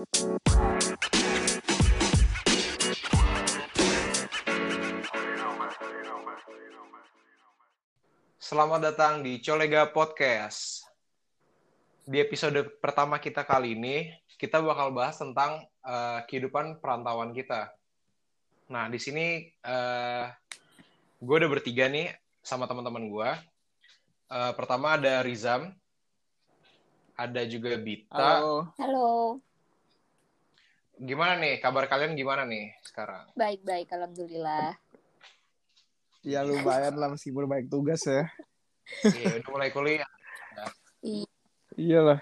Selamat 0.00 0.16
datang 8.80 9.20
di 9.20 9.44
Colega 9.44 9.84
Podcast. 9.92 10.88
Di 12.08 12.16
episode 12.16 12.80
pertama 12.80 13.20
kita 13.20 13.44
kali 13.44 13.76
ini, 13.76 14.08
kita 14.40 14.64
bakal 14.64 14.96
bahas 14.96 15.20
tentang 15.20 15.68
uh, 15.84 16.24
kehidupan 16.24 16.80
perantauan 16.80 17.36
kita. 17.36 17.68
Nah, 18.72 18.88
di 18.88 18.96
sini 18.96 19.52
uh, 19.68 20.32
gue 21.20 21.36
udah 21.44 21.50
bertiga 21.52 21.92
nih 21.92 22.08
sama 22.40 22.64
teman-teman 22.64 23.04
gue. 23.04 23.30
Uh, 24.32 24.52
pertama 24.56 24.96
ada 24.96 25.20
Rizam, 25.20 25.76
ada 27.20 27.44
juga 27.44 27.76
Bita. 27.76 28.16
Halo. 28.16 28.72
Halo. 28.80 29.44
Gimana 31.00 31.40
nih 31.40 31.56
kabar 31.58 31.88
kalian 31.88 32.12
gimana 32.12 32.44
nih 32.44 32.76
sekarang? 32.84 33.24
Baik-baik, 33.32 33.88
alhamdulillah. 33.88 34.76
Ya 36.20 36.44
lumayan 36.44 36.92
lah 36.94 37.08
meskipun 37.08 37.48
banyak 37.48 37.72
tugas 37.72 38.04
ya. 38.04 38.28
Iya, 39.00 39.40
udah 39.40 39.48
mulai 39.48 39.70
kuliah. 39.72 40.04
Iya. 41.00 41.24
Iyalah. 41.72 42.20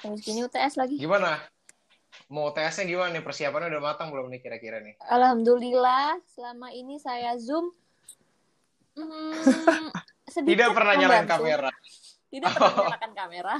Habis 0.00 0.24
gini 0.24 0.40
UTS 0.40 0.80
lagi. 0.80 0.96
Gimana? 0.96 1.36
Mau 2.32 2.48
UTS-nya 2.48 2.88
gimana 2.88 3.12
nih? 3.12 3.20
Persiapannya 3.20 3.68
udah 3.68 3.82
matang 3.84 4.08
belum 4.08 4.32
nih 4.32 4.40
kira-kira 4.40 4.80
nih? 4.80 4.96
Alhamdulillah, 5.04 6.16
selama 6.24 6.72
ini 6.72 6.96
saya 6.96 7.36
Zoom. 7.36 7.68
Hmm, 8.96 9.36
sedikit 10.32 10.48
Tidak 10.56 10.70
pernah 10.72 10.94
nyalain 10.96 11.28
membantu. 11.28 11.44
kamera. 11.44 11.70
Tidak 12.32 12.48
pernah 12.48 12.72
Oh. 12.72 12.84
nyalakan 12.88 13.12
kamera. 13.12 13.56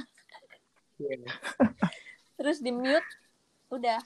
Iya. 0.97 1.17
Terus 2.35 2.57
di 2.59 2.73
mute. 2.73 3.05
Udah. 3.75 3.99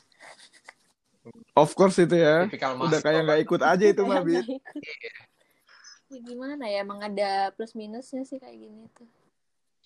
Of 1.54 1.78
course 1.78 2.02
itu 2.02 2.18
ya. 2.18 2.50
Udah 2.80 3.00
kayak 3.04 3.22
nggak 3.28 3.42
ikut 3.46 3.62
aja 3.62 3.86
itu 3.86 4.02
mah, 4.02 4.26
Bit. 4.26 4.46
Ya, 6.10 6.18
gimana 6.26 6.66
ya, 6.66 6.82
emang 6.82 7.06
ada 7.06 7.54
plus 7.54 7.78
minusnya 7.78 8.26
sih 8.26 8.42
kayak 8.42 8.58
gini 8.58 8.90
tuh. 8.98 9.06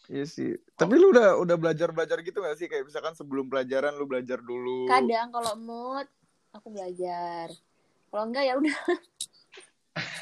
Iya 0.07 0.23
sih. 0.27 0.55
Tapi 0.75 0.95
lu 0.99 1.11
udah 1.15 1.39
udah 1.39 1.55
belajar-belajar 1.55 2.19
gitu 2.23 2.43
gak 2.43 2.59
sih? 2.59 2.67
Kayak 2.67 2.87
misalkan 2.87 3.15
sebelum 3.15 3.47
pelajaran 3.47 3.95
lu 3.95 4.07
belajar 4.07 4.39
dulu. 4.39 4.87
Kadang 4.87 5.31
kalau 5.31 5.53
mood 5.59 6.07
aku 6.51 6.67
belajar. 6.71 7.51
Kalau 8.11 8.23
enggak 8.27 8.43
ya 8.47 8.53
udah. 8.55 8.77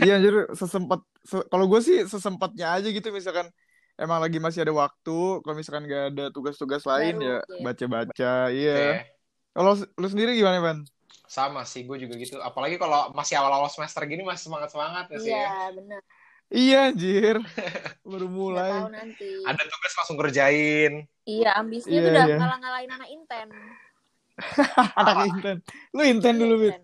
Iya 0.02 0.18
anjir 0.18 0.50
sesempat 0.58 1.02
se- 1.22 1.48
kalau 1.48 1.66
gue 1.70 1.82
sih 1.86 2.04
sesempatnya 2.04 2.76
aja 2.76 2.90
gitu 2.90 3.08
misalkan 3.14 3.48
emang 3.96 4.20
lagi 4.20 4.42
masih 4.42 4.66
ada 4.66 4.74
waktu, 4.74 5.46
kalau 5.46 5.56
misalkan 5.56 5.86
gak 5.86 6.06
ada 6.14 6.26
tugas-tugas 6.34 6.82
lain 6.90 7.22
Baru, 7.22 7.26
ya 7.26 7.38
iya. 7.38 7.62
baca-baca. 7.62 8.34
Oke. 8.50 9.21
Iya. 9.52 9.60
Kalau 9.60 9.72
lu 9.76 10.08
sendiri 10.08 10.32
gimana, 10.40 10.64
Ban? 10.64 10.80
Sama 11.28 11.64
sih, 11.68 11.84
gue 11.84 11.98
juga 12.00 12.16
gitu. 12.16 12.40
Apalagi 12.40 12.76
kalau 12.80 13.12
masih 13.12 13.40
awal-awal 13.40 13.68
semester 13.72 14.04
gini 14.08 14.24
masih 14.24 14.48
semangat-semangat 14.48 15.12
ya 15.12 15.20
sih 15.20 15.32
ya. 15.32 15.40
Iya, 15.40 15.68
benar. 15.76 16.02
Iya 16.52 16.80
anjir. 16.92 17.36
Baru 18.04 18.28
mulai. 18.28 18.72
tahu 18.76 18.92
nanti. 18.92 19.28
Ada 19.48 19.64
tugas 19.64 19.94
langsung 19.96 20.18
kerjain. 20.20 21.08
Iya, 21.24 21.50
ambisnya 21.56 21.96
Iya, 21.96 22.04
tuh 22.04 22.12
udah 22.12 22.26
iya. 22.28 22.38
ngalah-ngalahin 22.40 22.92
anak 22.92 23.10
inten. 23.12 23.48
Anak 25.00 25.18
inten. 25.32 25.58
Lu 25.96 26.02
inten 26.04 26.36
dulu, 26.36 26.56
Bit. 26.60 26.76
Inten. 26.76 26.84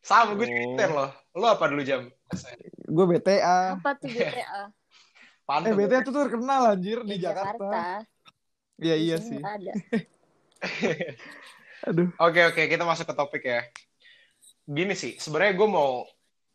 Sama, 0.00 0.32
gue 0.38 0.46
juga 0.48 0.56
Oh. 0.56 0.66
inten 0.72 0.90
loh. 0.92 1.10
Lu 1.36 1.44
apa 1.44 1.64
dulu 1.68 1.82
jam? 1.84 2.08
Gue 2.88 3.04
BTA. 3.04 3.76
Apa 3.76 3.96
tuh 4.00 4.08
BTA? 4.08 4.72
Eh. 5.68 5.74
BTA 5.76 5.98
tuh 6.06 6.14
terkenal 6.16 6.72
anjir 6.72 7.04
di 7.04 7.20
Di 7.20 7.28
Jakarta. 7.28 8.00
Iya, 8.80 8.96
iya 8.96 9.16
sini 9.20 9.36
sih. 9.36 9.40
Ada. 9.44 9.72
Aduh. 11.88 12.08
Oke, 12.18 12.40
oke. 12.48 12.62
Kita 12.66 12.82
masuk 12.82 13.06
ke 13.10 13.14
topik 13.14 13.44
ya. 13.44 13.62
Gini 14.66 14.94
sih, 14.98 15.14
sebenarnya 15.20 15.54
gue 15.54 15.68
mau 15.70 16.02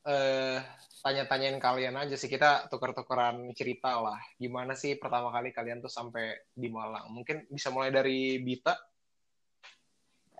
eh, 0.03 0.59
tanya-tanyain 1.01 1.57
kalian 1.61 1.95
aja 1.95 2.15
sih. 2.19 2.27
Kita 2.27 2.67
tuker-tukeran 2.67 3.53
cerita 3.55 4.01
lah. 4.01 4.19
Gimana 4.35 4.75
sih 4.75 4.99
pertama 4.99 5.31
kali 5.31 5.55
kalian 5.55 5.79
tuh 5.79 5.91
sampai 5.91 6.51
di 6.51 6.67
Malang? 6.67 7.07
Mungkin 7.13 7.47
bisa 7.47 7.71
mulai 7.71 7.93
dari 7.93 8.41
Bita. 8.43 8.75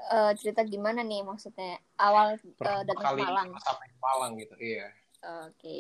Eh, 0.01 0.31
cerita 0.41 0.65
gimana 0.65 1.05
nih 1.05 1.21
maksudnya? 1.21 1.77
Awal 1.95 2.41
Pertama 2.57 2.81
datang 2.83 3.05
kali 3.13 3.21
ke 3.21 3.27
Malang. 3.29 3.49
sampai 3.61 3.85
ke 3.87 3.97
Malang 4.01 4.31
gitu. 4.41 4.55
Iya. 4.57 4.87
Oke. 5.47 5.77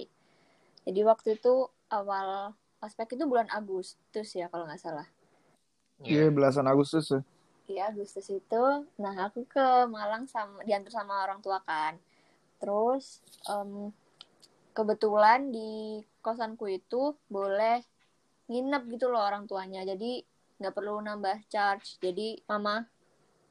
Jadi 0.85 0.99
waktu 1.05 1.29
itu 1.37 1.53
awal 1.89 2.53
aspek 2.81 3.13
itu 3.13 3.23
bulan 3.29 3.49
Agustus 3.53 4.29
ya 4.33 4.49
kalau 4.49 4.65
nggak 4.65 4.81
salah. 4.81 5.05
Iya, 6.01 6.33
belasan 6.33 6.65
Agustus 6.65 7.13
ya. 7.13 7.21
Iya 7.71 7.95
Agustus 7.95 8.27
itu. 8.27 8.63
Nah 8.99 9.15
aku 9.31 9.47
ke 9.47 9.87
Malang 9.87 10.27
sama 10.27 10.59
diantar 10.67 10.91
sama 10.91 11.23
orang 11.23 11.39
tua 11.39 11.63
kan. 11.63 11.95
Terus 12.59 13.23
em, 13.47 13.95
kebetulan 14.75 15.55
di 15.55 16.03
kosanku 16.19 16.67
itu 16.67 17.15
boleh 17.31 17.79
nginep 18.51 18.83
gitu 18.91 19.07
loh 19.07 19.23
orang 19.23 19.47
tuanya. 19.47 19.87
Jadi 19.87 20.19
nggak 20.59 20.75
perlu 20.75 20.99
nambah 20.99 21.47
charge. 21.47 21.95
Jadi 22.03 22.43
mama 22.51 22.83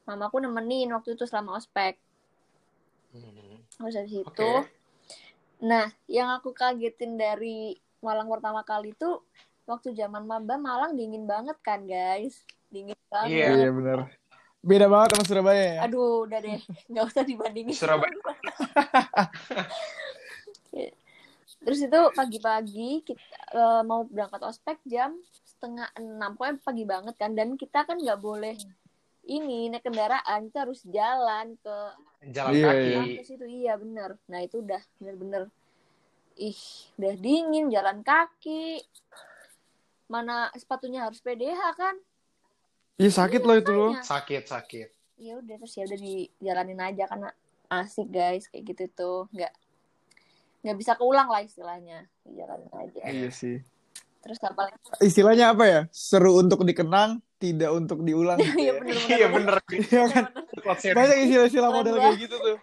mamaku 0.05 0.45
nemenin 0.45 0.93
waktu 0.93 1.17
itu 1.17 1.25
selama 1.25 1.57
ospek. 1.57 1.97
Hmm. 3.11 3.59
Terus 3.81 3.97
habis 3.97 4.15
itu, 4.23 4.29
Oke. 4.29 4.69
nah 5.57 5.89
yang 6.05 6.29
aku 6.31 6.53
kagetin 6.53 7.17
dari 7.17 7.75
Malang 8.01 8.29
pertama 8.29 8.65
kali 8.65 8.97
itu 8.97 9.21
waktu 9.69 9.93
zaman 9.93 10.25
maba 10.25 10.57
Malang 10.57 10.97
dingin 10.97 11.29
banget 11.29 11.57
kan 11.61 11.85
guys, 11.85 12.45
banget. 13.11 13.29
Iya. 13.35 13.47
Iya, 13.53 13.69
benar. 13.69 13.99
Beda 14.61 14.85
banget 14.87 15.09
sama 15.11 15.25
Surabaya 15.25 15.63
ya. 15.73 15.79
Aduh, 15.85 16.23
udah 16.23 16.39
deh, 16.39 16.61
nggak 16.87 17.05
usah 17.05 17.23
dibandingin. 17.25 17.73
Surabaya. 17.73 18.13
Terus 21.61 21.79
itu 21.81 21.99
pagi-pagi 22.17 23.05
kita 23.05 23.21
eh, 23.53 23.81
mau 23.85 24.01
berangkat 24.05 24.41
ospek 24.41 24.81
jam 24.85 25.13
setengah 25.45 25.89
enam, 25.93 26.33
pokoknya 26.33 26.57
pagi 26.61 26.85
banget 26.85 27.15
kan. 27.17 27.31
Dan 27.33 27.53
kita 27.53 27.85
kan 27.85 27.97
nggak 27.97 28.17
boleh 28.17 28.57
ini 29.21 29.69
naik 29.69 29.85
kendaraan, 29.85 30.49
kita 30.49 30.65
harus 30.65 30.81
jalan 30.89 31.53
ke 31.61 31.77
Jalan 32.21 32.53
Iya, 32.53 32.65
kaki. 32.65 32.81
iya. 32.85 32.97
kampus 33.01 33.29
itu. 33.29 33.45
Iya 33.45 33.73
bener. 33.77 34.09
Nah 34.29 34.39
itu 34.41 34.61
udah 34.61 34.81
bener-bener, 34.97 35.43
ih 36.37 36.61
udah 36.97 37.13
dingin 37.17 37.65
jalan 37.69 38.01
kaki. 38.01 38.81
Mana 40.05 40.49
sepatunya 40.53 41.05
harus 41.05 41.17
PDH 41.17 41.61
kan? 41.73 41.95
Iya, 42.95 43.11
sakit 43.13 43.41
loh 43.41 43.55
itu 43.55 43.71
loh. 43.71 43.91
Sakit, 43.97 44.43
sakit. 44.45 44.89
ya 45.15 45.37
udah 45.37 45.53
terus 45.55 45.73
ya 45.73 45.85
udah 45.85 45.99
dijalanin 45.99 46.81
aja 46.81 47.03
karena 47.05 47.29
asik 47.69 48.09
guys 48.09 48.49
kayak 48.49 48.63
gitu 48.67 48.83
tuh 48.91 49.17
nggak 49.29 49.53
nggak 50.61 50.75
bisa 50.75 50.97
keulang 50.97 51.25
lah 51.25 51.39
istilahnya 51.39 52.09
dijalanin 52.23 52.73
aja 52.73 53.01
Iya 53.05 53.29
sih. 53.29 53.61
terus 54.17 54.37
apa 54.39 54.65
lagi 54.65 54.77
Istilahnya 54.99 55.53
apa 55.53 55.63
ya? 55.63 55.81
Seru 55.89 56.35
untuk 56.35 56.61
dikenang, 56.61 57.21
tidak 57.37 57.69
untuk 57.69 58.01
diulang 58.01 58.37
gitu 58.41 58.53
iya 58.55 58.65
ya. 58.67 58.79
bener 58.79 58.97
Iya 59.07 59.27
bener. 59.29 59.55
Iya 59.69 60.03
kan? 60.07 60.25
Banyak 60.91 61.17
istilah-istilah 61.21 61.69
model 61.71 61.95
kayak 61.95 62.17
gitu 62.19 62.35
tuh. 62.37 62.57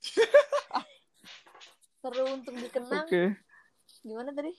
seru 2.00 2.24
untuk 2.32 2.54
dikenang 2.54 3.04
Oke. 3.04 3.24
gimana 4.00 4.30
tadi 4.30 4.52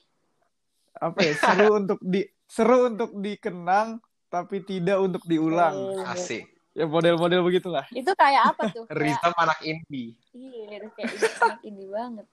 Apa 0.93 1.19
ya? 1.21 1.33
Seru 1.33 1.67
untuk 1.79 1.99
di 1.99 2.21
seru 2.45 2.77
untuk 2.85 3.15
dikenang 3.15 4.03
tapi 4.31 4.63
tidak 4.63 4.97
untuk 5.03 5.21
diulang. 5.27 5.75
Oh. 5.75 6.07
Asik. 6.07 6.47
Ya 6.71 6.87
model-model 6.87 7.43
begitulah. 7.43 7.83
itu 7.91 8.07
kayak 8.15 8.55
apa 8.55 8.71
tuh 8.71 8.87
kayak, 8.87 8.95
Rizam 8.95 9.33
anak 9.35 9.59
indie. 9.59 10.15
iya 10.31 10.79
kayak 10.95 11.11
ini 11.11 11.27
anak 11.27 11.59
ini 11.69 11.83
banget 11.91 12.27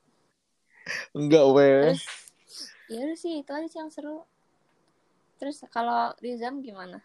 Enggak, 1.11 1.45
weh. 1.53 1.93
ya 2.89 2.99
udah 3.03 3.19
sih 3.19 3.43
itu 3.43 3.51
aja 3.51 3.67
sih 3.67 3.83
yang 3.83 3.91
seru 3.91 4.23
terus 5.43 5.59
kalau 5.75 6.15
Rizam 6.23 6.63
gimana 6.63 7.03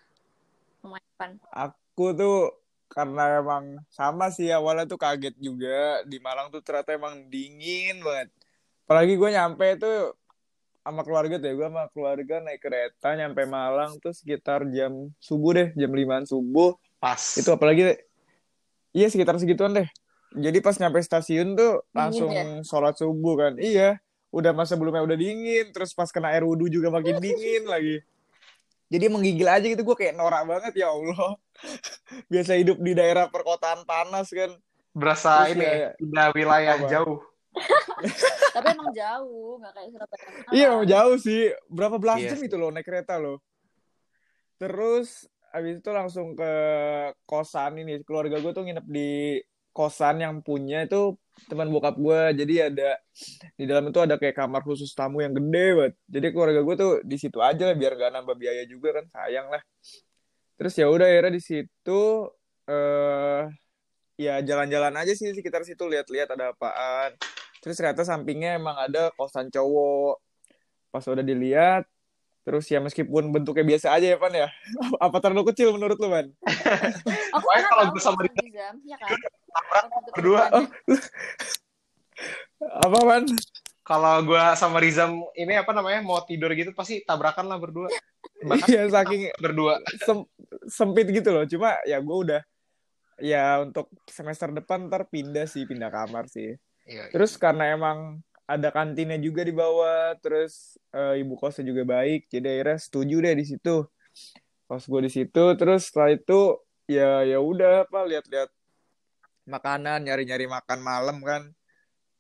memainkan 0.86 1.42
Aku 1.50 2.14
tuh 2.14 2.54
karena 2.86 3.42
emang 3.42 3.82
sama 3.90 4.30
sih 4.30 4.54
awalnya 4.54 4.86
tuh 4.86 5.02
kaget 5.02 5.34
juga 5.42 6.06
di 6.06 6.22
Malang 6.22 6.54
tuh 6.54 6.62
ternyata 6.62 6.94
emang 6.94 7.26
dingin 7.26 8.06
banget. 8.06 8.30
Apalagi 8.86 9.18
gue 9.18 9.30
nyampe 9.34 9.68
tuh 9.82 10.14
sama 10.84 11.02
keluarga 11.08 11.40
tuh 11.40 11.48
ya, 11.48 11.54
gue 11.56 11.68
sama 11.72 11.84
keluarga 11.96 12.36
naik 12.44 12.60
kereta 12.60 13.16
nyampe 13.16 13.48
Malang 13.48 13.98
tuh 14.04 14.12
sekitar 14.12 14.68
jam 14.76 15.10
subuh 15.18 15.56
deh, 15.56 15.68
jam 15.80 15.92
5 15.96 16.28
subuh. 16.28 16.76
Pas. 17.00 17.20
Itu 17.40 17.56
apalagi 17.56 17.96
iya 18.92 19.08
sekitar 19.08 19.40
segituan 19.40 19.72
deh. 19.72 19.88
Jadi 20.36 20.60
pas 20.60 20.76
nyampe 20.76 21.00
stasiun 21.00 21.56
tuh 21.56 21.88
langsung 21.96 22.30
ya? 22.36 22.60
sholat 22.68 23.00
subuh 23.00 23.40
kan. 23.40 23.54
Iya, 23.56 24.02
udah 24.34 24.52
masa 24.52 24.76
sebelumnya 24.76 25.06
udah 25.06 25.16
dingin, 25.16 25.72
terus 25.72 25.96
pas 25.96 26.12
kena 26.12 26.36
air 26.36 26.44
wudhu 26.44 26.68
juga 26.68 26.92
makin 26.92 27.22
dingin 27.24 27.64
lagi. 27.64 28.04
Jadi 28.92 29.06
menggigil 29.10 29.48
aja 29.50 29.66
gitu 29.66 29.82
gue 29.82 29.98
kayak 29.98 30.14
norak 30.20 30.44
banget 30.46 30.74
ya 30.84 30.92
Allah. 30.92 31.40
Biasa 32.32 32.60
hidup 32.60 32.78
di 32.78 32.92
daerah 32.94 33.32
perkotaan 33.32 33.88
panas 33.88 34.30
kan. 34.30 34.54
Berasa 34.94 35.48
Terus 35.48 35.58
ini 35.58 35.66
ya- 35.66 35.94
pindah 35.98 36.28
wilayah 36.36 36.76
Apa? 36.78 36.88
jauh. 36.92 37.20
Tapi 38.54 38.68
emang 38.74 38.92
jauh 38.94 39.62
nggak 39.62 39.74
kayak 39.78 39.90
Surabaya. 39.94 40.26
Iya 40.54 40.72
jauh 40.86 41.16
sih. 41.22 41.54
Berapa 41.70 41.98
belas 42.02 42.18
Iya 42.22 42.34
jam 42.34 42.42
itu 42.42 42.56
loh 42.58 42.70
naik 42.74 42.86
kereta 42.86 43.22
loh. 43.22 43.42
Terus 44.58 45.30
abis 45.54 45.82
itu 45.82 45.90
langsung 45.94 46.34
ke 46.34 46.54
kosan 47.30 47.82
ini. 47.82 48.02
Keluarga 48.02 48.42
gue 48.42 48.52
tuh 48.54 48.66
nginep 48.66 48.86
di 48.90 49.42
kosan 49.74 50.22
yang 50.22 50.46
punya 50.46 50.86
itu 50.86 51.18
teman 51.50 51.66
bokap 51.74 51.98
gue 51.98 52.46
jadi 52.46 52.70
ada 52.70 52.94
di 53.58 53.66
dalam 53.66 53.90
itu 53.90 53.98
ada 53.98 54.22
kayak 54.22 54.38
kamar 54.38 54.62
khusus 54.62 54.94
tamu 54.94 55.26
yang 55.26 55.34
gede 55.34 55.66
banget. 55.74 55.94
Jadi 56.06 56.28
keluarga 56.30 56.62
gue 56.62 56.76
tuh 56.78 56.92
di 57.02 57.18
situ 57.18 57.42
aja 57.42 57.74
lah 57.74 57.76
biar 57.78 57.98
gak 57.98 58.14
nambah 58.14 58.38
biaya 58.38 58.70
juga 58.70 59.02
kan 59.02 59.06
sayang 59.10 59.50
lah. 59.50 59.62
Terus 60.62 60.74
ya 60.78 60.86
udah 60.94 61.10
akhirnya 61.10 61.34
di 61.34 61.42
situ 61.42 62.02
eh 62.70 63.50
ya 64.14 64.46
jalan-jalan 64.46 64.94
aja 64.94 65.18
sih 65.18 65.34
sekitar 65.34 65.66
situ. 65.66 65.90
Lihat-lihat 65.90 66.38
ada 66.38 66.54
apaan 66.54 67.18
terus 67.64 67.80
ternyata 67.80 68.04
sampingnya 68.04 68.60
emang 68.60 68.76
ada 68.76 69.08
kosan 69.16 69.48
cowok 69.48 70.20
pas 70.92 71.08
udah 71.08 71.24
dilihat 71.24 71.88
terus 72.44 72.68
ya 72.68 72.84
meskipun 72.84 73.32
bentuknya 73.32 73.64
biasa 73.64 73.96
aja 73.96 74.14
ya 74.14 74.18
pan 74.20 74.36
ya 74.36 74.52
apa 75.06 75.18
terlalu 75.24 75.56
kecil 75.56 75.72
menurut 75.72 75.96
lu 75.96 76.12
pan 76.12 76.28
Aku 77.34 77.46
pernah 77.50 77.66
kalau 77.66 77.84
gue 77.90 78.02
sama 78.04 78.22
Rizam, 78.30 78.76
ya 78.86 78.98
kan? 79.02 79.18
Berdua. 80.14 80.42
ke 80.46 80.50
depannya. 80.54 80.70
apa 82.86 83.00
pan 83.02 83.24
Kalau 83.84 84.16
gue 84.24 84.44
sama 84.56 84.78
Rizam 84.80 85.12
ini 85.34 85.58
apa 85.58 85.72
namanya 85.76 86.00
mau 86.06 86.22
tidur 86.24 86.54
gitu 86.54 86.72
pasti 86.78 87.02
tabrakan 87.02 87.50
lah 87.50 87.58
berdua. 87.58 87.90
Bahkan 88.46 88.68
iya 88.70 88.86
saking 88.88 89.34
berdua. 89.42 89.82
sem- 90.06 90.30
sempit 90.70 91.10
gitu 91.10 91.34
loh 91.34 91.44
cuma 91.50 91.82
ya 91.84 92.00
gue 92.00 92.18
udah 92.28 92.42
ya 93.20 93.60
untuk 93.66 93.90
semester 94.08 94.54
depan 94.54 94.88
ntar 94.88 95.10
pindah 95.10 95.50
sih 95.50 95.68
pindah 95.68 95.90
kamar 95.92 96.30
sih 96.32 96.56
Iya, 96.84 97.08
terus 97.16 97.40
karena 97.40 97.72
emang 97.72 98.20
ada 98.44 98.70
kantinnya 98.76 99.16
juga 99.24 99.42
di 99.48 99.56
bawah 99.56 100.20
terus 100.20 100.76
eh, 100.92 101.24
ibu 101.24 101.40
kosnya 101.40 101.72
juga 101.72 101.88
baik 101.88 102.28
jadi 102.28 102.60
akhirnya 102.60 102.78
setuju 102.80 103.16
deh 103.24 103.36
di 103.40 103.46
situ. 103.48 103.88
Kos 104.68 104.88
gue 104.88 105.02
di 105.08 105.12
situ 105.12 105.44
terus 105.60 105.88
setelah 105.92 106.12
itu 106.12 106.60
ya 106.88 107.24
ya 107.24 107.40
udah 107.40 107.88
apa 107.88 108.00
lihat-lihat 108.04 108.52
makanan 109.48 110.04
nyari-nyari 110.08 110.48
makan 110.48 110.80
malam 110.84 111.18
kan. 111.24 111.44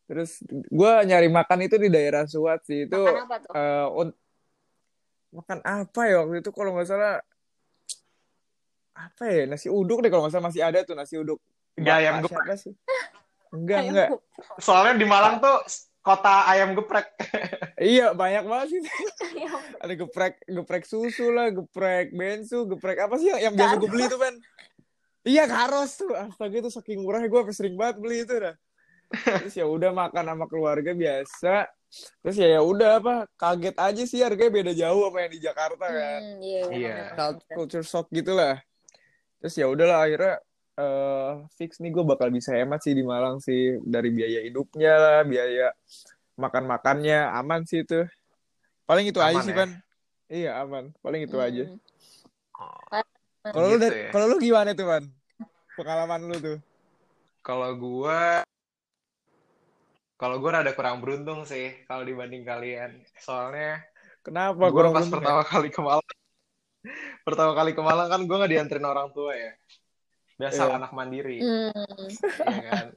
Terus 0.08 0.44
gue 0.48 0.94
nyari 1.08 1.28
makan 1.32 1.60
itu 1.68 1.76
di 1.80 1.88
daerah 1.92 2.24
Suat 2.28 2.64
sih 2.68 2.88
itu 2.88 3.00
Makan 3.04 3.24
apa 3.28 3.36
tuh? 3.44 3.52
eh, 3.56 3.88
un- 4.00 4.18
makan 5.34 5.60
apa 5.66 6.02
ya 6.08 6.16
waktu 6.24 6.40
itu 6.40 6.52
kalau 6.56 6.72
nggak 6.76 6.88
salah? 6.88 7.20
Apa 8.94 9.24
ya 9.28 9.44
nasi 9.50 9.68
uduk 9.68 10.06
deh 10.06 10.10
kalau 10.12 10.24
nggak 10.28 10.34
salah 10.40 10.48
masih 10.48 10.64
ada 10.64 10.80
tuh 10.88 10.96
nasi 10.96 11.20
uduk. 11.20 11.40
Ayam 11.84 12.22
geprek. 12.22 12.32
siapa 12.32 12.54
sih 12.56 12.74
enggak 13.54 13.80
Ayam 13.80 13.92
enggak. 13.94 14.10
geprek. 14.10 14.58
Soalnya 14.58 14.94
di 14.98 15.06
Malang 15.06 15.36
tuh 15.38 15.58
kota 16.04 16.36
ayam 16.50 16.76
geprek. 16.76 17.08
iya 17.80 18.12
banyak 18.12 18.44
banget 18.44 18.68
sih. 18.76 18.82
Ada 19.80 19.94
geprek 19.96 20.42
geprek 20.44 20.84
susu 20.84 21.32
lah 21.32 21.48
geprek 21.54 22.12
bensu 22.12 22.68
geprek 22.68 22.98
apa 23.00 23.16
sih 23.16 23.32
yang, 23.32 23.40
yang 23.40 23.54
biasa 23.56 23.80
gue 23.80 23.88
beli 23.88 24.06
itu 24.10 24.20
kan 24.20 24.34
iya 25.24 25.48
karos 25.48 25.96
tuh. 25.96 26.12
Astaga 26.12 26.58
itu 26.60 26.68
saking 26.68 27.06
murahnya. 27.06 27.32
Gue 27.32 27.48
sering 27.56 27.80
banget 27.80 28.04
beli 28.04 28.28
itu 28.28 28.36
dah. 28.36 28.56
Terus 29.14 29.54
ya 29.54 29.70
udah 29.70 29.94
makan 29.94 30.24
sama 30.26 30.46
keluarga 30.50 30.92
biasa. 30.92 31.70
Terus 32.26 32.36
ya 32.42 32.58
ya 32.58 32.62
udah 32.66 32.98
apa 33.00 33.16
kaget 33.38 33.76
aja 33.78 34.04
sih. 34.04 34.20
Harganya 34.26 34.52
beda 34.52 34.72
jauh 34.74 35.08
apa 35.08 35.18
yang 35.24 35.32
di 35.32 35.40
Jakarta 35.40 35.86
kan. 35.86 36.20
Hmm, 36.20 36.42
iya, 36.42 36.62
bener, 36.68 37.14
Cult- 37.14 37.40
bener. 37.46 37.56
culture 37.56 37.86
shock 37.86 38.08
gitu 38.10 38.34
lah. 38.34 38.58
Terus 39.40 39.56
ya 39.56 39.70
udahlah 39.70 40.04
akhirnya 40.04 40.36
eh 40.74 41.32
fix 41.54 41.78
nih 41.78 41.94
gue 41.94 42.02
bakal 42.02 42.34
bisa 42.34 42.50
hemat 42.58 42.82
sih 42.82 42.98
di 42.98 43.06
Malang 43.06 43.38
sih 43.38 43.78
dari 43.86 44.10
biaya 44.10 44.42
hidupnya 44.42 44.94
lah 44.98 45.20
biaya 45.22 45.70
makan 46.34 46.66
makannya 46.66 47.30
aman 47.30 47.62
sih 47.70 47.86
itu 47.86 48.10
paling 48.90 49.06
itu 49.06 49.22
aja 49.22 49.38
Aman 49.38 49.46
sih 49.46 49.54
ya? 49.54 49.58
pan 49.62 49.70
iya 50.34 50.52
aman 50.66 50.86
paling 51.06 51.30
itu 51.30 51.38
aja 51.38 51.66
Hmm. 52.54 53.52
kalau 53.54 53.68
lu 53.70 53.78
Gitu 53.78 53.84
dari- 53.86 54.00
ya. 54.08 54.10
kalau 54.14 54.26
lu 54.32 54.38
gimana 54.42 54.70
tuh 54.74 54.86
pan 54.88 55.04
pengalaman 55.76 56.22
lu 56.26 56.38
tuh 56.40 56.58
Kalau 57.44 57.76
gua 57.76 58.40
kalau 60.16 60.40
gue 60.40 60.48
rada 60.48 60.72
kurang 60.72 61.04
beruntung 61.04 61.44
sih 61.44 61.84
kalau 61.84 62.08
dibanding 62.08 62.48
kalian. 62.48 63.04
Soalnya 63.20 63.84
kenapa 64.24 64.56
gue 64.56 64.72
kurang 64.72 64.96
pas 64.96 65.04
beruntung 65.04 65.20
ya? 65.20 65.28
pertama 65.28 65.44
kali 65.44 65.68
ke 65.68 65.82
Malang, 65.84 66.08
pertama 67.28 67.52
kali 67.52 67.72
ke 67.76 67.82
Malang 67.84 68.08
kan 68.08 68.22
gue 68.24 68.36
nggak 68.40 68.52
dianterin 68.56 68.88
orang 68.88 69.12
tua 69.12 69.36
ya. 69.36 69.52
Biasa 70.44 70.62
Iya. 70.62 70.76
anak 70.76 70.92
mandiri, 70.92 71.38
Hmm. 71.40 71.72
ya 72.44 72.62
kan. 72.68 72.88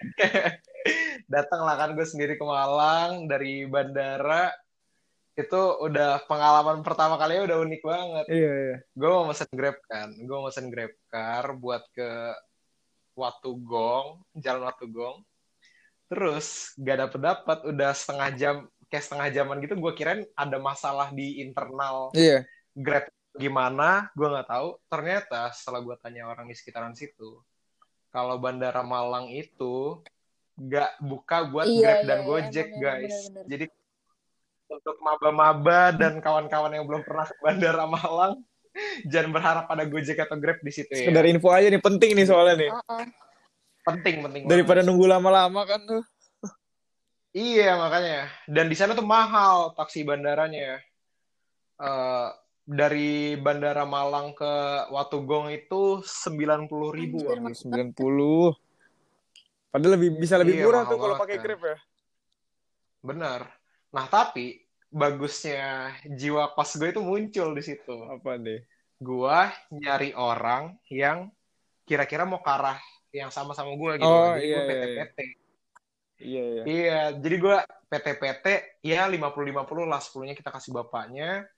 Datang 1.28 1.60
lah 1.62 1.76
kan 1.76 1.90
gue 1.92 2.06
sendiri 2.08 2.34
ke 2.34 2.44
Malang 2.44 3.28
dari 3.28 3.68
bandara. 3.68 4.48
Itu 5.36 5.80
udah 5.80 6.24
pengalaman 6.24 6.80
pertama 6.80 7.16
kalinya 7.16 7.44
udah 7.44 7.58
unik 7.60 7.82
banget. 7.82 8.24
iya 8.28 8.50
iya 8.52 8.76
gue 8.92 9.08
mau 9.08 9.24
mesen 9.24 9.48
grab 9.52 9.76
kan 9.84 10.08
gue 10.12 10.36
mau 10.36 10.48
mesen 10.48 10.68
grab 10.68 10.92
car 11.08 11.56
buat 11.56 11.80
ke 11.92 12.10
Watugong 13.14 14.20
jalan 14.36 14.68
Watugong 14.68 15.24
terus 16.08 16.74
gak 16.76 17.08
dapet 17.08 17.20
dapat 17.22 17.58
udah 17.64 17.90
setengah 17.94 18.28
jam 18.34 18.56
kayak 18.90 19.04
setengah 19.06 19.28
jaman 19.30 19.62
gitu 19.62 19.78
gue 19.78 19.92
kirain 19.94 20.26
ada 20.34 20.58
masalah 20.58 21.08
di 21.14 21.40
internal 21.40 22.10
iya 22.12 22.42
grab 22.74 23.06
gimana 23.32 24.10
gue 24.12 24.26
nggak 24.26 24.48
tahu 24.48 24.68
ternyata 24.86 25.54
setelah 25.54 25.80
gue 25.80 25.96
tanya 25.98 26.26
orang 26.26 26.46
di 26.46 26.54
sekitaran 26.54 26.94
situ 26.94 27.38
kalau 28.10 28.36
bandara 28.36 28.82
Malang 28.82 29.30
itu 29.30 30.02
gak 30.58 30.98
buka 31.00 31.46
buat 31.46 31.64
Iya, 31.64 31.78
grab 31.78 31.96
iya, 31.96 32.06
dan 32.10 32.18
iya, 32.18 32.26
gojek 32.26 32.68
emang, 32.68 32.82
guys 32.82 33.16
bener-bener. 33.24 33.44
jadi 33.48 33.64
untuk 34.70 34.96
maba-maba 34.98 35.80
dan 35.90 36.18
kawan-kawan 36.18 36.70
yang 36.70 36.84
belum 36.86 37.02
pernah 37.02 37.26
ke 37.26 37.34
bandara 37.38 37.84
Malang 37.86 38.34
jangan 39.02 39.30
berharap 39.30 39.66
ada 39.66 39.82
Gojek 39.82 40.14
atau 40.14 40.38
Grab 40.38 40.62
di 40.62 40.70
situ 40.70 40.90
ya. 40.90 41.06
sekedar 41.06 41.26
info 41.26 41.50
aja 41.50 41.66
nih 41.66 41.82
penting 41.82 42.14
nih 42.14 42.26
soalnya 42.26 42.54
nih 42.56 42.70
Uh-uh. 42.70 43.04
Penting 43.80 44.22
penting 44.22 44.42
daripada 44.46 44.78
banget. 44.78 44.88
nunggu 44.92 45.06
lama-lama 45.06 45.60
kan 45.64 45.80
tuh 45.82 46.02
Iya 47.30 47.78
makanya. 47.78 48.26
Dan 48.42 48.66
di 48.66 48.74
sana 48.74 48.90
tuh 48.90 49.06
mahal 49.06 49.70
taksi 49.78 50.02
bandaranya. 50.02 50.82
Eh 51.78 52.28
dari 52.64 53.34
bandara 53.34 53.82
Malang 53.84 54.32
ke 54.36 54.54
Watugong 54.92 55.50
itu 55.50 56.04
sembilan 56.04 56.68
puluh 56.70 56.90
ribu. 56.94 57.24
Bang. 57.26 57.50
mahal. 57.50 57.92
90 57.94 58.54
padahal 59.70 59.92
lebih 59.94 60.10
bisa 60.18 60.34
lebih 60.34 60.58
Iya, 60.58 60.64
murah 60.66 60.82
tuh 60.82 60.98
kalau 60.98 61.14
pakai 61.14 61.36
kan. 61.38 61.44
Grab 61.46 61.62
ya 61.62 61.78
Benar. 63.00 63.40
Nah 63.94 64.06
tapi 64.06 64.60
bagusnya 64.90 65.94
jiwa 66.04 66.50
kos 66.52 66.74
gue 66.76 66.90
itu 66.90 67.00
muncul 67.00 67.54
di 67.54 67.62
situ. 67.62 67.96
apa 68.06 68.34
nih 68.36 68.66
Gua 69.00 69.48
nyari 69.72 70.12
orang 70.12 70.76
yang 70.90 71.30
kira-kira 71.86 72.28
mau 72.28 72.42
ke 72.44 72.50
arah 72.50 72.78
yang 73.10 73.30
sama-sama 73.32 73.72
gue 73.74 73.92
gitu. 73.98 74.06
Oh, 74.06 74.34
Jadi 74.36 74.44
iya, 74.46 74.58
gue 74.58 74.62
iya, 74.62 74.68
PT-PT. 74.68 75.18
iya 76.20 76.42
iya 76.44 76.62
Iya, 76.66 77.00
jadi 77.18 77.36
gue 77.40 77.56
PT-PT 77.88 78.46
ya 78.84 79.08
50-50 79.08 79.88
lah 79.88 79.98
10-nya 79.98 80.34
kita 80.36 80.50
kasih 80.52 80.70
bapaknya 80.76 81.48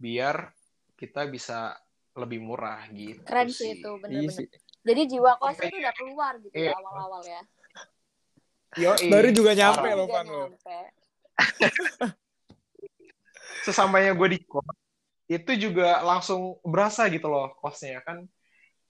biar 0.00 0.48
kita 0.96 1.28
bisa 1.28 1.76
lebih 2.16 2.40
murah 2.40 2.88
gitu 2.90 3.22
Keren 3.22 3.48
sih 3.52 3.78
itu, 3.78 3.86
Iya 3.86 4.00
bener-bener. 4.02 4.32
sih. 4.34 4.46
Jadi 4.80 5.02
jiwa 5.06 5.36
kosnya 5.36 5.68
tuh 5.68 5.78
udah 5.78 5.94
keluar 5.94 6.32
gitu 6.40 6.54
Iya. 6.56 6.72
awal-awal 6.74 7.22
ya. 7.22 7.42
Yoi. 8.80 9.06
Baru 9.12 9.28
juga 9.30 9.52
nyampe 9.52 9.88
loh 9.92 10.06
Juga 10.08 10.14
Pan 10.16 10.26
lo. 10.26 10.42
nyampe. 10.48 10.78
Sesampainya 13.60 14.16
gue 14.16 14.28
di 14.34 14.40
kos 14.40 14.64
itu 15.30 15.70
juga 15.70 16.02
langsung 16.02 16.58
berasa 16.66 17.06
gitu 17.06 17.30
loh 17.30 17.54
kosnya 17.60 18.02
kan. 18.02 18.26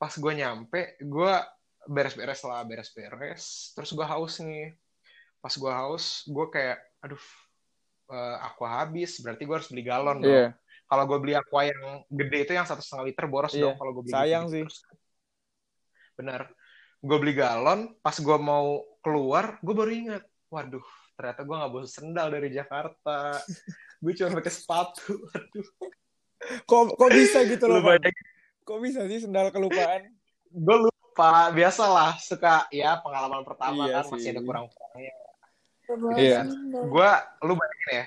Pas 0.00 0.16
gue 0.16 0.32
nyampe, 0.32 0.96
gue 0.96 1.32
beres-beres 1.84 2.40
lah, 2.48 2.64
beres-beres. 2.64 3.76
Terus 3.76 3.90
gue 3.92 4.06
haus 4.08 4.40
nih. 4.40 4.72
Pas 5.44 5.52
gue 5.52 5.68
haus, 5.72 6.24
gue 6.24 6.46
kayak, 6.48 6.80
aduh, 7.04 7.20
eh, 8.08 8.36
aqua 8.40 8.80
habis. 8.80 9.20
Berarti 9.20 9.44
gue 9.44 9.52
harus 9.52 9.68
beli 9.68 9.84
galon 9.84 10.24
dong. 10.24 10.48
Kalau 10.90 11.04
gue 11.06 11.18
beli 11.22 11.34
aqua 11.38 11.62
yang 11.64 11.80
gede 12.10 12.38
itu 12.42 12.52
yang 12.52 12.66
satu 12.66 12.82
setengah 12.82 13.06
liter 13.06 13.24
boros 13.30 13.54
Iya, 13.54 13.70
dong. 13.70 13.76
Kalau 13.78 13.90
gue 13.94 14.02
beli 14.02 14.12
sayang 14.12 14.44
gitu 14.44 14.52
sih. 14.52 14.62
terus. 14.66 14.78
Bener. 16.18 16.40
Gue 17.00 17.16
beli 17.16 17.32
galon, 17.32 17.94
pas 18.02 18.12
gue 18.12 18.36
mau 18.36 18.82
keluar, 19.00 19.56
gue 19.62 19.72
baru 19.72 19.88
ingat, 19.88 20.22
waduh, 20.50 20.84
ternyata 21.16 21.40
gue 21.40 21.56
nggak 21.56 21.70
bawa 21.70 21.86
sendal 21.86 22.28
dari 22.28 22.48
Jakarta. 22.50 23.38
gue 24.02 24.12
cuma 24.12 24.36
pakai 24.36 24.52
sepatu. 24.52 25.14
Aduh. 25.30 25.68
Kok 26.66 26.98
kok 26.98 27.10
bisa 27.10 27.46
gitu 27.46 27.64
loh, 27.64 27.80
Kok 28.60 28.78
bisa 28.82 29.06
sih 29.06 29.22
sendal 29.22 29.48
kelupaan? 29.48 30.10
gue 30.50 30.76
lupa. 30.76 31.54
Biasalah, 31.54 32.18
suka 32.18 32.66
ya 32.68 32.98
pengalaman 32.98 33.46
pertama 33.46 33.86
Iya 33.86 34.02
kan 34.02 34.10
masih 34.10 34.20
sih. 34.20 34.32
ada 34.34 34.40
kurang-kurangnya. 34.42 35.14
Iya. 36.16 36.40
Gue, 36.86 37.10
lu 37.44 37.52
bayangin 37.54 37.88
ya, 37.90 38.04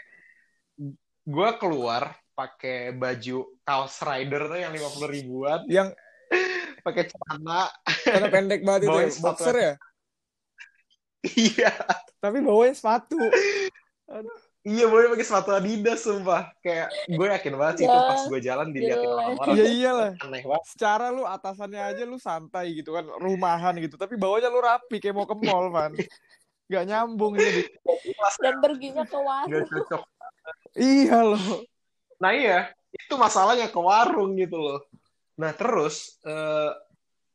gue 1.23 1.49
keluar 1.57 2.03
pakai 2.33 2.91
baju 2.91 3.37
kaos 3.61 3.95
rider 4.01 4.41
tuh 4.49 4.59
yang 4.59 4.73
50 4.73 5.05
ribuan, 5.09 5.59
Yang 5.69 5.93
pakai 6.81 7.03
celana, 7.07 7.69
karena 8.03 8.27
pendek 8.27 8.61
banget 8.61 8.81
itu 8.85 8.91
Bawain 8.91 9.07
ya, 9.07 9.21
boxer 9.21 9.55
ya. 9.55 9.73
iya. 11.23 11.71
Tapi 12.19 12.37
bawanya 12.41 12.75
sepatu. 12.75 13.15
Iya 14.63 14.87
boleh 14.87 15.11
pakai 15.11 15.27
sepatu 15.27 15.51
Adidas 15.51 16.07
sumpah. 16.07 16.55
Kayak 16.63 16.87
gue 17.05 17.27
yakin 17.27 17.53
banget 17.59 17.75
sih 17.83 17.85
itu 17.85 17.91
Ya, 17.91 18.07
pas 18.07 18.21
gue 18.23 18.39
jalan 18.39 18.67
diliatin 18.71 19.03
jelas. 19.03 19.15
orang-orang. 19.19 19.55
Iya 19.55 19.65
iyalah. 19.67 20.11
Aneh 20.23 20.41
banget. 20.47 20.63
Secara 20.71 21.05
lu 21.11 21.23
atasannya 21.27 21.81
aja 21.83 22.03
lu 22.07 22.15
santai 22.15 22.71
gitu 22.71 22.95
kan, 22.95 23.03
rumahan 23.19 23.75
gitu. 23.75 23.99
Tapi 23.99 24.15
bawahnya 24.15 24.47
lu 24.47 24.63
rapi 24.63 25.03
kayak 25.03 25.15
mau 25.15 25.27
ke 25.27 25.35
mall, 25.35 25.67
man. 25.67 25.91
Gak 26.71 26.83
nyambung 26.87 27.35
jadi. 27.35 27.67
Dan 28.39 28.63
perginya 28.63 29.03
ke 29.03 29.11
Gak 29.11 29.23
warung. 29.23 29.67
cocok. 29.67 30.03
Iya 30.79 31.19
loh. 31.27 31.47
Nah 32.23 32.31
iya, 32.31 32.71
itu 32.95 33.19
masalahnya 33.19 33.67
ke 33.67 33.75
warung 33.75 34.39
gitu 34.39 34.55
loh. 34.55 34.79
Nah 35.35 35.51
terus, 35.51 36.23
eh, 36.23 36.71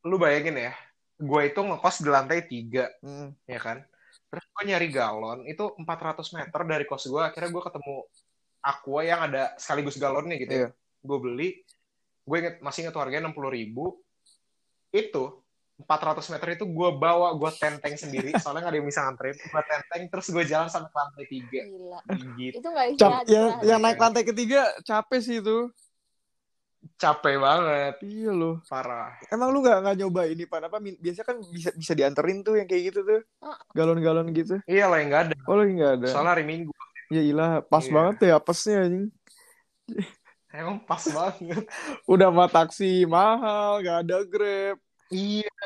lu 0.09 0.17
bayangin 0.17 0.57
ya, 0.57 0.73
gue 1.21 1.43
itu 1.45 1.61
ngekos 1.61 2.01
di 2.01 2.09
lantai 2.09 2.41
tiga, 2.49 2.89
Hmm. 3.05 3.37
ya 3.45 3.61
kan? 3.61 3.85
Terus 4.33 4.45
gue 4.49 4.65
nyari 4.65 4.89
galon, 4.89 5.45
itu 5.45 5.65
400 5.77 6.33
meter 6.33 6.61
dari 6.65 6.89
kos 6.89 7.05
gue, 7.05 7.21
akhirnya 7.21 7.53
gue 7.53 7.63
ketemu 7.69 7.97
Aqua 8.65 9.01
yang 9.05 9.21
ada 9.29 9.55
sekaligus 9.61 10.01
galonnya 10.01 10.41
gitu 10.41 10.53
ya. 10.53 10.61
Iya. 10.65 10.69
Gue 11.05 11.19
beli, 11.21 11.49
gue 12.25 12.37
inget, 12.41 12.57
masih 12.65 12.89
inget 12.89 12.97
harganya 12.97 13.29
60 13.29 13.53
ribu, 13.53 14.01
itu 14.89 15.25
400 15.79 16.35
meter 16.35 16.49
itu 16.53 16.67
gue 16.67 16.91
bawa, 16.93 17.33
gue 17.33 17.51
tenteng 17.55 17.95
sendiri, 17.95 18.35
soalnya 18.37 18.67
gak 18.67 18.73
ada 18.75 18.79
yang 18.79 18.89
bisa 18.89 19.01
nganterin, 19.01 19.37
gue 19.37 19.63
tenteng, 19.65 20.03
terus 20.11 20.27
gue 20.29 20.45
jalan 20.45 20.67
sampai 20.67 20.91
ke 20.91 20.99
lantai 20.99 21.25
tiga. 21.25 21.61
Gila. 21.65 22.01
Gitu. 22.35 22.55
Itu 22.57 22.67
nggak 22.67 22.87
Cap, 22.91 22.99
istirahat. 23.15 23.25
yang, 23.27 23.49
yang 23.63 23.79
naik 23.81 23.97
lantai 23.97 24.23
ketiga 24.23 24.61
capek 24.83 25.21
sih 25.21 25.39
itu. 25.39 25.71
Capek 26.95 27.39
banget, 27.39 27.95
Iya 28.03 28.31
loh. 28.33 28.59
parah. 28.65 29.15
Emang 29.29 29.51
lu 29.51 29.63
nggak 29.63 29.79
nggak 29.81 29.97
nyoba 29.99 30.23
ini 30.27 30.45
pan 30.45 30.63
apa? 30.63 30.79
Biasa 30.79 31.23
kan 31.23 31.39
bisa 31.45 31.71
bisa 31.73 31.93
dianterin 31.93 32.43
tuh 32.43 32.55
yang 32.55 32.67
kayak 32.67 32.91
gitu 32.91 33.01
tuh. 33.03 33.23
Ah. 33.39 33.55
Galon-galon 33.73 34.31
gitu. 34.33 34.59
Iya 34.65 34.87
lah 34.87 34.99
yang 34.99 35.09
gak 35.09 35.23
ada, 35.27 35.35
Oh 35.45 35.55
lagi 35.55 35.75
nggak 35.75 35.93
ada. 35.97 36.07
soalnya 36.09 36.33
hari 36.33 36.43
Minggu. 36.43 36.71
Ya 37.09 37.23
ilah, 37.23 37.63
pas 37.63 37.83
Iya. 37.83 37.95
banget 37.95 38.17
ya 38.21 38.33
apesnya 38.35 38.77
anjing. 38.81 39.07
Emang 40.51 40.79
pas 40.81 41.03
banget. 41.05 41.63
Udah 42.13 42.29
mah 42.29 42.49
taksi 42.49 43.05
mahal, 43.05 43.79
gak 43.81 43.99
ada 44.03 44.17
Grab. 44.25 44.79
Iya. 45.09 45.57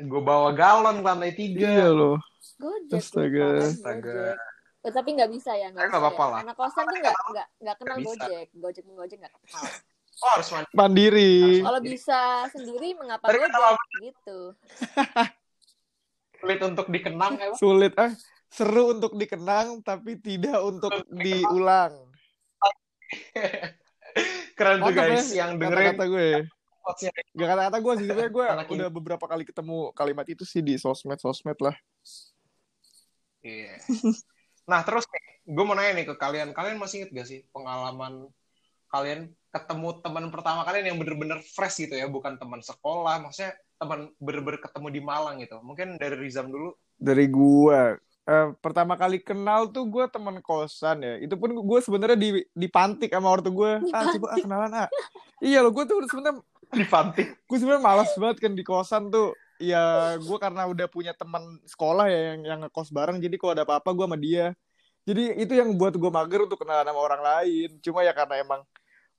Gue 0.00 0.22
bawa 0.22 0.54
galon 0.54 1.02
ke 1.02 1.06
lantai 1.06 1.32
tiga. 1.34 1.66
Iya 1.66 1.88
loh. 1.90 2.16
Gojek. 2.56 3.00
Astaga. 3.00 3.48
Astaga. 3.64 4.36
Eh, 4.80 4.92
tapi 4.92 5.12
nggak 5.12 5.28
bisa 5.28 5.52
ya, 5.52 5.68
nggak 5.68 5.88
Eh, 5.88 5.92
apa-apa 5.92 6.24
ya. 6.24 6.30
lah. 6.32 6.40
Anak 6.40 6.56
kosan 6.56 6.84
tuh 6.84 6.96
nggak 6.96 7.16
nggak 7.32 7.46
nggak 7.60 7.76
kenal 7.76 7.96
bisa. 8.00 8.08
Gojek. 8.08 8.46
Gojek 8.56 8.84
Gojek 8.86 9.18
nggak 9.20 9.34
kenal. 9.34 9.64
Oh 10.20 10.30
harus 10.36 10.48
mandi. 10.52 10.68
Mandiri. 10.72 11.34
Kalau 11.60 11.80
bisa 11.80 12.20
sendiri 12.48 12.88
mengapa 12.96 13.24
kenapa? 13.28 13.76
Gojek 13.76 14.00
gitu. 14.08 14.38
Sulit 16.40 16.60
untuk 16.64 16.86
dikenang 16.88 17.32
emang. 17.36 17.58
Sulit 17.58 17.92
ah. 18.00 18.12
Seru 18.50 18.96
untuk 18.96 19.14
dikenang 19.14 19.78
tapi 19.80 20.18
tidak 20.18 20.58
untuk 20.64 20.90
diulang. 21.12 22.08
Keren 24.58 24.82
tuh 24.82 24.90
Mantap 24.90 25.06
guys 25.06 25.30
ya, 25.30 25.46
yang 25.46 25.50
dengerin 25.56 25.94
Kata-kata 25.94 26.04
gue. 26.10 26.30
Gak 26.80 27.48
kata-kata 27.48 27.76
gue 27.78 27.92
sih 28.00 28.06
sebenarnya 28.08 28.32
gue 28.32 28.46
udah 28.76 28.88
beberapa 28.88 29.24
kali 29.28 29.44
ketemu 29.44 29.92
kalimat 29.92 30.26
itu 30.28 30.44
sih 30.48 30.64
di 30.64 30.74
sosmed-sosmed 30.80 31.58
lah. 31.60 31.76
Iya. 33.44 33.80
Nah 34.68 34.80
terus 34.84 35.04
gue 35.44 35.64
mau 35.64 35.76
nanya 35.76 35.96
nih 36.00 36.06
ke 36.10 36.14
kalian. 36.16 36.52
Kalian 36.56 36.78
masih 36.80 37.04
inget 37.04 37.10
gak 37.12 37.28
sih 37.28 37.40
pengalaman 37.50 38.28
kalian 38.90 39.30
ketemu 39.50 40.02
teman 40.02 40.24
pertama 40.34 40.62
kalian 40.66 40.94
yang 40.94 40.98
bener-bener 40.98 41.38
fresh 41.42 41.86
gitu 41.86 41.94
ya, 41.94 42.06
bukan 42.06 42.38
teman 42.38 42.62
sekolah, 42.62 43.22
maksudnya 43.22 43.54
teman 43.78 44.10
bener-bener 44.18 44.58
ketemu 44.62 44.86
di 44.94 45.00
Malang 45.02 45.42
gitu. 45.42 45.58
Mungkin 45.62 45.98
dari 45.98 46.18
Rizam 46.18 46.50
dulu. 46.50 46.74
Dari 46.98 47.26
gue. 47.30 47.82
Eh, 48.30 48.48
pertama 48.62 48.94
kali 48.94 49.18
kenal 49.18 49.66
tuh 49.72 49.90
gue 49.90 50.04
teman 50.06 50.38
kosan 50.38 51.02
ya. 51.02 51.18
Itu 51.18 51.34
pun 51.34 51.50
gue 51.50 51.78
sebenarnya 51.82 52.18
di 52.18 52.46
dipantik 52.54 53.10
sama 53.10 53.30
ortu 53.30 53.50
gue. 53.50 53.82
Ah 53.90 54.06
coba 54.14 54.26
ah, 54.34 54.38
kenalan 54.38 54.72
ah. 54.86 54.88
Iya 55.42 55.66
loh 55.66 55.74
gue 55.74 55.82
tuh 55.88 55.98
sebenarnya 56.06 56.38
Di 56.70 56.86
Panti. 56.86 57.22
gue 57.26 57.56
sebenarnya 57.58 57.82
malas 57.82 58.10
banget 58.14 58.38
kan 58.38 58.52
di 58.54 58.62
kosan 58.62 59.10
tuh. 59.10 59.34
Ya 59.60 60.16
gue 60.16 60.38
karena 60.40 60.64
udah 60.64 60.86
punya 60.88 61.12
teman 61.12 61.60
sekolah 61.68 62.08
ya 62.08 62.20
yang 62.32 62.40
yang 62.46 62.58
ngekos 62.64 62.94
bareng 62.94 63.20
jadi 63.20 63.36
kalau 63.36 63.52
ada 63.52 63.64
apa-apa 63.68 63.90
gue 63.92 64.06
sama 64.06 64.18
dia. 64.18 64.46
Jadi 65.04 65.36
itu 65.42 65.52
yang 65.56 65.74
buat 65.76 65.96
gue 65.96 66.10
mager 66.12 66.46
untuk 66.46 66.60
kenalan 66.60 66.86
sama 66.86 67.00
orang 67.00 67.22
lain. 67.22 67.68
Cuma 67.82 68.06
ya 68.06 68.14
karena 68.14 68.40
emang 68.40 68.62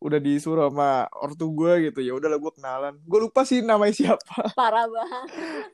udah 0.01 0.17
disuruh 0.17 0.74
sama 0.74 1.05
ortu 1.13 1.46
gue 1.53 1.93
gitu 1.93 2.01
ya 2.01 2.17
udahlah 2.17 2.41
gue 2.41 2.51
kenalan. 2.58 2.93
Gue 3.05 3.20
lupa 3.29 3.46
sih 3.46 3.62
namanya 3.62 3.93
siapa. 3.93 4.50
Parah 4.60 4.89
banget. 4.89 5.25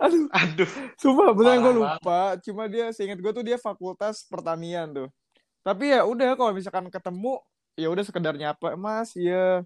aduh. 0.04 0.28
Aduh. 0.36 0.70
sumpah 1.00 1.32
beneran 1.32 1.60
gue 1.64 1.74
lupa. 1.80 2.20
cuma 2.44 2.68
dia 2.68 2.92
seingat 2.92 3.24
gue 3.24 3.32
tuh 3.32 3.46
dia 3.48 3.56
fakultas 3.56 4.28
pertanian 4.28 4.92
tuh. 4.92 5.08
Tapi 5.64 5.96
ya 5.96 6.04
udah 6.04 6.36
kalau 6.36 6.52
misalkan 6.52 6.92
ketemu 6.92 7.40
ya 7.80 7.88
udah 7.88 8.04
sekedar 8.04 8.34
nyapa 8.36 8.76
mas 8.76 9.14
ya 9.16 9.64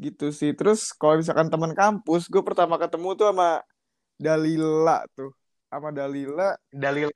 gitu 0.00 0.32
sih. 0.32 0.50
Terus 0.56 0.96
kalau 0.96 1.20
misalkan 1.20 1.52
teman 1.52 1.72
kampus 1.76 2.26
gue 2.32 2.40
pertama 2.40 2.80
ketemu 2.80 3.08
tuh 3.18 3.26
sama 3.30 3.60
Dalila 4.16 5.04
tuh. 5.12 5.30
Sama 5.68 5.88
Dalila. 5.92 6.56
Dalil. 6.72 7.08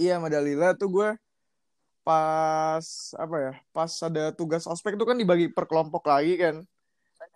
iya 0.00 0.16
sama 0.16 0.32
Dalila 0.32 0.72
tuh 0.74 0.88
gue 0.88 1.08
pas 2.00 2.86
apa 3.20 3.36
ya 3.36 3.52
pas 3.76 3.92
ada 4.02 4.32
tugas 4.32 4.64
ospek 4.64 4.96
tuh 4.96 5.04
kan 5.04 5.16
dibagi 5.20 5.52
per 5.52 5.68
kelompok 5.68 6.08
lagi 6.08 6.34
kan. 6.40 6.56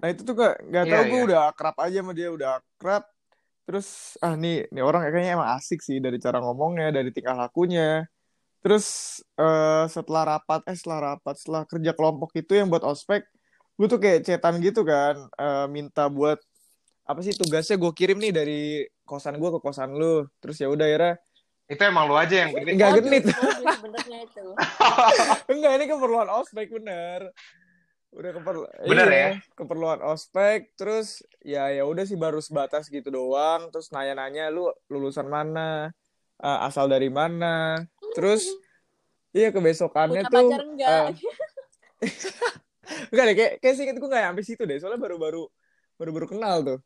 Nah 0.00 0.08
itu 0.11 0.25
tuh 0.25 0.34
gak 0.34 0.54
nggak 0.66 0.84
Iya, 0.88 0.92
tahu 0.96 1.02
gue 1.12 1.20
iya. 1.20 1.26
udah 1.28 1.40
akrab 1.52 1.76
aja 1.78 1.99
sama 2.00 2.12
dia 2.16 2.28
udah 2.32 2.50
akrab. 2.58 3.04
Terus 3.68 4.16
ah 4.25 4.34
nih 4.37 4.68
nih 4.73 4.82
orang 4.84 5.04
kayaknya 5.08 5.40
emang 5.40 5.50
asik 5.56 5.80
sih 5.84 6.00
dari 6.00 6.16
cara 6.20 6.40
ngomongnya 6.40 6.90
dari 6.96 7.12
tingkah 7.12 7.37
lakunya. 7.37 8.08
Terus 8.64 9.20
eh, 9.37 9.84
setelah 9.92 10.37
rapat 10.37 10.61
eh 10.73 10.76
setelah 10.76 11.14
rapat 11.16 11.34
setelah 11.37 11.62
kerja 11.68 11.92
kelompok 11.92 12.32
itu 12.37 12.52
yang 12.56 12.73
buat 12.73 12.82
ospek 12.84 13.28
gue 13.75 13.87
tuh 13.90 13.99
kayak 13.99 14.23
cetan 14.23 14.62
gitu 14.62 14.87
kan 14.87 15.19
eh, 15.35 15.66
minta 15.66 16.07
buat 16.07 16.38
apa 17.04 17.21
sih 17.21 17.37
tugasnya 17.37 17.76
gue 17.76 17.93
kirim 17.93 18.16
nih 18.16 18.33
dari 18.33 18.62
kosan 19.04 19.37
gue 19.37 19.50
ke 19.52 19.61
kosan 19.61 19.93
lu 19.93 20.25
terus 20.40 20.57
ya 20.57 20.73
udah 20.73 20.88
ya 20.88 21.12
Itu 21.64 21.81
emang 21.81 22.12
lu 22.12 22.12
aja 22.12 22.45
yang 22.45 22.52
gini. 22.52 22.76
Nggak 22.76 22.90
genit. 23.00 23.25
modus 23.25 23.81
sebenarnya 23.81 24.19
itu. 24.28 24.45
Enggak, 25.57 25.73
ini 25.81 25.85
keperluan 25.88 26.28
ospek 26.28 26.69
bener. 26.69 27.33
Udah 28.12 28.31
keperlu 28.37 28.69
Bener 28.85 29.09
iya, 29.09 29.16
ya? 29.16 29.31
Keperluan 29.57 30.00
ospek, 30.04 30.76
terus 30.76 31.25
ya 31.40 31.73
ya 31.73 31.88
udah 31.88 32.04
sih 32.04 32.21
baru 32.21 32.45
sebatas 32.45 32.93
gitu 32.93 33.09
doang. 33.09 33.73
Terus 33.73 33.88
nanya-nanya 33.97 34.52
lu 34.52 34.69
lulusan 34.93 35.25
mana, 35.25 35.88
eh, 36.37 36.59
asal 36.69 36.85
dari 36.85 37.09
mana. 37.09 37.81
Terus 38.12 38.45
iya 39.33 39.49
kebesokannya 39.49 40.21
Punya 40.21 40.31
tuh 40.31 40.49
pacar 40.52 40.62
enggak? 40.69 41.04
enggak 43.08 43.24
deh 43.24 43.34
kayak 43.34 43.52
kayak 43.58 43.74
singkat 43.74 43.96
gue 43.96 44.08
nggak 44.08 44.24
sampai 44.26 44.44
situ 44.44 44.62
deh. 44.62 44.78
Soalnya 44.78 45.00
baru-baru 45.00 45.44
baru-baru 45.94 46.26
kenal 46.28 46.56
tuh. 46.60 46.78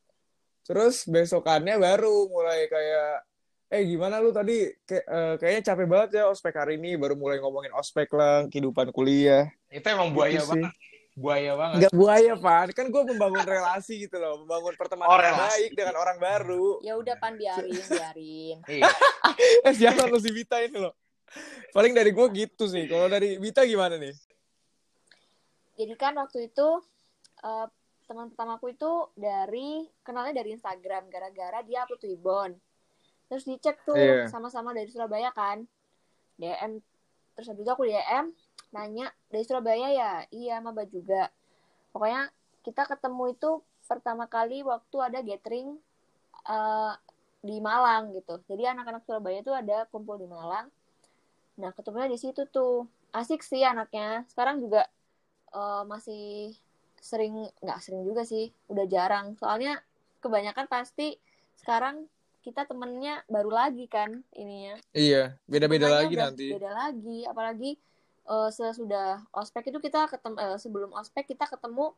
Terus 0.62 1.04
besokannya 1.04 1.76
baru 1.76 2.28
mulai 2.28 2.66
kayak 2.66 3.24
eh 3.68 3.84
gimana 3.84 4.16
lu 4.16 4.32
tadi 4.32 4.64
Kayak, 4.82 5.04
eh, 5.04 5.34
kayaknya 5.36 5.62
capek 5.62 5.86
banget 5.86 6.10
ya 6.14 6.24
ospek 6.26 6.52
hari 6.52 6.76
ini 6.76 6.96
baru 6.96 7.14
mulai 7.14 7.36
ngomongin 7.36 7.72
ospek 7.72 8.08
lah 8.12 8.48
kehidupan 8.48 8.88
kuliah 8.90 9.44
Itu 9.68 9.84
emang 9.86 10.12
buaya 10.12 10.40
Gitu 10.40 10.48
sih. 10.48 10.64
banget. 10.64 10.72
Buaya 11.12 11.52
banget. 11.52 11.76
Nggak 11.82 11.94
buaya, 11.94 12.32
Pan. 12.38 12.68
Kan 12.70 12.86
gue 12.88 13.02
membangun 13.04 13.42
relasi 13.42 14.06
gitu 14.06 14.16
loh. 14.16 14.46
Membangun 14.46 14.70
pertemanan 14.72 15.10
Oh, 15.10 15.18
relasi. 15.18 15.66
baik 15.66 15.70
dengan 15.74 15.98
orang 15.98 16.14
baru. 16.16 16.78
Ya 16.78 16.94
udah 16.94 17.18
pan 17.18 17.34
biarin, 17.34 17.74
biarin. 17.82 18.56
Iya. 18.64 18.86
Eh, 19.66 19.74
jangan 19.74 20.06
lu 20.06 20.22
si 20.22 20.30
Vita 20.30 20.62
ini 20.62 20.78
loh. 20.78 20.94
Paling 21.70 21.90
dari 21.90 22.14
gue 22.14 22.26
gitu 22.32 22.64
sih. 22.64 22.86
Kalau 22.86 23.10
dari 23.10 23.34
Vita 23.36 23.60
gimana 23.62 23.98
nih? 23.98 24.14
Jadi 25.78 25.94
kan 25.94 26.18
waktu 26.18 26.50
itu 26.50 26.68
eh, 27.38 27.66
teman 28.08 28.32
pertamaku 28.32 28.74
itu 28.74 28.92
dari 29.14 29.84
kenalnya 30.02 30.42
dari 30.42 30.56
Instagram 30.56 31.06
gara-gara 31.12 31.62
dia 31.62 31.84
upload 31.86 32.02
Twibbon. 32.02 32.50
Terus 33.28 33.44
dicek 33.44 33.84
tuh 33.84 33.94
Iya. 33.94 34.26
sama-sama 34.26 34.74
dari 34.74 34.90
Surabaya 34.90 35.30
kan. 35.30 35.62
DM 36.40 36.80
terus 37.36 37.46
habis 37.46 37.62
itu 37.62 37.70
aku 37.70 37.86
DM 37.86 38.34
nanya 38.74 39.12
dari 39.30 39.44
Surabaya 39.46 39.88
ya? 39.92 40.12
Iya, 40.34 40.58
Maba 40.58 40.82
juga. 40.88 41.30
Pokoknya 41.94 42.32
kita 42.66 42.82
ketemu 42.88 43.36
itu 43.36 43.50
pertama 43.86 44.26
kali 44.26 44.60
waktu 44.66 44.96
ada 44.98 45.20
gathering 45.22 45.78
eh, 46.48 46.94
di 47.44 47.60
Malang 47.62 48.16
gitu. 48.16 48.40
Jadi 48.48 48.66
anak-anak 48.66 49.04
Surabaya 49.06 49.38
itu 49.44 49.52
ada 49.54 49.86
kumpul 49.92 50.18
di 50.18 50.26
Malang. 50.26 50.72
Nah, 51.60 51.70
ketemunya 51.76 52.08
di 52.08 52.18
situ 52.18 52.48
tuh. 52.48 52.88
Asik 53.12 53.40
sih 53.44 53.62
anaknya. 53.64 54.24
Sekarang 54.28 54.60
juga 54.60 54.84
eh, 55.50 55.82
masih 55.84 56.52
sering 56.98 57.46
nggak 57.58 57.78
sering 57.78 58.02
juga 58.02 58.22
sih 58.22 58.50
udah 58.66 58.84
jarang 58.84 59.32
soalnya 59.34 59.78
kebanyakan 60.18 60.66
pasti 60.66 61.14
sekarang 61.54 62.10
kita 62.40 62.64
temennya 62.64 63.22
baru 63.26 63.50
lagi 63.50 63.86
kan 63.86 64.22
ininya 64.32 64.78
Iya, 64.90 65.36
beda-beda 65.44 65.86
Temennya 65.86 66.02
lagi 66.02 66.14
nanti. 66.16 66.46
beda 66.50 66.70
lagi 66.72 67.18
apalagi 67.22 67.70
eh, 68.24 68.50
sesudah 68.50 69.22
ospek 69.30 69.68
itu 69.68 69.78
kita 69.78 70.08
ketemu 70.08 70.36
eh, 70.36 70.58
sebelum 70.58 70.90
ospek 70.92 71.28
kita 71.28 71.46
ketemu 71.46 71.94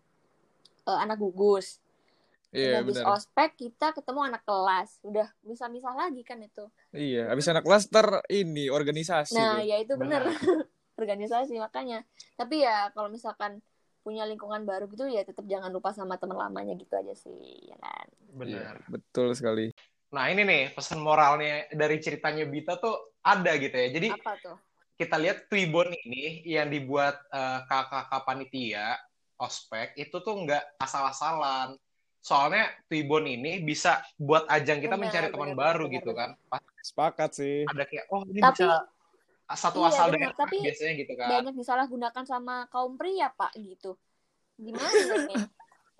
eh, 0.84 0.98
anak 0.98 1.16
gugus 1.16 1.80
Iya, 2.50 2.82
habis 2.82 2.98
benar. 2.98 3.14
ospek 3.14 3.54
kita 3.56 3.94
ketemu 3.94 4.20
anak 4.26 4.42
kelas 4.42 4.98
udah 5.00 5.30
bisa 5.40 5.70
misah 5.70 5.94
lagi 5.94 6.20
kan 6.20 6.42
itu 6.42 6.66
Iya, 6.90 7.30
habis 7.30 7.46
anak 7.46 7.62
kelas 7.62 7.86
ter 7.86 8.04
ini 8.28 8.66
organisasi 8.68 9.38
nah 9.38 9.62
tuh. 9.62 9.64
ya 9.64 9.76
itu 9.78 9.94
bener 9.94 10.22
Benar. 10.26 10.66
organisasi 11.00 11.56
makanya 11.56 12.04
tapi 12.36 12.62
ya 12.62 12.92
kalau 12.92 13.08
misalkan 13.08 13.58
punya 14.00 14.24
lingkungan 14.24 14.64
baru 14.64 14.88
gitu 14.88 15.04
ya 15.08 15.24
tetap 15.24 15.44
jangan 15.44 15.68
lupa 15.68 15.92
sama 15.92 16.16
teman 16.16 16.36
lamanya 16.36 16.72
gitu 16.72 16.92
aja 16.96 17.12
sih 17.12 17.36
ya 17.68 17.76
kan 17.76 18.06
Benar. 18.30 18.78
Iya, 18.80 18.88
betul 18.88 19.34
sekali. 19.34 19.74
Nah 20.14 20.30
ini 20.30 20.42
nih 20.46 20.62
pesan 20.70 21.02
moralnya 21.02 21.66
dari 21.74 21.98
ceritanya 21.98 22.46
Bita 22.46 22.78
tuh 22.78 23.14
ada 23.20 23.52
gitu 23.58 23.74
ya. 23.74 23.88
Jadi 23.90 24.08
apa 24.14 24.38
tuh 24.38 24.56
kita 24.94 25.16
lihat 25.18 25.50
Twibon 25.50 25.90
ini 26.06 26.46
yang 26.46 26.70
dibuat 26.70 27.18
eh, 27.28 27.58
kakak-kakak 27.66 28.22
panitia 28.22 28.96
ospek 29.36 29.98
itu 29.98 30.16
tuh 30.22 30.34
nggak 30.46 30.78
asal-asalan. 30.78 31.74
Soalnya 32.22 32.70
Twibon 32.86 33.26
ini 33.26 33.60
bisa 33.60 33.98
buat 34.14 34.46
ajang 34.46 34.78
kita 34.78 34.94
Benar, 34.94 35.04
mencari 35.10 35.26
teman 35.32 35.52
baru 35.58 35.84
benar, 35.88 35.96
gitu 36.00 36.10
benar. 36.14 36.18
kan. 36.18 36.30
Pas 36.48 36.62
Sepakat 36.80 37.30
sih. 37.36 37.68
ada 37.68 37.84
kayak 37.84 38.08
oh 38.08 38.24
ini 38.24 38.40
Tapi- 38.40 38.56
bisa 38.64 38.88
satu 39.52 39.78
Iya, 39.80 39.88
asal 39.88 40.06
benar. 40.08 40.30
daerah 40.30 40.36
Tapi 40.36 40.56
biasanya 40.60 40.94
gitu 40.96 41.12
kan. 41.14 41.28
banyak 41.30 41.54
disalahgunakan 41.54 42.24
sama 42.24 42.54
kaum 42.68 42.94
pria 42.94 43.30
pak 43.30 43.54
gitu 43.54 43.94
gimana 44.56 44.90
nih 45.26 45.38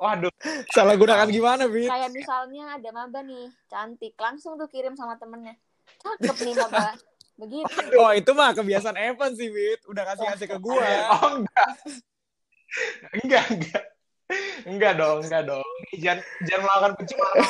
Waduh, 0.00 0.32
Salah 0.72 0.96
gunakan 0.96 1.28
gimana, 1.28 1.68
Bit? 1.68 1.86
kayak 1.86 2.08
misalnya 2.08 2.72
ada 2.74 2.88
maba 2.88 3.20
nih 3.20 3.52
cantik 3.68 4.16
langsung 4.16 4.56
tuh 4.56 4.64
kirim 4.64 4.94
sama 4.94 5.16
temennya 5.16 5.52
cakep 5.98 6.36
nih 6.40 6.54
maba 6.56 6.96
begitu 7.36 7.76
Oh, 7.96 8.08
itu 8.10 8.30
mah 8.30 8.52
kebiasaan 8.52 8.96
Evan 8.96 9.32
sih, 9.32 9.48
Bit. 9.48 9.84
Udah 9.84 10.04
kasih-kasih 10.06 10.46
ke 10.46 10.56
gua. 10.56 10.80
oh 11.16 11.30
enggak. 11.36 11.68
enggak, 13.14 13.44
enggak. 13.50 13.84
Enggak 14.62 14.92
dong, 14.94 15.18
enggak 15.20 15.42
dong. 15.44 15.68
Jangan 15.96 16.20
jangan 16.44 16.62
melakukan 16.64 16.92
pencemaran 16.96 17.44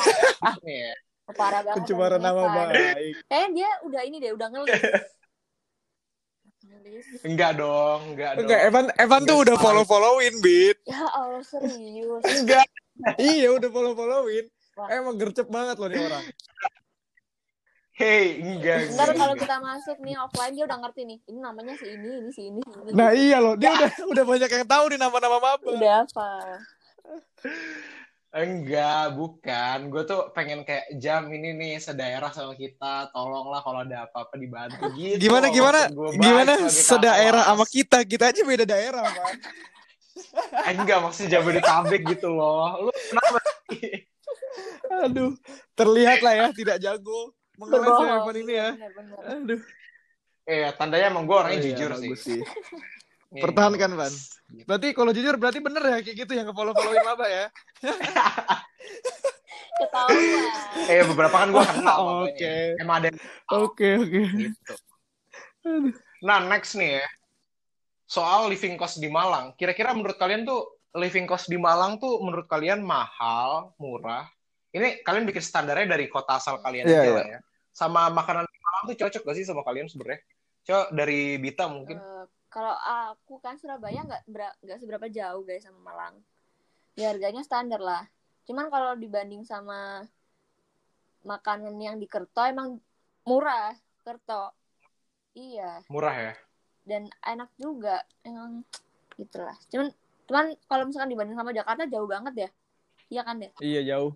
ya. 0.65 0.91
Parah 1.31 1.61
banget 1.61 1.75
Pencemaran 1.79 2.19
nama 2.19 2.41
baik. 2.67 3.15
kayaknya 3.27 3.47
dia 3.53 3.69
udah 3.83 4.01
ini 4.03 4.17
deh 4.17 4.31
udah 4.33 4.47
Ngelis. 4.49 4.81
Enggak 7.21 7.51
dong, 7.55 7.99
enggak 8.13 8.31
dong. 8.35 8.41
Enggak, 8.45 8.59
Evan 8.65 8.85
Evan 8.95 9.21
tuh 9.23 9.37
udah 9.43 9.55
follow-followin, 9.57 10.33
Bit. 10.39 10.77
ya 10.85 11.05
Allah 11.11 11.41
serius 11.41 12.21
Enggak. 12.25 12.65
iya, 13.17 13.49
udah 13.51 13.69
follow-followin. 13.69 14.45
Wah. 14.75 14.87
Emang 14.89 15.15
gercep 15.19 15.47
banget 15.47 15.75
loh 15.77 15.89
nih 15.89 15.99
orang. 16.01 16.25
Hey, 17.91 18.39
enggak. 18.41 18.97
ntar 18.97 19.13
enggak, 19.13 19.19
kalau 19.19 19.35
kita 19.37 19.57
masuk 19.61 19.97
nih 20.01 20.15
offline 20.17 20.53
dia 20.57 20.65
udah 20.65 20.79
ngerti 20.79 21.01
nih 21.05 21.17
ini 21.27 21.37
namanya 21.37 21.73
si 21.77 21.85
ini 21.85 22.09
ini 22.17 22.29
si 22.33 22.41
ini 22.49 22.59
si 22.63 22.77
ini 22.81 22.91
Nah, 22.97 23.09
iya 23.13 23.37
loh. 23.37 23.53
Dia 23.53 23.69
udah 23.77 23.91
udah 24.09 24.23
banyak 24.25 24.49
yang 24.49 24.65
tahu 24.65 24.83
nih 24.89 24.97
nama-nama 24.97 25.37
maba. 25.37 25.61
udah 25.69 25.93
apa 26.07 26.29
Enggak, 28.31 29.11
bukan. 29.19 29.91
Gue 29.91 30.07
tuh 30.07 30.31
pengen 30.31 30.63
kayak 30.63 30.87
jam 30.95 31.27
ini 31.27 31.51
nih 31.51 31.73
sedaerah 31.83 32.31
sama 32.31 32.55
kita. 32.55 33.11
Tolonglah 33.11 33.59
kalau 33.59 33.83
ada 33.83 34.07
apa-apa 34.07 34.39
dibantu 34.39 34.87
gitu. 34.99 35.19
Gimana 35.19 35.51
gimana? 35.51 35.91
Gimana 36.15 36.53
sedaerah 36.71 37.43
sama 37.43 37.67
kita? 37.67 38.07
Kita 38.07 38.31
aja 38.31 38.41
beda 38.47 38.63
daerah, 38.63 39.03
Pak. 39.03 39.35
Eh, 40.67 40.75
enggak, 40.77 41.01
maksudnya 41.01 41.39
Jabodetabek 41.39 42.03
gitu 42.07 42.31
loh. 42.31 42.87
Lu 42.87 42.91
kenapa? 42.93 43.39
Aduh, 45.07 45.35
terlihat 45.75 46.19
lah 46.23 46.33
ya 46.35 46.47
tidak 46.55 46.77
jago. 46.77 47.35
Evan 47.57 48.35
ini 48.39 48.53
ya. 48.53 48.69
Bener-bener. 48.75 49.17
Aduh. 49.27 49.61
Eh, 50.47 50.69
tandanya 50.75 51.11
emang 51.11 51.27
gue 51.27 51.35
orangnya 51.35 51.57
Oh 51.57 51.63
iya, 51.63 51.71
jujur 51.73 51.91
sih. 51.99 52.11
sih. 52.15 52.39
Nih, 53.31 53.41
Pertahankan, 53.41 53.95
bagus. 53.95 54.35
Ban. 54.43 54.67
Berarti 54.67 54.87
kalau 54.91 55.11
jujur 55.11 55.35
berarti 55.39 55.59
bener 55.59 55.79
ya 55.81 55.97
kayak 56.03 56.17
gitu 56.19 56.31
yang 56.35 56.51
nge-follow-followin 56.51 56.99
maba 57.01 57.25
ya. 57.25 57.45
ketahuan 59.79 60.43
Eh, 60.85 61.03
beberapa 61.07 61.35
kan 61.37 61.47
gue 61.49 61.63
kenal 61.63 61.99
makanya. 62.05 62.27
oke. 62.27 62.53
Emang 62.77 62.95
ada 62.99 63.09
Oke, 63.49 63.89
oke. 63.97 64.21
gitu. 64.35 64.73
Nah, 66.21 66.43
next 66.43 66.75
nih 66.75 66.99
ya. 66.99 67.07
Soal 68.05 68.51
living 68.51 68.75
cost 68.75 68.99
di 68.99 69.07
Malang. 69.07 69.55
Kira-kira 69.55 69.95
menurut 69.95 70.19
kalian 70.19 70.43
tuh 70.43 70.67
living 70.91 71.23
cost 71.23 71.47
di 71.47 71.55
Malang 71.55 71.95
tuh 71.97 72.19
menurut 72.19 72.45
kalian 72.45 72.83
mahal, 72.83 73.71
murah? 73.79 74.27
Ini 74.71 75.03
kalian 75.03 75.23
bikin 75.23 75.39
standarnya 75.39 75.87
dari 75.87 76.07
kota 76.07 76.35
asal 76.35 76.59
kalian 76.59 76.83
Iya, 76.83 76.99
aja 76.99 77.07
iya. 77.07 77.15
lah 77.15 77.25
ya. 77.27 77.39
Sama 77.71 78.11
makanan 78.11 78.43
di 78.43 78.59
Malang 78.59 78.83
tuh 78.91 78.97
cocok 78.99 79.21
gak 79.23 79.37
sih 79.39 79.47
sama 79.47 79.63
kalian 79.63 79.87
sebenarnya? 79.87 80.19
Coba 80.61 80.83
dari 80.91 81.39
Bita 81.39 81.65
mungkin. 81.65 81.97
Eh, 81.97 82.20
kalau 82.51 82.75
aku 82.75 83.39
kan 83.39 83.55
Surabaya 83.55 84.03
nggak 84.03 84.23
nggak 84.61 84.77
seberapa 84.83 85.07
jauh 85.07 85.41
guys 85.47 85.63
sama 85.63 85.79
Malang. 85.79 86.19
Ya 86.99 87.15
harganya 87.15 87.41
standar 87.41 87.79
lah. 87.79 88.03
Cuman 88.43 88.67
kalau 88.67 88.99
dibanding 88.99 89.47
sama 89.47 90.03
makanan 91.23 91.79
yang 91.79 91.95
di 91.95 92.05
Kerto 92.11 92.43
emang 92.43 92.77
murah 93.23 93.71
Kerto. 94.03 94.51
Iya 95.31 95.79
Murah 95.87 96.11
ya? 96.11 96.33
dan 96.85 97.07
enak 97.21 97.49
juga 97.57 98.01
emang 98.25 98.65
gitulah. 99.17 99.55
Cuman 99.69 99.93
cuman 100.25 100.45
kalau 100.65 100.83
misalkan 100.87 101.11
dibanding 101.13 101.37
sama 101.37 101.53
Jakarta 101.53 101.85
jauh 101.85 102.09
banget 102.09 102.33
ya. 102.47 102.49
Iya 103.11 103.21
kan 103.27 103.37
ya? 103.43 103.51
Iya, 103.59 103.81
jauh. 103.95 104.11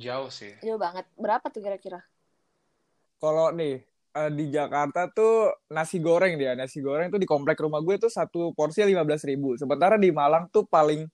Jauh 0.00 0.28
sih. 0.32 0.56
Jauh 0.64 0.80
banget. 0.80 1.04
Berapa 1.20 1.52
tuh 1.52 1.60
kira-kira? 1.60 2.00
Kalau 3.20 3.52
nih 3.52 3.84
eh, 4.16 4.30
di 4.32 4.48
Jakarta 4.48 5.12
tuh 5.12 5.52
nasi 5.68 6.00
goreng 6.00 6.40
dia, 6.40 6.56
nasi 6.56 6.80
goreng 6.80 7.12
tuh 7.12 7.20
di 7.20 7.28
komplek 7.28 7.60
rumah 7.60 7.84
gue 7.84 8.00
tuh 8.00 8.08
satu 8.08 8.56
porsi 8.56 8.80
lima 8.88 9.04
belas 9.04 9.20
ribu. 9.28 9.60
Sementara 9.60 10.00
di 10.00 10.08
Malang 10.08 10.48
tuh 10.48 10.64
paling 10.64 11.04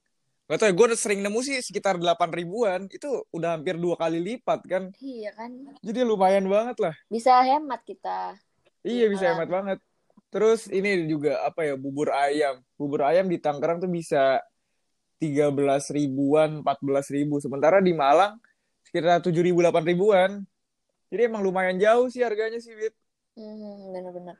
Gak 0.43 0.59
tau 0.59 0.67
ya, 0.67 0.75
gue 0.75 0.85
udah 0.91 0.99
sering 0.99 1.23
nemu 1.23 1.39
sih 1.39 1.55
sekitar 1.63 1.95
8 1.95 2.27
ribuan. 2.35 2.91
Itu 2.91 3.23
udah 3.31 3.55
hampir 3.55 3.79
dua 3.79 3.95
kali 3.95 4.19
lipat 4.19 4.67
kan. 4.67 4.83
Iya 4.99 5.31
kan. 5.39 5.49
Jadi 5.79 6.03
lumayan 6.03 6.43
banget 6.51 6.83
lah. 6.83 6.93
Bisa 7.07 7.39
hemat 7.47 7.79
kita. 7.87 8.35
Iya 8.83 9.07
bisa 9.07 9.31
hemat 9.31 9.47
banget. 9.47 9.79
Terus 10.27 10.67
ini 10.67 11.07
juga 11.07 11.39
apa 11.47 11.63
ya 11.63 11.79
bubur 11.79 12.11
ayam. 12.11 12.59
Bubur 12.75 13.07
ayam 13.07 13.31
di 13.31 13.39
Tangerang 13.39 13.79
tuh 13.79 13.87
bisa 13.87 14.43
13 15.23 15.55
ribuan, 15.95 16.59
14 16.59 17.15
ribu. 17.15 17.39
Sementara 17.39 17.79
di 17.79 17.95
Malang 17.95 18.35
sekitar 18.83 19.23
7 19.23 19.31
ribu, 19.39 19.63
8 19.63 19.79
ribuan. 19.87 20.43
Jadi 21.13 21.29
emang 21.29 21.45
lumayan 21.45 21.77
jauh 21.77 22.09
sih 22.09 22.25
harganya 22.25 22.57
sih, 22.57 22.73
Wit. 22.73 22.97
Hmm, 23.37 23.93
bener-bener. 23.93 24.33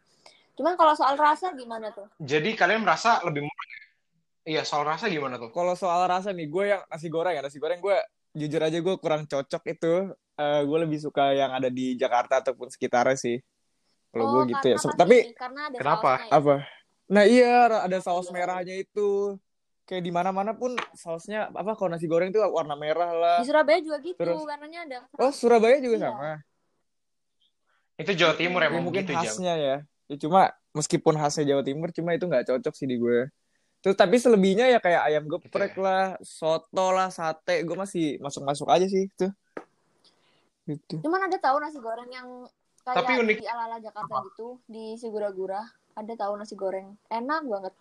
Cuman 0.57 0.73
kalau 0.73 0.97
soal 0.97 1.13
rasa 1.13 1.53
gimana 1.53 1.93
tuh? 1.93 2.09
Jadi 2.17 2.57
kalian 2.57 2.81
merasa 2.81 3.21
lebih 3.21 3.45
murah 3.45 3.67
ya? 3.69 3.81
Iya, 4.57 4.61
soal 4.65 4.81
rasa 4.89 5.05
gimana 5.05 5.37
tuh? 5.37 5.53
Kalau 5.53 5.77
soal 5.77 6.09
rasa 6.09 6.33
nih, 6.33 6.49
gue 6.49 6.73
yang 6.73 6.81
nasi 6.89 7.13
goreng 7.13 7.37
ya, 7.37 7.45
nasi 7.45 7.61
goreng 7.61 7.77
gue 7.77 7.93
jujur 8.33 8.57
aja 8.57 8.73
gue 8.81 8.95
kurang 8.97 9.29
cocok 9.29 9.63
itu. 9.69 9.93
Eh, 10.33 10.61
gue 10.65 10.77
lebih 10.81 10.97
suka 10.97 11.29
yang 11.37 11.53
ada 11.53 11.69
di 11.69 11.93
Jakarta 11.93 12.41
ataupun 12.41 12.73
sekitarnya 12.73 13.21
sih. 13.21 13.37
Kalau 14.09 14.25
gue 14.33 14.57
gitu 14.57 14.65
ya. 14.73 14.77
Oh, 14.81 14.97
Tapi 14.97 15.29
ini, 15.29 15.37
karena 15.37 15.69
ada 15.69 15.77
Kenapa? 15.77 16.11
ya. 16.25 16.41
apa? 16.41 16.55
Nah 17.13 17.23
iya, 17.29 17.69
ada 17.69 17.97
saus 18.01 18.33
merahnya 18.33 18.73
itu. 18.81 19.37
Kayak 19.85 20.03
di 20.05 20.11
mana-mana 20.15 20.57
pun 20.57 20.73
sausnya 20.97 21.53
apa 21.53 21.77
kalau 21.77 21.93
nasi 21.93 22.09
goreng 22.09 22.33
itu 22.33 22.41
warna 22.41 22.73
merah 22.73 23.13
lah. 23.13 23.37
Di 23.41 23.45
Surabaya 23.45 23.77
juga 23.77 23.97
gitu, 24.01 24.17
Terus- 24.17 24.41
warnanya 24.41 24.79
ada. 24.89 24.97
Oh, 25.21 25.29
Surabaya 25.29 25.77
juga 25.77 26.01
Iya. 26.01 26.09
sama. 26.09 26.31
Itu 27.97 28.11
Jawa 28.17 28.33
Timur 28.33 28.61
Ya, 28.61 28.67
emang 28.73 28.83
mungkin 28.89 29.05
gitu, 29.05 29.13
Jam. 29.13 29.21
khasnya 29.25 29.53
ya. 29.55 29.75
ya. 30.09 30.15
Cuma 30.17 30.49
meskipun 30.73 31.13
khasnya 31.15 31.45
Jawa 31.53 31.63
Timur, 31.63 31.89
cuma 31.93 32.13
itu 32.17 32.25
nggak 32.25 32.45
cocok 32.49 32.73
sih 32.73 32.87
di 32.89 32.97
gue. 32.97 33.29
Terus 33.83 33.95
tapi 33.99 34.15
selebihnya 34.15 34.71
ya 34.71 34.79
kayak 34.79 35.01
ayam 35.11 35.27
geprek 35.27 35.75
Gitu 35.75 35.83
lah, 35.83 36.15
soto 36.23 36.87
lah, 36.95 37.11
sate, 37.11 37.61
gue 37.67 37.75
masih 37.75 38.15
masuk-masuk 38.23 38.67
aja 38.71 38.87
sih 38.87 39.11
itu. 39.11 39.27
Gitu. 40.63 41.03
Cuman 41.03 41.27
ada 41.27 41.35
tahu 41.35 41.59
nasi 41.59 41.77
goreng 41.83 42.07
yang 42.07 42.47
kayak 42.87 43.03
Tapi 43.03 43.11
unik. 43.19 43.37
di 43.43 43.47
ala-ala 43.47 43.77
Jakarta 43.83 44.15
gitu, 44.31 44.47
di 44.65 44.95
Sigura-gura. 44.95 45.61
Ada 45.93 46.15
tahu 46.15 46.33
nasi 46.39 46.55
goreng. 46.55 46.95
Enak 47.11 47.43
banget. 47.45 47.73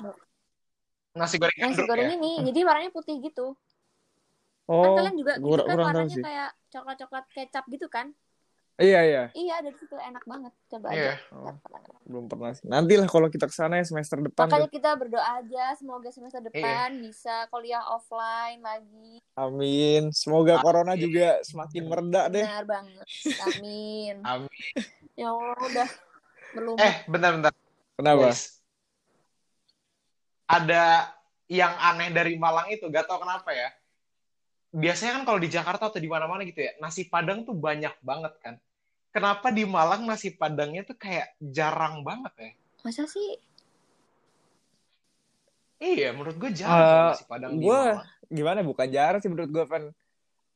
Nasi 1.14 1.36
goreng 1.38 1.56
Nasi 1.56 1.82
goreng 1.86 2.08
ya? 2.10 2.16
ini, 2.18 2.32
jadi 2.50 2.60
warnanya 2.66 2.90
putih 2.90 3.16
gitu. 3.22 3.54
kan 4.62 4.88
Oh, 4.88 4.94
kalian 4.94 5.16
juga 5.18 5.32
gitu 5.38 5.62
kan 5.66 5.76
warnanya 5.78 6.16
sih. 6.16 6.22
kayak 6.24 6.50
coklat-coklat 6.70 7.24
kecap 7.34 7.64
gitu 7.70 7.86
kan? 7.86 8.10
Iya 8.80 9.00
iya, 9.04 9.24
Iya, 9.36 9.52
ada 9.60 9.68
di 9.68 9.76
situ 9.76 9.92
enak 9.92 10.24
banget. 10.24 10.52
Coba 10.72 10.88
Iya. 10.90 11.20
aja. 11.20 11.36
Oh. 11.36 11.54
belum 12.02 12.26
pernah 12.26 12.50
sih. 12.50 12.66
Nanti 12.66 12.98
lah 12.98 13.06
kalau 13.06 13.30
kita 13.30 13.46
ke 13.46 13.54
sana 13.54 13.78
ya 13.78 13.86
semester 13.86 14.18
depan. 14.18 14.50
Makanya 14.50 14.66
deh. 14.66 14.74
kita 14.74 14.90
berdoa 14.98 15.28
aja 15.38 15.64
semoga 15.78 16.10
semester 16.10 16.42
Iya. 16.42 16.48
depan 16.50 16.88
bisa 16.98 17.46
kuliah 17.48 17.84
offline 17.88 18.58
lagi. 18.58 19.22
Amin. 19.38 20.10
Semoga 20.10 20.58
corona 20.60 20.98
juga 20.98 21.38
semakin 21.46 21.82
mereda 21.86 22.26
deh. 22.26 22.42
Benar 22.42 22.66
banget. 22.66 23.06
Amin. 23.46 24.16
Amin. 24.34 24.50
ya 25.14 25.30
Allah 25.30 25.56
udah 25.62 25.88
belum. 26.52 26.76
Eh, 26.80 26.94
bentar-bentar. 27.06 27.52
Kenapa? 27.94 28.28
Guys. 28.28 28.58
Ada 30.48 31.12
yang 31.48 31.72
aneh 31.78 32.10
dari 32.12 32.34
Malang 32.36 32.68
itu, 32.68 32.84
gak 32.88 33.04
tau 33.08 33.20
kenapa 33.20 33.52
ya. 33.52 33.68
Biasanya 34.72 35.20
kan 35.20 35.24
kalau 35.24 35.36
di 35.36 35.48
Jakarta 35.48 35.86
atau 35.86 36.00
di 36.00 36.08
mana-mana 36.08 36.42
gitu 36.42 36.58
ya, 36.58 36.72
nasi 36.78 37.04
Padang 37.04 37.44
tuh 37.44 37.52
banyak 37.52 37.92
banget 38.00 38.32
kan. 38.40 38.54
Kenapa 39.08 39.52
di 39.52 39.62
Malang 39.62 40.02
nasi 40.02 40.32
Padangnya 40.32 40.80
tuh 40.82 40.96
kayak 40.96 41.36
jarang 41.38 42.00
banget 42.00 42.32
ya? 42.34 42.50
Masa 42.80 43.04
sih? 43.04 43.36
Iya, 45.76 46.14
menurut 46.14 46.38
gue 46.38 46.50
jarang 46.54 47.12
nasi 47.12 47.24
Padang 47.26 47.52
di 47.52 47.62
gua- 47.62 48.00
Malang. 48.00 48.08
Gimana? 48.26 48.60
Bukan 48.62 48.88
jarang 48.88 49.20
sih 49.20 49.28
menurut 49.28 49.50
gue, 49.50 49.64
Van. 49.66 49.84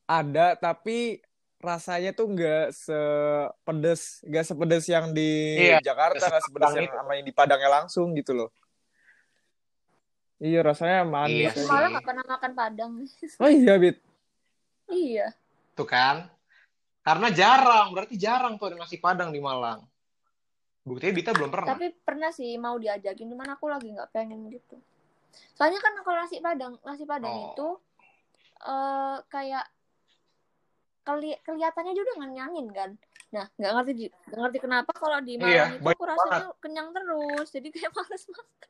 Ada, 0.06 0.56
tapi 0.56 1.20
rasanya 1.58 2.14
tuh 2.14 2.30
nggak 2.30 2.70
sepedes, 2.70 4.22
nggak 4.22 4.44
sepedes 4.46 4.84
yang 4.86 5.10
di 5.10 5.60
Iya, 5.66 5.82
Jakarta, 5.82 6.24
nggak 6.24 6.42
sepedes 6.42 6.72
yang 6.72 6.86
itu. 6.86 6.94
sama 6.94 7.10
yang 7.12 7.26
di 7.26 7.34
Padangnya 7.34 7.70
langsung 7.74 8.14
gitu 8.14 8.32
loh. 8.32 8.48
Iya, 10.38 10.62
rasanya 10.62 10.96
Iya 10.96 11.04
manis. 11.04 11.52
sih. 11.52 11.60
aja. 11.60 11.68
Malah 11.68 11.88
nggak 11.90 12.06
pernah 12.06 12.24
makan 12.26 12.50
padang. 12.54 12.90
Oh 13.36 13.50
iya, 13.50 13.74
Bit. 13.76 13.98
Iya. 14.90 15.32
Tuh 15.76 15.86
kan. 15.86 16.30
Karena 17.06 17.30
jarang, 17.30 17.94
berarti 17.94 18.18
jarang 18.18 18.58
tuh 18.58 18.74
ada 18.74 18.82
nasi 18.82 18.98
Padang 18.98 19.30
di 19.30 19.38
Malang. 19.38 19.86
Buktinya 20.82 21.14
Dita 21.14 21.30
belum 21.34 21.50
pernah. 21.50 21.74
Tapi 21.74 21.86
pernah 22.02 22.30
sih 22.30 22.54
mau 22.58 22.78
diajakin, 22.78 23.26
cuman 23.30 23.54
aku 23.54 23.66
lagi 23.70 23.90
nggak 23.90 24.10
pengen 24.10 24.46
gitu. 24.50 24.78
Soalnya 25.58 25.82
kan 25.82 25.98
kalau 26.02 26.18
nasi 26.22 26.38
padang, 26.38 26.78
nasi 26.82 27.04
padang 27.06 27.34
Oh. 27.34 27.46
itu 27.52 27.68
eh 28.56 29.16
kayak 29.28 29.66
keli 31.06 31.38
kelihatannya 31.42 31.92
udah 31.94 32.16
ngenyangin 32.22 32.66
kan. 32.74 32.90
Nah, 33.34 33.46
nggak 33.58 33.72
ngerti 33.74 33.92
nggak 34.30 34.40
ngerti 34.46 34.58
kenapa 34.62 34.90
kalau 34.94 35.18
di 35.22 35.34
Malang 35.38 35.50
Iya, 35.50 35.66
itu 35.78 35.90
aku 35.90 36.04
rasanya 36.06 36.46
kenyang 36.62 36.88
terus, 36.94 37.48
jadi 37.50 37.68
kayak 37.70 37.90
males 37.98 38.24
makan. 38.30 38.68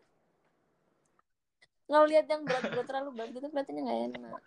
Ngeliat 1.86 2.26
yang 2.26 2.42
berat-berat 2.42 2.86
terlalu 2.88 3.10
berat 3.14 3.28
gitu 3.30 3.46
kelihatannya 3.48 3.82
nggak 3.84 4.00
enak. 4.10 4.40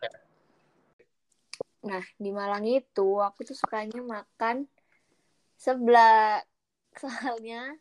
Nah, 1.79 2.03
di 2.19 2.31
Malang 2.35 2.67
itu 2.67 3.23
aku 3.23 3.47
tuh 3.47 3.55
sukanya 3.55 4.03
makan 4.03 4.67
seblak. 5.55 6.43
Soalnya 7.01 7.75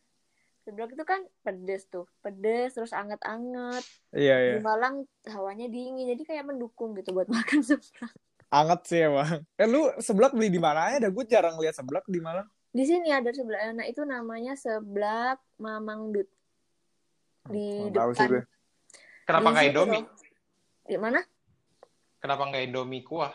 seblak 0.62 0.92
itu 0.92 1.04
kan 1.08 1.24
pedes 1.42 1.88
tuh, 1.88 2.06
pedes 2.20 2.76
terus 2.76 2.92
anget-anget. 2.92 3.82
Iya, 4.14 4.36
iya. 4.38 4.54
Di 4.58 4.60
Malang 4.62 5.08
hawanya 5.26 5.66
dingin, 5.66 6.12
jadi 6.14 6.22
kayak 6.22 6.44
mendukung 6.46 6.94
gitu 6.94 7.10
buat 7.16 7.26
makan 7.34 7.64
seblak. 7.64 8.12
Anget 8.48 8.80
sih 8.88 9.00
emang. 9.04 9.44
Eh, 9.60 9.68
lu 9.68 9.92
seblak 10.00 10.32
beli 10.32 10.48
di 10.48 10.60
mana 10.60 10.88
aja? 10.94 11.08
Gue 11.12 11.28
jarang 11.28 11.60
lihat 11.60 11.76
seblak 11.76 12.04
di 12.08 12.20
Malang. 12.22 12.48
Di 12.68 12.84
sini 12.84 13.12
ada 13.12 13.28
seblak 13.32 13.60
enak 13.74 13.86
itu 13.92 14.04
namanya 14.04 14.56
seblak 14.56 15.40
Mamang 15.60 16.12
Dut. 16.16 16.28
Di 17.48 17.88
Nggak 17.88 17.96
tahu 17.96 18.10
sih 18.12 18.24
depan. 18.24 18.32
gue. 18.32 18.42
Kenapa 19.28 19.44
Di 19.44 19.52
nggak 19.52 19.66
Indomie? 19.68 20.04
Di 20.88 20.96
mana? 20.96 21.20
Kenapa 22.20 22.42
nggak 22.48 22.62
Indomie 22.68 23.04
kuah? 23.04 23.32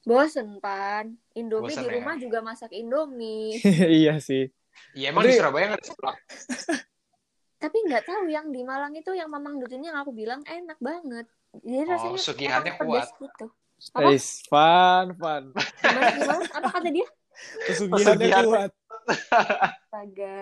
Bosen, 0.00 0.58
Pan. 0.58 1.12
Indomie 1.36 1.70
Bosen 1.70 1.84
di 1.84 1.88
ya? 1.88 1.94
rumah 2.00 2.14
juga 2.16 2.38
masak 2.40 2.72
Indomie. 2.72 3.60
iya 4.00 4.16
sih. 4.18 4.48
Iya 4.94 5.12
emang 5.12 5.24
Tapi- 5.24 5.32
di 5.32 5.38
Surabaya 5.38 5.64
nggak 5.68 5.80
ada 5.80 5.86
seblak. 5.86 6.16
Tapi 7.62 7.76
nggak 7.84 8.04
tahu 8.08 8.24
yang 8.32 8.48
di 8.48 8.64
Malang 8.64 8.96
itu 8.96 9.12
yang 9.12 9.28
Mamang 9.28 9.60
ini 9.60 9.92
yang 9.92 10.00
aku 10.00 10.16
bilang 10.16 10.40
enak 10.48 10.80
banget. 10.80 11.28
Jadi 11.60 11.84
Oh, 11.84 11.90
rasanya 11.92 12.20
sugihannya 12.20 12.72
pedas 12.78 13.12
kuat. 13.12 13.20
gitu. 13.20 13.46
Apa? 13.92 14.08
Eh, 14.12 14.20
fun, 14.48 15.06
fun. 15.16 15.42
Gimana, 15.52 16.08
gimana? 16.16 16.44
Apa 16.56 16.68
kata 16.72 16.88
dia? 16.88 17.08
Kesugihannya 17.68 18.16
Pesugihan. 18.28 18.44
kuat. 18.48 18.70
Astaga. 19.10 20.40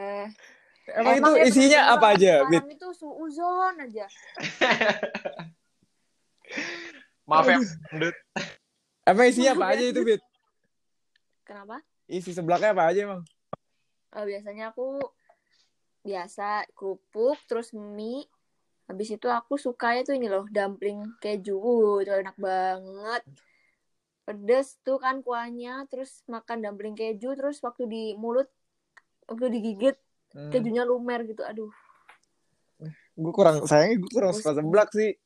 Emang 0.89 1.15
itu 1.21 1.31
ya, 1.37 1.45
isinya 1.45 1.81
apa 1.93 2.07
aja, 2.17 2.33
Bit? 2.49 2.65
itu 2.73 2.89
suuzon 2.97 3.77
aja. 3.77 4.07
Maaf 7.29 7.45
ya, 7.45 7.59
Dut. 7.93 8.17
Emang 9.09 9.25
isinya 9.25 9.57
apa 9.57 9.73
aja 9.73 9.85
itu, 9.89 10.01
Bit? 10.05 10.21
Kenapa? 11.49 11.81
Isi 12.05 12.37
seblaknya 12.37 12.77
apa 12.77 12.93
aja 12.93 13.01
emang? 13.09 13.23
Eh, 14.13 14.25
biasanya 14.29 14.77
aku 14.77 15.01
biasa 16.05 16.69
kerupuk 16.73 17.37
terus 17.49 17.73
mie 17.77 18.25
habis 18.89 19.13
itu 19.13 19.29
aku 19.29 19.61
sukanya 19.61 20.09
tuh 20.09 20.17
ini 20.17 20.33
loh 20.33 20.49
dumpling 20.49 21.05
keju 21.21 21.61
itu 22.01 22.09
enak 22.09 22.37
banget 22.41 23.23
pedes 24.25 24.81
tuh 24.81 24.97
kan 24.97 25.21
kuahnya 25.21 25.85
terus 25.93 26.25
makan 26.25 26.65
dumpling 26.65 26.97
keju 26.97 27.37
terus 27.37 27.61
waktu 27.61 27.85
di 27.85 28.03
mulut 28.17 28.49
waktu 29.29 29.53
digigit 29.53 29.97
Hmm. 30.29 30.53
kejunya 30.53 30.85
lumer 30.85 31.25
gitu 31.25 31.41
aduh 31.41 31.73
Gue 33.17 33.33
kurang, 33.33 33.65
sayangnya 33.65 33.97
gue 34.05 34.11
kurang 34.13 34.31
suka 34.37 34.55
seblak 34.55 34.93
sih. 34.93 35.17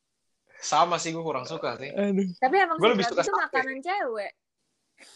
Sama 0.63 0.95
sih 0.95 1.11
gue 1.11 1.19
kurang 1.19 1.43
suka 1.43 1.75
sih. 1.75 1.91
Aduh. 1.91 2.31
tapi 2.37 2.55
emang 2.57 2.79
Gua 2.79 2.89
lebih 2.89 3.03
suka 3.03 3.19
itu 3.19 3.29
sate. 3.29 3.41
makanan 3.43 3.77
cewek 3.79 4.31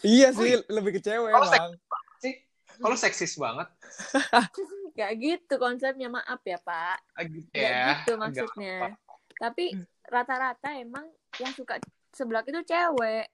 Iya 0.00 0.28
Oh, 0.28 0.36
sih, 0.36 0.52
iya. 0.52 0.58
lebih 0.68 0.90
ke 0.92 1.00
cewek 1.00 1.30
Kalau 1.30 1.48
emang. 1.48 1.72
Sih, 2.18 2.34
kalau 2.76 2.94
seksis 2.94 3.32
banget. 3.34 3.68
Gak 4.98 5.12
gitu 5.16 5.54
konsepnya 5.56 6.08
maaf 6.08 6.42
ya 6.42 6.58
pak 6.58 6.98
Ah, 7.14 7.24
gitu 7.24 7.48
Gak 7.48 7.64
ya. 7.64 7.86
gitu 7.96 8.12
maksudnya 8.14 8.76
apa. 8.92 9.16
tapi 9.38 9.64
rata-rata 10.04 10.68
emang 10.74 11.06
yang 11.36 11.52
suka 11.52 11.78
seblak 12.10 12.44
itu 12.44 12.60
cewek 12.62 13.30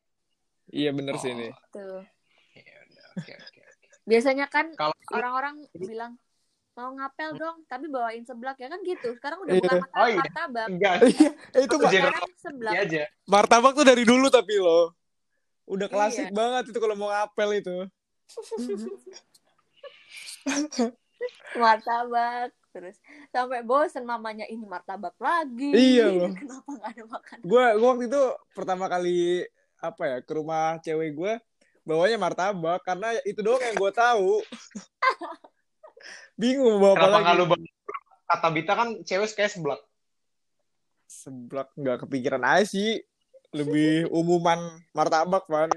Iya 0.67 0.91
bener 0.93 1.17
sih 1.17 1.29
Oh. 1.29 1.35
ini. 1.35 1.49
tuh 1.69 2.05
Ya 2.55 2.77
udah, 2.85 3.07
Oke, 3.17 3.33
oke, 3.35 3.61
oke. 3.61 3.89
biasanya 4.05 4.47
kan 4.47 4.71
Kalau 4.73 4.95
orang-orang 5.11 5.57
bilang 5.75 6.15
mau 6.75 6.91
ngapel 6.91 7.31
dong 7.35 7.57
tapi 7.65 7.87
bawain 7.87 8.21
seblak 8.21 8.57
ya 8.57 8.67
kan 8.67 8.79
gitu 8.83 9.15
sekarang 9.15 9.39
udah 9.41 9.53
Iya. 9.53 9.61
bukan 9.63 9.77
masalah 9.81 9.97
Oh, 9.97 10.09
iya. 10.09 10.17
martabak 10.19 10.67
enggak 10.69 10.95
Iya, 11.01 11.29
itu 11.55 11.61
Itu 11.61 11.77
Pak. 11.77 11.89
general 11.89 12.13
sekarang 12.13 12.33
seblak 12.37 12.77
aja. 12.77 13.03
Martabak 13.25 13.73
tuh 13.73 13.85
dari 13.85 14.03
dulu 14.03 14.27
tapi 14.29 14.53
lo. 14.57 14.81
Udah 15.65 15.83
Iya. 15.83 15.89
klasik 15.89 16.29
banget 16.31 16.63
itu 16.69 16.77
kalau 16.77 16.95
mau 16.95 17.09
ngapel 17.09 17.49
itu. 17.57 17.89
martabak 21.55 22.51
terus 22.69 22.99
sampai 23.31 23.63
bosen 23.63 24.03
mamanya 24.03 24.45
ini 24.45 24.65
martabak 24.65 25.15
lagi 25.17 25.71
Iya 25.71 26.11
loh. 26.19 26.29
kenapa 26.33 26.69
nggak 26.69 26.91
ada 26.91 27.05
makan 27.07 27.37
Gue 27.41 27.65
gua 27.73 27.89
waktu 27.89 28.05
itu 28.05 28.23
pertama 28.51 28.85
kali 28.89 29.47
apa 29.79 30.03
ya 30.05 30.17
ke 30.19 30.33
rumah 30.33 30.81
cewek 30.81 31.13
gue 31.13 31.33
bawanya 31.83 32.19
martabak 32.19 32.83
karena 32.83 33.15
itu 33.23 33.39
doang 33.39 33.63
yang 33.63 33.75
gue 33.75 33.91
tahu. 33.91 34.43
Bingung 36.35 36.83
mau 36.83 36.99
bawa 36.99 37.23
apa 37.23 37.35
lagi. 37.35 37.47
bawa- 37.47 37.73
kata 38.25 38.49
Bita 38.51 38.73
kan 38.75 38.89
cewek 39.07 39.31
kayak 39.35 39.53
seblak. 39.53 39.81
Seblak 41.07 41.69
nggak 41.79 42.07
kepikiran 42.07 42.43
aja 42.43 42.67
sih. 42.67 43.03
Lebih 43.55 44.11
umuman 44.11 44.59
martabak, 44.91 45.47
Van. 45.47 45.71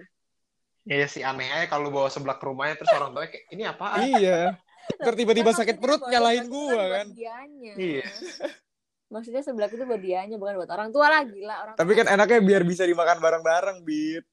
Iya 0.87 1.05
sih 1.05 1.21
aneh 1.21 1.51
aja 1.51 1.67
kalau 1.67 1.91
bawa 1.91 2.07
seblak 2.07 2.39
ke 2.39 2.45
rumahnya 2.47 2.79
terus 2.79 2.89
orang 2.95 3.11
tua 3.11 3.27
kayak 3.27 3.43
ini 3.51 3.63
apaan? 3.67 4.07
iya. 4.07 4.55
Ntar 5.03 5.13
tiba-tiba 5.19 5.51
sakit 5.51 5.77
perut 5.83 5.99
nyalahin 6.07 6.47
gua 6.47 6.83
kan. 6.95 7.07
dianya. 7.11 7.73
Iya. 7.75 8.05
maksudnya 9.13 9.39
seblak 9.43 9.71
itu 9.71 9.83
buat 9.87 9.99
dianya 10.03 10.35
bukan 10.35 10.59
buat 10.59 10.71
orang 10.71 10.91
tua 10.91 11.07
lagi 11.07 11.39
lah 11.39 11.63
orang 11.63 11.75
Tapi 11.79 11.91
kan 11.95 12.07
enaknya 12.11 12.39
biar 12.43 12.63
bisa 12.63 12.87
dimakan 12.87 13.19
bareng-bareng, 13.19 13.77
Bit. 13.83 14.23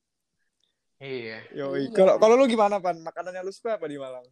Iya. 1.03 1.39
Yoi. 1.59 1.91
Iya. 1.91 1.95
Kalau 1.95 2.15
kalau 2.23 2.35
lu 2.39 2.47
gimana, 2.47 2.79
Pan? 2.79 2.97
Makanannya 3.03 3.43
lu 3.43 3.51
suka 3.51 3.75
apa 3.77 3.91
di 3.91 3.99
Malang? 3.99 4.25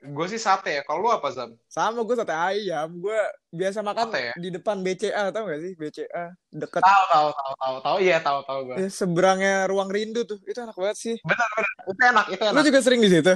Gue 0.00 0.26
sih 0.26 0.38
sate 0.38 0.70
ya. 0.72 0.82
Kalau 0.82 1.00
lu 1.00 1.10
apa 1.10 1.26
Zam? 1.28 1.58
Sama 1.66 2.00
gue 2.00 2.14
sate 2.14 2.30
ayam. 2.30 2.86
Gue 2.96 3.18
biasa 3.50 3.82
makan 3.82 4.06
Sate 4.06 4.20
ya? 4.20 4.34
di 4.34 4.48
depan 4.48 4.78
BCA, 4.78 5.28
tau 5.28 5.42
gak 5.44 5.58
sih? 5.58 5.72
BCA. 5.74 6.24
Deket 6.48 6.80
Tahu 6.80 7.04
tahu 7.08 7.28
tahu 7.32 7.52
tahu 7.56 7.76
tahu. 7.80 7.96
Iya 7.98 8.16
tahu 8.18 8.38
tahu 8.42 8.60
gue. 8.64 8.76
ya, 8.76 8.88
seberangnya 8.88 9.66
ruang 9.66 9.88
rindu 9.88 10.22
tuh. 10.22 10.38
Itu 10.42 10.58
enak 10.60 10.72
banget 10.72 10.96
sih. 10.96 11.16
Benar 11.20 11.48
benar. 11.50 11.72
Itu 11.84 12.02
enak 12.04 12.26
itu 12.28 12.42
Lu 12.44 12.50
enak. 12.54 12.64
juga 12.64 12.78
sering 12.78 13.00
di 13.00 13.10
situ? 13.10 13.34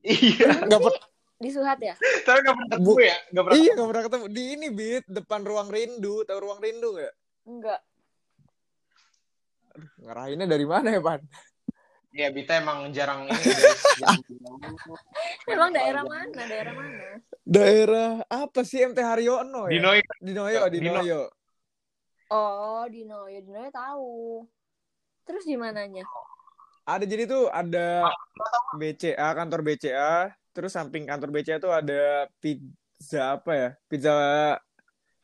Iya. 0.00 0.48
Gak 0.64 0.80
per- 0.80 1.08
di 1.36 1.48
Suhat 1.48 1.80
ya 1.80 1.96
Tapi 1.96 2.38
nggak 2.38 2.52
pernah 2.52 2.68
ketemu 2.70 2.92
ya? 3.00 3.16
Nggak 3.32 3.44
pernah. 3.48 3.56
iya, 3.56 3.70
gak 3.72 3.88
pernah 3.88 4.04
ketemu. 4.04 4.24
Di 4.28 4.42
ini, 4.52 4.66
Bit. 4.68 5.04
Depan 5.08 5.40
ruang 5.40 5.68
rindu. 5.68 6.14
Tahu 6.22 6.38
ruang 6.38 6.60
rindu 6.60 6.88
gak? 6.94 7.12
enggak 7.42 7.80
Ngarahinnya 9.96 10.44
dari 10.44 10.66
mana 10.66 10.88
ya, 10.90 11.00
Pan? 11.00 11.20
Iya 12.10 12.28
Bita 12.34 12.58
emang 12.58 12.90
jarang 12.90 13.30
ini. 13.30 13.38
emang 15.54 15.70
daerah 15.70 16.02
mana 16.02 16.42
daerah 16.46 16.74
mana 16.74 17.22
Daerah 17.46 18.10
apa 18.26 18.66
sih 18.66 18.82
MT 18.82 18.98
Haryono 18.98 19.70
ya? 19.70 19.72
Di 19.74 19.78
Noi. 19.78 19.98
Di 20.18 20.32
Noyo, 20.34 20.60
di 20.66 20.78
Di 20.82 20.88
No- 20.90 20.98
Noyo. 20.98 21.20
oh 22.30 22.84
di 22.90 23.06
Noyo 23.06 23.38
di 23.42 23.50
Noyo 23.50 23.70
tahu 23.70 24.14
terus 25.26 25.46
di 25.46 25.54
mananya 25.54 26.02
Ada 26.86 27.06
jadi 27.06 27.30
tuh 27.30 27.46
ada 27.54 28.10
BCA, 28.74 29.28
kantor 29.38 29.62
BCA, 29.62 30.34
terus 30.50 30.74
samping 30.74 31.06
kantor 31.06 31.30
BCA 31.30 31.62
tuh 31.62 31.70
ada 31.70 32.26
pizza 32.42 33.38
apa 33.38 33.52
ya? 33.54 33.68
Pizza 33.86 34.14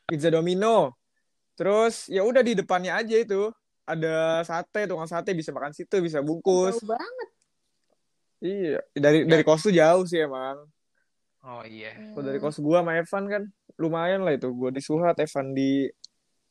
pizza 0.07 0.31
Domino. 0.31 0.95
Terus 1.59 2.07
ya 2.07 2.23
udah 2.23 2.47
di 2.47 2.55
depannya 2.55 2.95
aja 2.95 3.19
itu 3.19 3.51
ada 3.87 4.43
sate, 4.43 4.91
tukang 4.91 5.07
sate 5.07 5.31
bisa 5.33 5.55
makan 5.55 5.71
situ, 5.71 6.03
bisa 6.03 6.19
bungkus. 6.21 6.83
jauh 6.83 6.91
banget 6.91 7.29
Iya, 8.37 8.85
dari 8.93 9.25
dari 9.25 9.43
kos 9.47 9.65
tuh 9.65 9.73
jauh 9.73 10.05
sih 10.05 10.21
emang. 10.21 10.61
Oh 11.41 11.65
iya. 11.65 11.97
Kalau 12.13 12.25
dari 12.27 12.37
kos 12.37 12.61
gua 12.61 12.85
sama 12.85 13.01
Evan 13.01 13.25
kan 13.33 13.43
lumayan 13.81 14.21
lah 14.29 14.37
itu. 14.37 14.53
Gua 14.53 14.69
di 14.69 14.85
Suhat, 14.85 15.17
Evan 15.17 15.57
di 15.57 15.89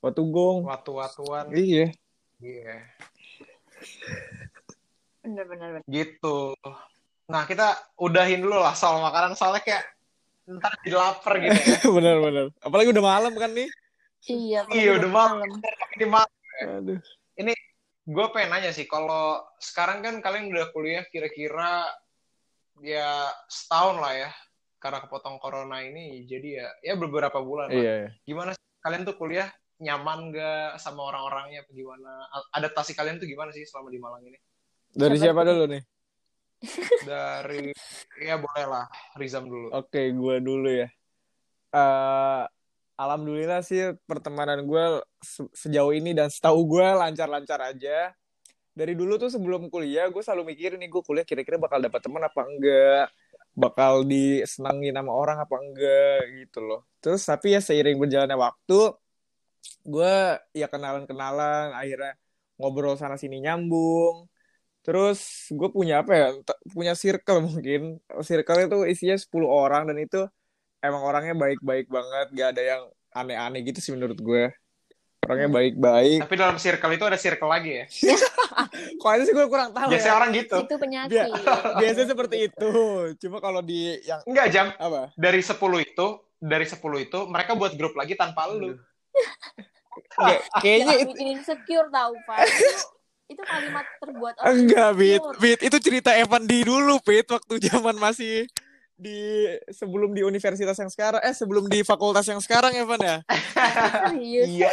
Watugong. 0.02 0.66
Watu-watuan. 0.66 1.54
Iya. 1.54 1.94
Iya. 2.42 2.76
bener 5.22 5.46
bener 5.46 5.68
bener 5.78 5.84
Gitu. 5.86 6.58
Nah 7.30 7.44
kita 7.46 7.94
udahin 8.02 8.42
dulu 8.42 8.58
lah 8.62 8.74
soal 8.74 9.02
makanan 9.02 9.38
soalnya 9.38 9.62
kayak 9.62 9.84
ntar 10.46 10.74
jadi 10.86 10.98
lapar 10.98 11.38
gitu 11.42 11.54
ya. 11.54 11.80
benar 12.02 12.16
benar. 12.22 12.46
Apalagi 12.66 12.90
udah 12.94 13.06
malam 13.06 13.34
kan 13.38 13.52
nih. 13.54 13.70
iya 14.26 14.66
Iya, 14.74 14.98
udah 14.98 15.12
malam. 15.14 15.50
Ini 15.98 16.06
mah 16.10 16.26
Aduh. 16.82 16.98
Gue 18.06 18.26
pengen 18.30 18.54
nanya 18.54 18.70
sih, 18.70 18.86
kalau 18.86 19.42
sekarang 19.58 20.06
kan 20.06 20.22
kalian 20.22 20.54
udah 20.54 20.70
kuliah 20.70 21.02
kira-kira 21.10 21.90
ya 22.86 23.34
setahun 23.50 23.98
lah 23.98 24.14
ya, 24.14 24.30
karena 24.78 25.02
kepotong 25.02 25.42
corona 25.42 25.82
ini, 25.82 26.22
jadi 26.30 26.50
ya 26.62 26.68
ya 26.86 26.94
beberapa 27.02 27.42
bulan 27.42 27.74
lah. 27.74 27.82
Iya. 27.82 28.14
Gimana 28.22 28.54
sih 28.54 28.62
kalian 28.86 29.10
tuh 29.10 29.18
kuliah 29.18 29.50
nyaman 29.82 30.30
gak 30.30 30.78
sama 30.78 31.10
orang-orangnya? 31.10 31.66
apa 31.66 31.72
Gimana 31.74 32.30
adaptasi 32.54 32.94
kalian 32.94 33.18
tuh 33.18 33.26
gimana 33.26 33.50
sih 33.50 33.66
selama 33.66 33.90
di 33.90 33.98
Malang 33.98 34.22
ini? 34.22 34.38
Dari 34.94 35.18
Siapa 35.18 35.42
siapa 35.42 35.50
dulu 35.50 35.66
nih? 35.74 35.84
Dari 37.10 37.64
ya 38.22 38.38
boleh 38.38 38.66
lah, 38.70 38.86
Rizam 39.18 39.50
dulu. 39.50 39.74
Oke, 39.74 40.14
gue 40.14 40.36
dulu 40.46 40.70
ya. 40.70 40.88
Eh, 41.74 42.44
alhamdulillah 42.96 43.62
sih 43.64 43.96
pertemanan 44.10 44.64
gue 44.64 44.86
se- 45.20 45.52
sejauh 45.52 45.92
ini 45.92 46.16
dan 46.16 46.32
setahu 46.32 46.66
gue 46.68 46.88
lancar-lancar 46.96 47.60
aja. 47.72 48.12
Dari 48.76 48.92
dulu 48.92 49.16
tuh 49.16 49.32
sebelum 49.32 49.72
kuliah 49.72 50.12
gue 50.12 50.20
selalu 50.20 50.52
mikirin 50.56 50.80
nih 50.84 50.90
gue 50.92 51.04
kuliah 51.04 51.24
kira-kira 51.24 51.56
bakal 51.56 51.80
dapat 51.80 52.02
teman 52.04 52.24
apa 52.28 52.42
enggak, 52.44 53.06
bakal 53.56 54.04
disenangin 54.04 54.96
sama 54.96 55.12
orang 55.16 55.38
apa 55.40 55.56
enggak 55.64 56.20
gitu 56.44 56.60
loh. 56.60 56.82
Terus 57.00 57.24
tapi 57.24 57.56
ya 57.56 57.64
seiring 57.64 57.96
berjalannya 57.96 58.36
waktu, 58.36 58.80
gue 59.88 60.14
ya 60.52 60.68
kenalan-kenalan, 60.68 61.72
akhirnya 61.72 62.20
ngobrol 62.60 62.96
sana 63.00 63.16
sini 63.16 63.40
nyambung. 63.44 64.28
Terus 64.86 65.50
gue 65.50 65.70
punya 65.72 66.04
apa 66.04 66.12
ya? 66.14 66.28
Punya 66.76 66.94
circle 66.94 67.40
mungkin. 67.48 67.82
Circle 68.22 68.60
itu 68.70 68.78
isinya 68.92 69.18
10 69.18 69.50
orang 69.50 69.90
dan 69.90 69.98
itu 70.04 70.20
emang 70.86 71.02
orangnya 71.02 71.34
baik-baik 71.34 71.88
banget, 71.88 72.28
gak 72.32 72.50
ada 72.54 72.62
yang 72.64 72.82
aneh-aneh 73.12 73.62
gitu 73.64 73.80
sih 73.80 73.92
menurut 73.92 74.16
gue. 74.16 74.52
Orangnya 75.22 75.50
Hmm. 75.50 75.58
baik-baik. 75.58 76.20
Tapi 76.22 76.36
dalam 76.36 76.58
circle 76.58 76.92
itu 76.92 77.02
ada 77.04 77.18
circle 77.18 77.50
lagi 77.50 77.72
ya. 77.82 77.86
Kok 79.02 79.10
aja 79.10 79.24
sih 79.26 79.34
gue 79.34 79.48
kurang 79.48 79.74
tahu 79.74 79.90
Biasanya 79.90 80.14
ya. 80.14 80.20
orang 80.20 80.30
gitu. 80.32 80.58
Itu 80.62 80.76
penyakit. 80.78 81.26
Biasanya 81.82 82.08
seperti 82.08 82.38
itu. 82.46 82.72
Cuma 83.20 83.38
kalau 83.40 83.60
di 83.60 83.98
yang 84.04 84.22
Enggak, 84.24 84.48
Jam. 84.50 84.68
apa? 84.78 85.10
Dari 85.18 85.42
10 85.42 85.58
itu, 85.82 86.08
dari 86.38 86.66
10 86.66 86.78
itu 87.02 87.20
mereka 87.26 87.58
buat 87.58 87.74
grup 87.74 87.98
lagi 87.98 88.14
tanpa 88.14 88.46
lu. 88.48 88.78
Nggak, 90.16 90.40
kayaknya 90.62 90.94
itu 90.96 91.06
bikin 91.10 91.28
insecure 91.34 91.88
tau, 91.90 92.14
Pak. 92.26 92.38
Itu, 92.46 92.80
itu 93.26 93.42
kalimat 93.42 93.86
terbuat 93.98 94.34
orang 94.38 94.54
enggak, 94.54 94.90
Bit. 94.94 95.10
insecure. 95.18 95.38
Bit, 95.42 95.60
itu 95.64 95.78
cerita 95.82 96.12
Evan 96.14 96.44
di 96.44 96.60
dulu, 96.62 97.02
Bit, 97.02 97.28
waktu 97.32 97.54
zaman 97.60 97.96
masih 97.96 98.46
di 98.96 99.52
sebelum 99.70 100.16
di 100.16 100.24
universitas 100.24 100.80
yang 100.80 100.88
sekarang 100.88 101.20
eh 101.20 101.36
sebelum 101.36 101.68
di 101.68 101.84
fakultas 101.84 102.24
yang 102.26 102.40
sekarang 102.40 102.72
Evan 102.74 103.00
ya 103.04 103.18
Serius. 104.08 104.48
Iya. 104.48 104.72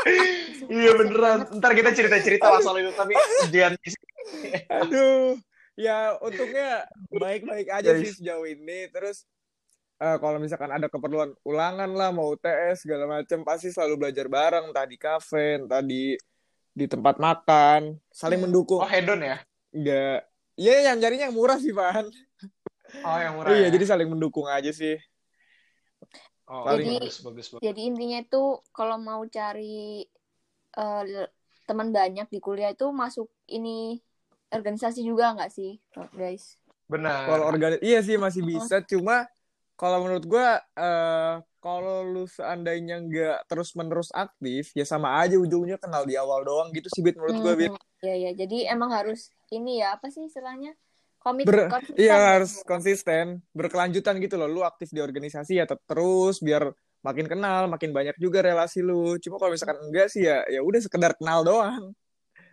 iya 0.80 0.90
beneran. 0.96 1.38
Ntar 1.60 1.72
kita 1.76 1.90
cerita-cerita 1.92 2.48
masalah 2.48 2.80
itu 2.80 2.92
tapi 2.92 3.12
jangan 3.48 3.76
Aduh, 4.80 5.36
ya 5.74 6.14
untungnya 6.20 6.86
baik-baik 7.10 7.68
aja 7.68 7.90
Guys. 7.92 8.00
sih 8.04 8.10
sejauh 8.22 8.46
ini. 8.46 8.88
Terus 8.88 9.24
eh, 9.98 10.16
kalau 10.16 10.38
misalkan 10.38 10.70
ada 10.70 10.86
keperluan 10.86 11.34
ulangan 11.44 11.90
lah, 11.92 12.12
mau 12.14 12.32
UTS 12.32 12.84
segala 12.86 13.04
macam, 13.08 13.44
pasti 13.44 13.68
selalu 13.68 14.06
belajar 14.06 14.26
bareng, 14.30 14.70
entah 14.72 14.86
di 14.86 14.96
kafe, 14.96 15.60
entah 15.60 15.82
di 15.82 16.14
di 16.70 16.86
tempat 16.86 17.18
makan, 17.18 17.98
saling 18.08 18.40
Hmm. 18.40 18.46
mendukung. 18.48 18.80
Oh, 18.80 18.88
hedon 18.88 19.20
ya? 19.20 19.42
Enggak, 19.74 20.24
iya 20.54 20.92
yang 20.92 21.02
carinya 21.02 21.28
yang 21.28 21.36
murah 21.36 21.58
sih, 21.58 21.74
Pan. 21.74 22.06
Oh, 23.00 23.16
yang 23.18 23.34
murah. 23.38 23.50
Iya, 23.54 23.68
ya? 23.68 23.74
jadi 23.74 23.84
saling 23.86 24.08
mendukung 24.10 24.46
aja 24.50 24.70
sih. 24.74 24.98
oh, 26.50 26.66
paling- 26.66 26.86
bagus, 26.98 27.16
bagus, 27.22 27.46
bagus. 27.54 27.62
Jadi 27.62 27.80
intinya 27.86 28.18
itu 28.20 28.42
kalau 28.74 28.96
mau 28.98 29.22
cari 29.30 30.04
eh, 30.74 31.02
teman 31.66 31.88
banyak 31.94 32.26
di 32.30 32.38
kuliah 32.42 32.74
itu 32.74 32.90
masuk 32.90 33.30
ini 33.46 33.98
organisasi 34.50 35.06
juga 35.06 35.34
nggak 35.38 35.50
sih, 35.54 35.78
guys? 36.14 36.58
Benar. 36.90 37.30
Kalau 37.30 37.46
organis, 37.46 37.80
iya 37.80 38.02
sih 38.02 38.18
masih 38.18 38.42
bisa. 38.42 38.82
Cuma 38.82 39.30
kalau 39.78 40.02
menurut 40.02 40.26
gua, 40.26 40.58
eh, 40.74 41.34
kalau 41.62 42.02
lu 42.02 42.24
seandainya 42.26 42.98
nggak 43.00 43.46
terus-menerus 43.46 44.10
aktif, 44.10 44.74
ya 44.74 44.82
sama 44.82 45.22
aja 45.22 45.38
ujungnya 45.38 45.78
kenal 45.78 46.02
di 46.02 46.18
awal 46.18 46.42
doang 46.42 46.68
gitu 46.74 46.90
sih, 46.90 47.00
Bit, 47.00 47.14
menurut 47.16 47.38
gua, 47.38 47.54
Bit. 47.54 47.72
Hmm, 47.72 47.88
Iya, 48.00 48.14
iya. 48.16 48.30
Jadi 48.32 48.56
emang 48.64 48.90
harus 48.96 49.28
ini 49.52 49.84
ya, 49.84 49.94
apa 50.00 50.08
sih 50.08 50.24
istilahnya? 50.26 50.72
Komit, 51.20 51.44
Ber- 51.44 51.68
konsisten. 51.68 52.00
Iya 52.00 52.16
harus 52.16 52.52
konsisten, 52.64 53.44
berkelanjutan 53.52 54.16
gitu 54.24 54.40
loh. 54.40 54.48
Lu 54.48 54.60
aktif 54.64 54.88
di 54.88 55.04
organisasi 55.04 55.60
ya 55.60 55.68
terus 55.68 56.40
biar 56.40 56.72
makin 57.04 57.28
kenal, 57.28 57.68
makin 57.68 57.92
banyak 57.92 58.16
juga 58.16 58.40
relasi 58.40 58.80
lu. 58.80 59.20
Cuma 59.20 59.36
kalau 59.36 59.52
misalkan 59.52 59.76
enggak 59.84 60.08
sih 60.08 60.24
ya 60.24 60.40
ya 60.48 60.64
udah 60.64 60.80
sekedar 60.80 61.12
kenal 61.20 61.44
doang. 61.44 61.92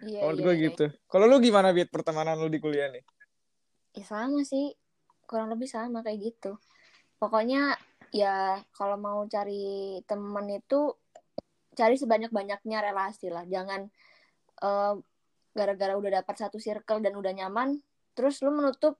Iya, 0.03 0.19
Menurut 0.27 0.37
iya, 0.37 0.43
gue 0.43 0.53
iya. 0.53 0.65
gitu. 0.67 0.85
Kalau 1.07 1.25
lu 1.31 1.39
gimana 1.39 1.71
Bit 1.71 1.89
pertemanan 1.95 2.35
lu 2.35 2.51
di 2.51 2.59
kuliah 2.59 2.91
nih? 2.91 3.03
Ya 3.95 4.03
sama 4.03 4.43
sih, 4.43 4.75
kurang 5.25 5.47
lebih 5.55 5.71
sama 5.71 6.03
kayak 6.03 6.19
gitu. 6.35 6.59
Pokoknya 7.17 7.79
ya 8.11 8.59
kalau 8.75 8.99
mau 8.99 9.23
cari 9.31 9.99
temen 10.05 10.45
itu 10.51 10.91
cari 11.71 11.95
sebanyak-banyaknya 11.95 12.77
relasi 12.83 13.31
lah. 13.31 13.47
Jangan 13.47 13.87
eh, 14.59 14.93
gara-gara 15.57 15.93
udah 15.97 16.21
dapat 16.21 16.35
satu 16.35 16.61
circle 16.61 17.01
dan 17.01 17.17
udah 17.17 17.33
nyaman, 17.33 17.81
terus 18.17 18.41
lu 18.41 18.49
menutup 18.49 18.97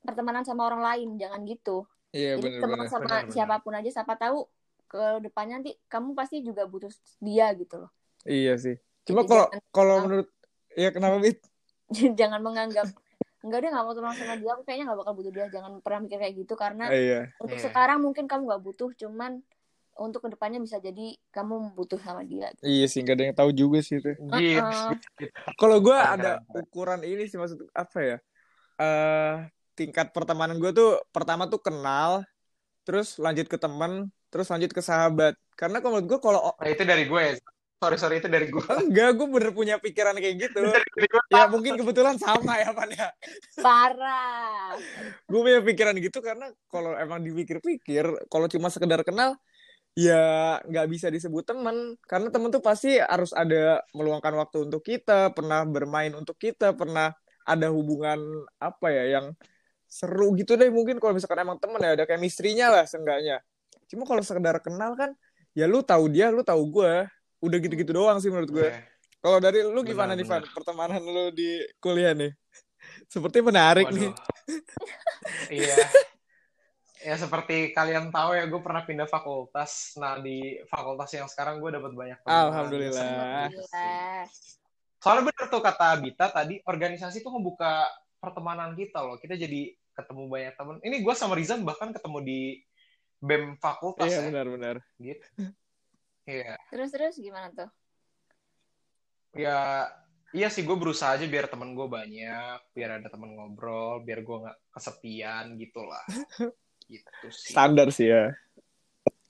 pertemanan 0.00 0.40
sama 0.42 0.64
orang 0.64 0.80
lain. 0.82 1.08
Jangan 1.14 1.44
gitu. 1.44 1.84
Iya 2.10 2.40
Jadi 2.40 2.56
teman 2.56 2.80
bener-bener. 2.80 2.88
sama 2.88 3.04
benar. 3.20 3.28
siapa 3.28 3.54
pun 3.60 3.72
aja, 3.74 3.90
siapa 3.92 4.14
tahu 4.16 4.48
ke 4.86 5.02
depannya 5.20 5.60
nanti 5.60 5.76
kamu 5.84 6.14
pasti 6.14 6.40
juga 6.40 6.64
butuh 6.64 6.88
dia 7.18 7.52
gitu 7.52 7.84
loh. 7.84 7.90
Iya 8.24 8.56
sih. 8.56 8.80
Cuma 9.04 9.22
kalau 9.22 9.46
jangan- 9.46 9.68
kalau 9.70 9.94
menurut 10.02 10.28
ya 10.72 10.88
kenapa 10.88 11.20
Bit? 11.20 11.44
jangan 12.18 12.40
menganggap 12.40 12.88
enggak 13.44 13.60
dia 13.60 13.70
nggak 13.70 13.84
mau 13.84 13.94
teman 13.94 14.10
sama 14.10 14.34
dia, 14.34 14.50
aku 14.50 14.62
kayaknya 14.64 14.84
nggak 14.88 14.98
bakal 14.98 15.14
butuh 15.14 15.30
dia. 15.30 15.46
Jangan 15.52 15.72
pernah 15.78 16.00
mikir 16.02 16.18
kayak 16.18 16.34
gitu 16.36 16.54
karena 16.56 16.84
Ah, 16.88 16.96
iya. 16.96 17.20
untuk 17.36 17.58
Iya. 17.58 17.64
sekarang 17.68 17.98
mungkin 18.00 18.24
kamu 18.24 18.42
nggak 18.48 18.62
butuh 18.64 18.90
cuman 18.96 19.44
untuk 19.96 20.20
ke 20.20 20.28
depannya 20.28 20.60
bisa 20.60 20.76
jadi 20.76 21.16
kamu 21.32 21.72
butuh 21.72 21.96
sama 21.96 22.20
dia 22.20 22.52
Iya 22.60 22.84
sih, 22.84 23.00
gak 23.00 23.16
ada 23.16 23.24
yang 23.24 23.36
tahu 23.36 23.48
juga 23.50 23.80
sih 23.80 23.96
itu. 23.96 24.12
Gitu. 24.12 24.60
Uh-uh. 24.60 24.92
Kalau 25.56 25.80
gue 25.80 25.96
ada 25.96 26.44
ukuran 26.52 27.00
ini 27.00 27.24
sih 27.24 27.40
maksud 27.40 27.64
apa 27.72 27.98
ya? 28.04 28.16
Eh 28.76 29.34
tingkat 29.76 30.12
pertemanan 30.16 30.56
gue 30.56 30.72
tuh 30.72 31.00
pertama 31.12 31.44
tuh 31.48 31.60
kenal, 31.60 32.24
terus 32.84 33.20
lanjut 33.20 33.44
ke 33.44 33.60
teman, 33.60 34.08
terus 34.32 34.48
lanjut 34.48 34.72
ke 34.72 34.80
sahabat. 34.80 35.36
Karena 35.52 35.84
kalau 35.84 36.00
menurut 36.00 36.16
gue 36.16 36.18
kalau 36.20 36.40
Nah, 36.56 36.68
itu 36.72 36.84
dari 36.84 37.04
gue. 37.04 37.40
Sorry, 37.76 38.00
sorry, 38.00 38.24
itu 38.24 38.28
dari 38.32 38.48
gue. 38.48 38.64
enggak, 38.88 39.20
gue 39.20 39.26
bener 39.28 39.52
punya 39.52 39.76
pikiran 39.76 40.16
kayak 40.16 40.48
gitu. 40.48 40.64
Ya 41.28 41.44
mungkin 41.44 41.76
kebetulan 41.76 42.16
sama 42.16 42.56
ya 42.56 42.72
Pan 42.72 42.88
ya. 42.88 43.12
parah 43.60 44.80
Gue 45.28 45.40
punya 45.44 45.60
pikiran 45.60 45.92
gitu 46.00 46.24
karena 46.24 46.48
kalau 46.72 46.96
emang 46.96 47.20
dipikir-pikir, 47.20 48.28
kalau 48.32 48.48
cuma 48.48 48.72
sekedar 48.72 49.04
kenal, 49.04 49.36
ya 49.92 50.56
nggak 50.64 50.88
bisa 50.88 51.12
disebut 51.12 51.44
teman. 51.44 52.00
Karena 52.08 52.32
teman 52.32 52.48
tuh 52.48 52.64
pasti 52.64 52.96
harus 52.96 53.36
ada 53.36 53.84
meluangkan 53.92 54.32
waktu 54.40 54.72
untuk 54.72 54.80
kita, 54.80 55.36
pernah 55.36 55.68
bermain 55.68 56.16
untuk 56.16 56.40
kita, 56.40 56.72
pernah 56.72 57.12
ada 57.46 57.70
hubungan 57.70 58.18
apa 58.58 58.90
ya 58.90 59.18
yang 59.18 59.26
seru 59.86 60.34
gitu 60.34 60.58
deh 60.58 60.66
mungkin 60.68 60.98
kalau 60.98 61.14
misalkan 61.14 61.46
emang 61.46 61.62
temen 61.62 61.78
ya 61.78 61.94
ada 61.94 62.04
chemistry-nya 62.04 62.66
lah 62.68 62.84
seenggaknya. 62.84 63.38
Cuma 63.86 64.02
kalau 64.02 64.20
sekedar 64.20 64.58
kenal 64.58 64.98
kan, 64.98 65.14
ya 65.54 65.70
lu 65.70 65.80
tahu 65.80 66.10
dia, 66.10 66.34
lu 66.34 66.42
tahu 66.42 66.82
gue, 66.82 67.06
udah 67.38 67.58
gitu-gitu 67.62 67.94
doang 67.94 68.18
sih 68.18 68.28
menurut 68.28 68.50
gue. 68.50 68.68
Iya. 68.68 68.82
Kalau 69.22 69.38
dari 69.38 69.62
lu 69.62 69.80
Benar, 69.82 69.90
gimana 69.90 70.12
nih 70.18 70.26
Van 70.26 70.44
pertemanan 70.50 71.02
lu 71.02 71.30
di 71.30 71.62
kuliah 71.78 72.12
nih? 72.14 72.34
Seperti 73.14 73.38
menarik 73.40 73.86
Waduh. 73.88 74.00
nih. 74.10 74.12
Iya. 75.50 75.74
Ya 77.02 77.14
seperti 77.18 77.70
kalian 77.70 78.10
tahu 78.10 78.34
ya, 78.34 78.46
gue 78.50 78.60
pernah 78.62 78.82
pindah 78.82 79.06
fakultas. 79.06 79.94
Nah 79.98 80.18
di 80.18 80.58
fakultas 80.66 81.10
yang 81.14 81.30
sekarang 81.30 81.62
gue 81.62 81.70
dapat 81.70 81.94
banyak 81.94 82.18
teman. 82.22 82.34
Alhamdulillah. 82.50 83.02
Ya, 83.02 83.10
sih. 83.10 83.14
Alhamdulillah. 83.14 84.65
Soalnya 85.06 85.30
bener 85.30 85.44
tuh 85.46 85.62
kata 85.62 85.86
Bita 86.02 86.26
tadi, 86.28 86.58
organisasi 86.66 87.22
tuh 87.22 87.30
ngebuka 87.30 87.86
pertemanan 88.18 88.74
kita 88.74 89.06
loh. 89.06 89.14
Kita 89.16 89.38
jadi 89.38 89.70
ketemu 89.94 90.22
banyak 90.26 90.54
teman. 90.58 90.76
Ini 90.82 90.96
gue 90.98 91.14
sama 91.14 91.38
Rizan 91.38 91.62
bahkan 91.62 91.94
ketemu 91.94 92.18
di 92.20 92.40
BEM 93.16 93.56
fakultas 93.56 94.10
Iya 94.10 94.18
ya. 94.18 94.22
benar-benar. 94.28 94.76
Gitu. 94.98 95.26
Iya. 96.26 96.58
terus 96.74 96.90
terus 96.90 97.14
gimana 97.22 97.54
tuh 97.54 97.70
Ya, 99.30 99.86
iya 100.32 100.50
sih 100.50 100.66
gue 100.66 100.74
berusaha 100.74 101.14
aja 101.14 101.22
biar 101.22 101.46
temen 101.46 101.70
gue 101.70 101.86
banyak, 101.86 102.58
biar 102.74 102.98
ada 102.98 103.06
temen 103.06 103.30
ngobrol, 103.30 104.02
biar 104.02 104.26
gue 104.26 104.36
nggak 104.42 104.58
kesepian 104.74 105.54
gitu 105.54 105.86
lah. 105.86 106.02
Gitu 106.90 107.26
sih. 107.30 107.54
Standar 107.54 107.94
sih 107.94 108.10
ya. 108.10 108.34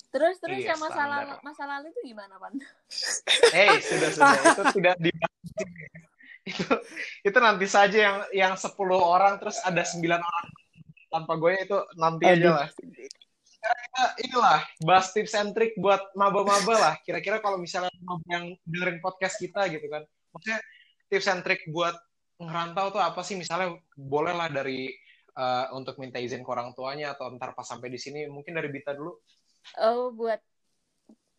terus 0.09 0.41
terus 0.41 0.57
Iya, 0.57 0.73
yang 0.73 0.81
masa 0.81 0.93
standar. 0.97 1.13
lalu 1.21 1.35
masa 1.45 1.63
lalu 1.69 1.87
itu 1.93 2.01
gimana 2.09 2.35
pan 2.41 2.53
Eh, 3.53 3.77
sudah 3.85 4.09
sudah 4.09 4.33
itu 4.41 4.63
tidak 4.81 4.97
dibahas. 4.97 5.36
Itu 6.51 6.67
itu 7.27 7.39
nanti 7.43 7.67
saja 7.67 7.99
yang 7.99 8.17
yang 8.31 8.55
10 8.55 8.71
orang 8.95 9.39
terus 9.43 9.59
ada 9.67 9.83
9 9.83 9.99
orang 10.07 10.47
tanpa 11.11 11.33
gue 11.39 11.53
itu 11.59 11.79
nanti 11.97 12.25
aja 12.29 12.37
Aduh. 12.37 12.55
lah. 12.61 12.69
Sekarang 13.47 13.81
kita 13.83 14.03
inilah 14.23 14.61
bahas 14.85 15.07
tips 15.11 15.35
and 15.35 15.51
trick 15.57 15.73
buat 15.81 16.03
maba-maba 16.15 16.75
lah. 16.77 16.95
Kira-kira 17.03 17.41
kalau 17.41 17.57
misalnya 17.59 17.91
maba 18.05 18.27
yang 18.29 18.53
dengerin 18.69 19.01
podcast 19.01 19.41
kita 19.41 19.67
gitu 19.73 19.87
kan. 19.89 20.05
Maksudnya 20.35 20.61
tips 21.09 21.29
and 21.33 21.43
trick 21.43 21.65
buat 21.73 21.97
ngerantau 22.37 22.93
tuh 22.95 23.03
apa 23.03 23.25
sih? 23.25 23.35
Misalnya 23.35 23.81
bolehlah 23.97 24.53
dari 24.53 24.93
uh, 25.35 25.73
untuk 25.73 25.97
minta 25.97 26.21
izin 26.21 26.45
ke 26.45 26.51
orang 26.53 26.77
tuanya 26.77 27.17
atau 27.17 27.33
ntar 27.35 27.57
pas 27.57 27.65
sampai 27.65 27.89
di 27.89 27.99
sini 27.99 28.29
mungkin 28.29 28.55
dari 28.55 28.69
Bita 28.69 28.93
dulu. 28.93 29.17
Oh, 29.83 30.13
buat 30.15 30.39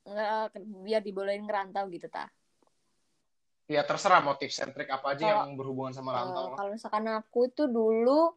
nggak 0.08 0.56
biar 0.88 1.01
dibolehin 1.03 1.43
ngerantau 1.43 1.91
gitu 1.91 2.08
ta? 2.08 2.32
Ya 3.67 3.84
terserah 3.84 4.23
and 4.23 4.71
trick 4.71 4.88
apa 4.88 5.12
aja 5.12 5.23
Kalau- 5.27 5.43
yang 5.43 5.60
berhubungan 5.60 5.91
sama 5.91 6.15
rantau. 6.15 6.51
Eh, 6.51 6.56
kalau 6.56 6.69
misalkan 6.71 7.06
aku 7.12 7.51
tuh 7.51 7.67
dulu 7.67 8.32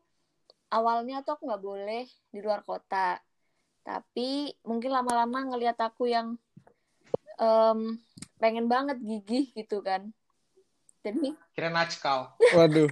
awalnya 0.71 1.23
tuh 1.23 1.38
aku 1.38 1.47
nggak 1.47 1.62
boleh 1.62 2.05
di 2.31 2.38
luar 2.43 2.62
kota 2.62 3.19
tapi 3.81 4.51
mungkin 4.62 4.90
lama-lama 4.93 5.55
ngelihat 5.55 5.79
aku 5.81 6.07
yang 6.07 6.35
em, 7.38 7.97
pengen 8.37 8.66
banget 8.69 9.01
gigih 9.01 9.55
gitu 9.55 9.81
kan 9.81 10.11
jadi 11.01 11.33
Kira 11.57 11.73
natskal. 11.73 12.37
Waduh. 12.53 12.90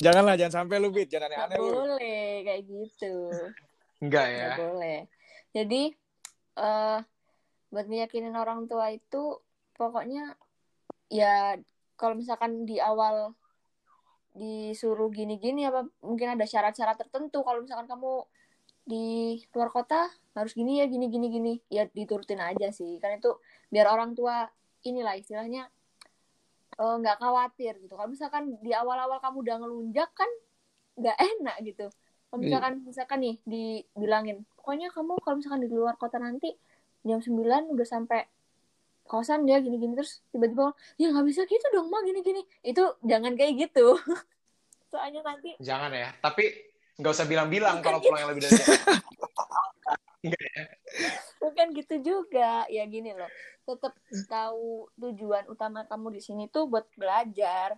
Janganlah, 0.00 0.38
jangan 0.38 0.64
sampai 0.64 0.80
lu, 0.80 0.88
Bit. 0.88 1.12
Jangan 1.12 1.28
aneh-aneh 1.28 1.58
lu. 1.58 1.72
boleh 1.74 2.24
kayak 2.46 2.62
gitu 2.64 3.14
Enggak 4.00 4.26
ya. 4.30 4.40
nggak 4.40 4.60
boleh 4.60 4.98
jadi 5.52 5.82
eh 6.56 6.98
buat 7.68 7.86
meyakinin 7.86 8.32
orang 8.32 8.64
tua 8.64 8.88
itu 8.90 9.38
pokoknya 9.74 10.34
ya 11.10 11.58
kalau 11.98 12.14
misalkan 12.16 12.64
di 12.64 12.78
awal 12.80 13.34
disuruh 14.30 15.10
gini-gini 15.10 15.66
apa 15.66 15.90
mungkin 16.06 16.38
ada 16.38 16.46
syarat-syarat 16.46 16.96
tertentu. 16.96 17.42
Kalau 17.42 17.60
misalkan 17.60 17.90
kamu 17.90 18.24
di 18.86 19.36
luar 19.52 19.68
kota 19.70 20.08
harus 20.32 20.54
gini 20.54 20.80
ya 20.80 20.86
gini 20.86 21.10
gini 21.10 21.26
gini. 21.28 21.54
Ya 21.68 21.90
diturutin 21.90 22.38
aja 22.40 22.70
sih. 22.70 22.96
Karena 23.02 23.18
itu 23.18 23.36
biar 23.68 23.90
orang 23.90 24.14
tua 24.14 24.46
inilah 24.86 25.18
istilahnya 25.18 25.66
eh, 26.78 26.94
nggak 27.02 27.18
khawatir 27.18 27.76
gitu. 27.82 27.98
Kalau 27.98 28.08
misalkan 28.08 28.56
di 28.62 28.70
awal-awal 28.72 29.18
kamu 29.18 29.36
udah 29.44 29.56
ngelunjak 29.60 30.10
kan 30.14 30.30
nggak 30.96 31.16
enak 31.18 31.56
gitu. 31.66 31.86
Kalau 32.30 32.38
Iya. 32.38 32.46
misalkan 32.46 32.74
misalkan 32.86 33.18
nih 33.26 33.36
dibilangin 33.42 34.46
pokoknya 34.54 34.94
kamu 34.94 35.18
kalau 35.18 35.36
misalkan 35.42 35.66
di 35.66 35.68
luar 35.74 35.98
kota 35.98 36.22
nanti 36.22 36.54
jam 37.02 37.18
9 37.18 37.66
udah 37.74 37.82
sampai 37.88 38.22
kosan 39.10 39.42
ya 39.42 39.58
gini-gini 39.58 39.98
terus 39.98 40.22
tiba-tiba 40.30 40.70
ya 40.94 41.10
nggak 41.10 41.26
bisa 41.26 41.42
gitu 41.50 41.66
dong 41.74 41.90
mah 41.90 42.06
gini-gini. 42.06 42.46
Itu 42.62 42.94
jangan 43.02 43.34
kayak 43.34 43.66
gitu. 43.66 43.98
Soalnya 44.94 45.26
nanti 45.26 45.58
Jangan 45.58 45.90
ya. 45.90 46.14
Tapi 46.22 46.46
nggak 46.94 47.10
usah 47.10 47.26
bilang-bilang 47.26 47.82
kalau 47.82 47.98
pulang 47.98 48.22
yang 48.22 48.30
lebih 48.30 48.46
dari 48.46 48.54
jam. 48.54 48.70
bukan 51.42 51.66
gitu 51.74 51.94
juga. 51.98 52.70
Ya 52.70 52.86
gini 52.86 53.10
loh. 53.10 53.26
Tetap 53.66 53.98
tahu 54.30 54.86
tujuan 54.94 55.50
utama 55.50 55.82
kamu 55.90 56.14
di 56.14 56.22
sini 56.22 56.46
tuh 56.46 56.70
buat 56.70 56.86
belajar. 56.94 57.74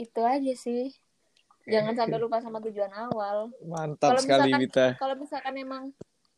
Itu 0.00 0.24
aja 0.24 0.52
sih. 0.56 0.96
Jangan 1.62 1.94
sampai 1.94 2.18
lupa 2.18 2.40
sama 2.40 2.58
tujuan 2.64 2.90
awal. 2.90 3.52
Mantap 3.62 4.16
Kalau 4.16 4.22
sekali, 4.24 4.50
misalkan- 4.50 4.62
Bita. 4.66 4.86
kalau 4.98 5.14
misalkan 5.14 5.54
emang 5.54 5.84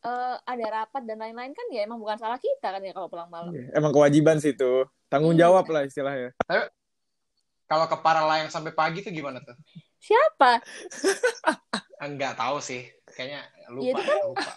eh, 0.05 0.35
ada 0.39 0.65
rapat 0.71 1.01
dan 1.03 1.17
lain-lain 1.17 1.51
kan 1.51 1.65
ya 1.67 1.83
emang 1.83 1.97
bukan 1.97 2.15
salah 2.15 2.37
kita 2.37 2.69
kan 2.69 2.79
ya 2.79 2.93
kalau 2.93 3.09
pulang 3.09 3.27
malam 3.27 3.49
Emang 3.73 3.89
kewajiban 3.89 4.37
sih 4.37 4.53
itu. 4.53 4.85
Tanggung 5.05 5.33
Iya. 5.33 5.49
jawab 5.49 5.65
lah 5.67 5.81
istilahnya. 5.83 6.29
Kalau 7.65 7.85
ke 7.85 7.97
Paralayang 7.97 8.47
sampai 8.47 8.69
pagi 8.71 9.01
tuh 9.01 9.09
gimana 9.09 9.41
tuh? 9.41 9.57
siapa 9.97 10.61
Enggak 12.05 12.37
tahu 12.37 12.61
sih. 12.61 12.85
Kayaknya 13.07 13.41
lupa. 13.67 13.81
Iya, 13.81 13.91
itu 13.91 14.03
kan- 14.03 14.23
lupa. 14.23 14.51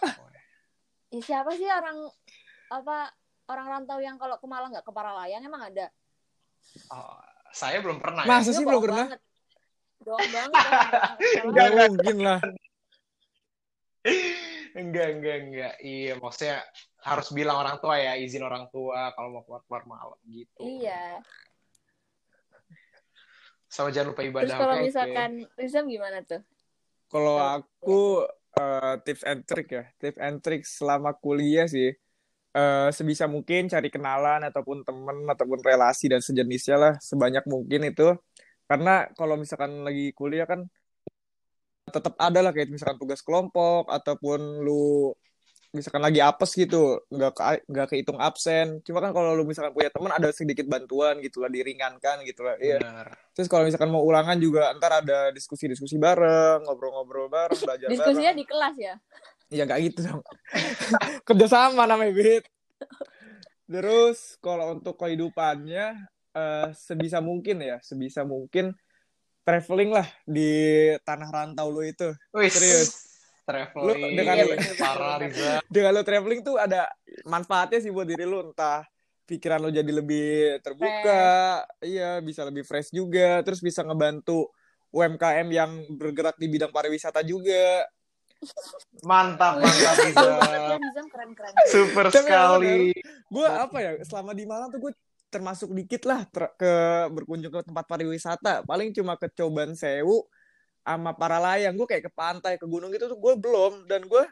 ya, 1.09 1.19
siapa 1.19 1.49
sih 1.53 1.65
orang 1.65 1.97
apa 2.69 2.97
orang 3.47 3.65
rantau 3.67 3.97
yang 3.97 4.21
kalau 4.21 4.37
ke 4.37 4.45
Malang 4.45 4.69
nggak 4.69 4.85
ke 4.85 4.93
Paralayang 4.93 5.41
emang 5.41 5.65
ada 5.65 5.89
Oh, 6.87 7.17
saya 7.49 7.81
belum 7.81 7.97
pernah 7.97 8.21
ya. 8.21 8.29
Masa 8.29 8.53
sih 8.53 8.61
Itu 8.61 8.69
belum 8.69 8.81
pernah? 8.83 9.05
banget. 9.09 9.21
Bohong 9.99 10.29
banget 10.29 10.63
Enggak, 11.49 11.67
mungkin 11.89 12.17
lah. 12.21 12.39
Enggak, 14.79 15.07
enggak, 15.19 15.37
enggak. 15.43 15.73
Iya, 15.83 16.11
maksudnya 16.23 16.57
harus 17.03 17.27
bilang 17.37 17.57
orang 17.63 17.77
tua 17.83 17.95
ya, 17.99 18.13
izin 18.15 18.43
orang 18.43 18.65
tua 18.73 19.11
kalau 19.15 19.29
mau 19.35 19.43
keluar 19.47 19.61
keluar 19.67 19.83
malam 19.87 20.19
gitu. 20.27 20.59
iya 20.63 21.19
Sama 23.69 23.93
jangan 23.93 24.11
lupa 24.11 24.21
terus 24.25 24.33
ibadah. 24.33 24.57
kalau 24.57 24.75
oke? 24.75 24.85
misalkan 24.87 25.31
Rizam 25.59 25.85
gimana 25.85 26.17
tuh 26.25 26.41
Kalau 27.09 27.37
aku 27.41 28.25
eh, 28.59 28.93
tips 29.05 29.23
and 29.25 29.41
trick 29.45 29.67
ya, 29.69 29.83
tips 30.01 30.19
and 30.21 30.37
trick 30.45 30.61
selama 30.65 31.11
kuliah 31.17 31.65
sih. 31.69 31.89
eh, 32.49 32.89
sebisa 32.89 33.29
mungkin 33.29 33.69
cari 33.69 33.93
kenalan 33.93 34.41
ataupun 34.49 34.81
temen 34.81 35.21
ataupun 35.29 35.61
relasi 35.61 36.09
dan 36.09 36.17
sejenisnya 36.17 36.75
lah 36.81 36.93
sebanyak 36.97 37.45
mungkin 37.45 37.93
itu. 37.93 38.09
Karena 38.65 39.05
kalau 39.17 39.37
misalkan 39.37 39.85
lagi 39.85 40.13
kuliah 40.17 40.49
kan 40.49 40.65
tetap 41.89 42.13
ada 42.17 42.39
lah 42.39 42.51
kayak 42.55 42.71
misalkan 42.71 42.97
tugas 43.01 43.19
kelompok 43.25 43.89
ataupun 43.89 44.63
lu 44.63 45.13
misalkan 45.69 46.01
lagi 46.01 46.17
apes 46.17 46.57
gitu 46.57 46.97
nggak 47.13 47.31
ke, 47.37 47.41
nggak 47.69 47.87
kehitung 47.93 48.17
absen 48.17 48.81
cuma 48.81 49.05
kan 49.05 49.13
kalau 49.13 49.37
lu 49.37 49.45
misalkan 49.45 49.69
punya 49.69 49.93
teman 49.93 50.09
ada 50.09 50.33
sedikit 50.33 50.65
bantuan 50.65 51.21
gitu 51.21 51.45
lah 51.45 51.49
diringankan 51.53 52.25
gitu 52.25 52.41
lah 52.41 52.57
iya 52.57 52.81
Benar. 52.81 53.13
Terus 53.37 53.47
kalau 53.47 53.63
misalkan 53.69 53.93
mau 53.93 54.01
ulangan 54.01 54.35
juga 54.41 54.73
ntar 54.75 54.99
ada 54.99 55.29
diskusi-diskusi 55.31 55.95
bareng, 55.95 56.65
ngobrol-ngobrol 56.67 57.31
bareng, 57.31 57.55
belajar 57.55 57.87
diskusinya 57.87 58.33
bareng. 58.33 58.41
di 58.41 58.45
kelas 58.49 58.75
ya 58.75 58.95
Ya 59.49 59.65
nggak 59.65 59.79
gitu 59.89 59.99
dong. 60.05 60.21
Kerjasama 61.27 61.89
namanya, 61.89 62.13
Bit. 62.13 62.45
Terus 63.65 64.37
kalau 64.41 64.77
untuk 64.77 64.93
kehidupannya, 64.97 66.05
eh, 66.37 66.67
sebisa 66.77 67.17
mungkin 67.17 67.61
ya, 67.61 67.81
sebisa 67.81 68.21
mungkin 68.21 68.77
traveling 69.49 69.89
lah 69.89 70.05
di 70.23 70.51
tanah 71.01 71.29
rantau 71.29 71.67
lu 71.67 71.81
itu. 71.81 72.13
Wih, 72.31 72.47
Serius. 72.47 73.09
Traveling. 73.41 73.97
Lu 73.97 74.13
dengan- 74.13 74.37
Iya, 74.37 74.45
bener, 74.45 74.73
Parah. 74.77 75.17
Riza. 75.17 75.53
Dengan 75.65 75.91
lu 75.91 76.01
traveling 76.05 76.41
tuh 76.41 76.55
ada 76.55 76.85
manfaatnya 77.25 77.81
sih 77.81 77.89
buat 77.89 78.05
diri 78.05 78.21
lu, 78.23 78.45
entah 78.45 78.85
pikiran 79.25 79.57
lu 79.57 79.69
jadi 79.69 79.89
lebih 79.89 80.61
terbuka, 80.61 81.61
iya 81.81 82.17
bisa 82.19 82.45
lebih 82.45 82.61
fresh 82.61 82.89
juga, 82.89 83.41
terus 83.41 83.57
bisa 83.57 83.81
ngebantu 83.81 84.49
UMKM 84.89 85.45
yang 85.49 85.71
bergerak 85.91 86.33
di 86.35 86.45
bidang 86.45 86.69
pariwisata 86.69 87.21
juga. 87.21 87.85
Mantap, 89.01 89.59
mantap, 89.59 89.95
Riza. 89.99 90.21
banget 90.31 90.61
ya 90.63 90.77
Rizam 90.79 91.07
keren 91.09 91.29
keren 91.33 91.53
Super 91.67 92.05
Tapi 92.07 92.17
sekali. 92.23 92.77
gue 93.27 93.47
apa 93.47 93.77
ya 93.79 93.91
selama 94.01 94.31
di 94.31 94.43
Malang 94.45 94.69
tuh 94.69 94.79
gue 94.79 94.91
termasuk 95.29 95.69
dikit 95.71 96.03
lah 96.09 96.25
ter- 96.29 96.53
ke 96.57 96.73
berkunjung 97.13 97.53
ke 97.53 97.61
tempat 97.63 97.85
pariwisata. 97.85 98.65
Paling 98.65 98.91
cuma 98.91 99.15
ke 99.15 99.29
Coban 99.33 99.77
Sewu 99.77 100.25
sama 100.81 101.13
para 101.13 101.37
layang. 101.37 101.77
Gue 101.77 101.87
kayak 101.87 102.09
ke 102.09 102.11
pantai 102.13 102.57
ke 102.57 102.65
gunung 102.65 102.89
gitu 102.89 103.07
tuh 103.07 103.19
gue 103.21 103.33
belum. 103.37 103.85
Dan 103.85 104.09
gue 104.09 104.25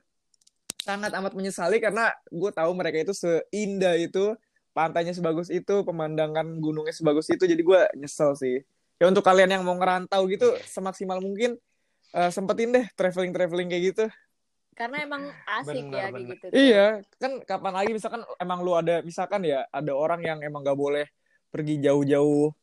sangat 0.81 1.13
amat 1.13 1.37
menyesali 1.37 1.77
karena 1.77 2.09
gue 2.27 2.51
tahu 2.51 2.71
mereka 2.73 2.97
itu 3.01 3.13
seindah 3.13 3.95
itu 3.95 4.33
pantainya 4.73 5.13
sebagus 5.13 5.49
itu 5.49 5.85
pemandangan 5.85 6.45
gunungnya 6.57 6.93
sebagus 6.93 7.29
itu. 7.29 7.45
Jadi 7.45 7.61
gue 7.61 7.81
nyesel 7.95 8.33
sih. 8.35 8.57
Ya 8.97 9.05
untuk 9.05 9.21
kalian 9.21 9.53
yang 9.53 9.63
mau 9.63 9.77
ngerantau 9.77 10.25
gitu 10.25 10.57
semaksimal 10.65 11.21
mungkin 11.21 11.55
eh, 12.17 12.31
sempetin 12.33 12.73
deh 12.73 12.85
traveling 12.97 13.29
traveling 13.29 13.69
kayak 13.69 13.83
gitu 13.93 14.05
karena 14.77 14.97
emang 15.01 15.23
asik 15.57 15.89
Bener, 15.89 15.97
ya 15.97 16.07
bener. 16.13 16.29
gitu 16.37 16.45
tuh. 16.53 16.55
Iya, 16.55 16.85
kan 17.17 17.31
kapan 17.49 17.73
lagi 17.73 17.91
misalkan 17.97 18.21
emang 18.37 18.59
lu 18.61 18.77
ada 18.77 19.01
misalkan 19.01 19.41
ya 19.41 19.65
ada 19.73 19.91
orang 19.97 20.21
yang 20.21 20.39
emang 20.45 20.61
gak 20.61 20.77
boleh 20.77 21.05
pergi 21.49 21.81
jauh-jauh 21.81 22.53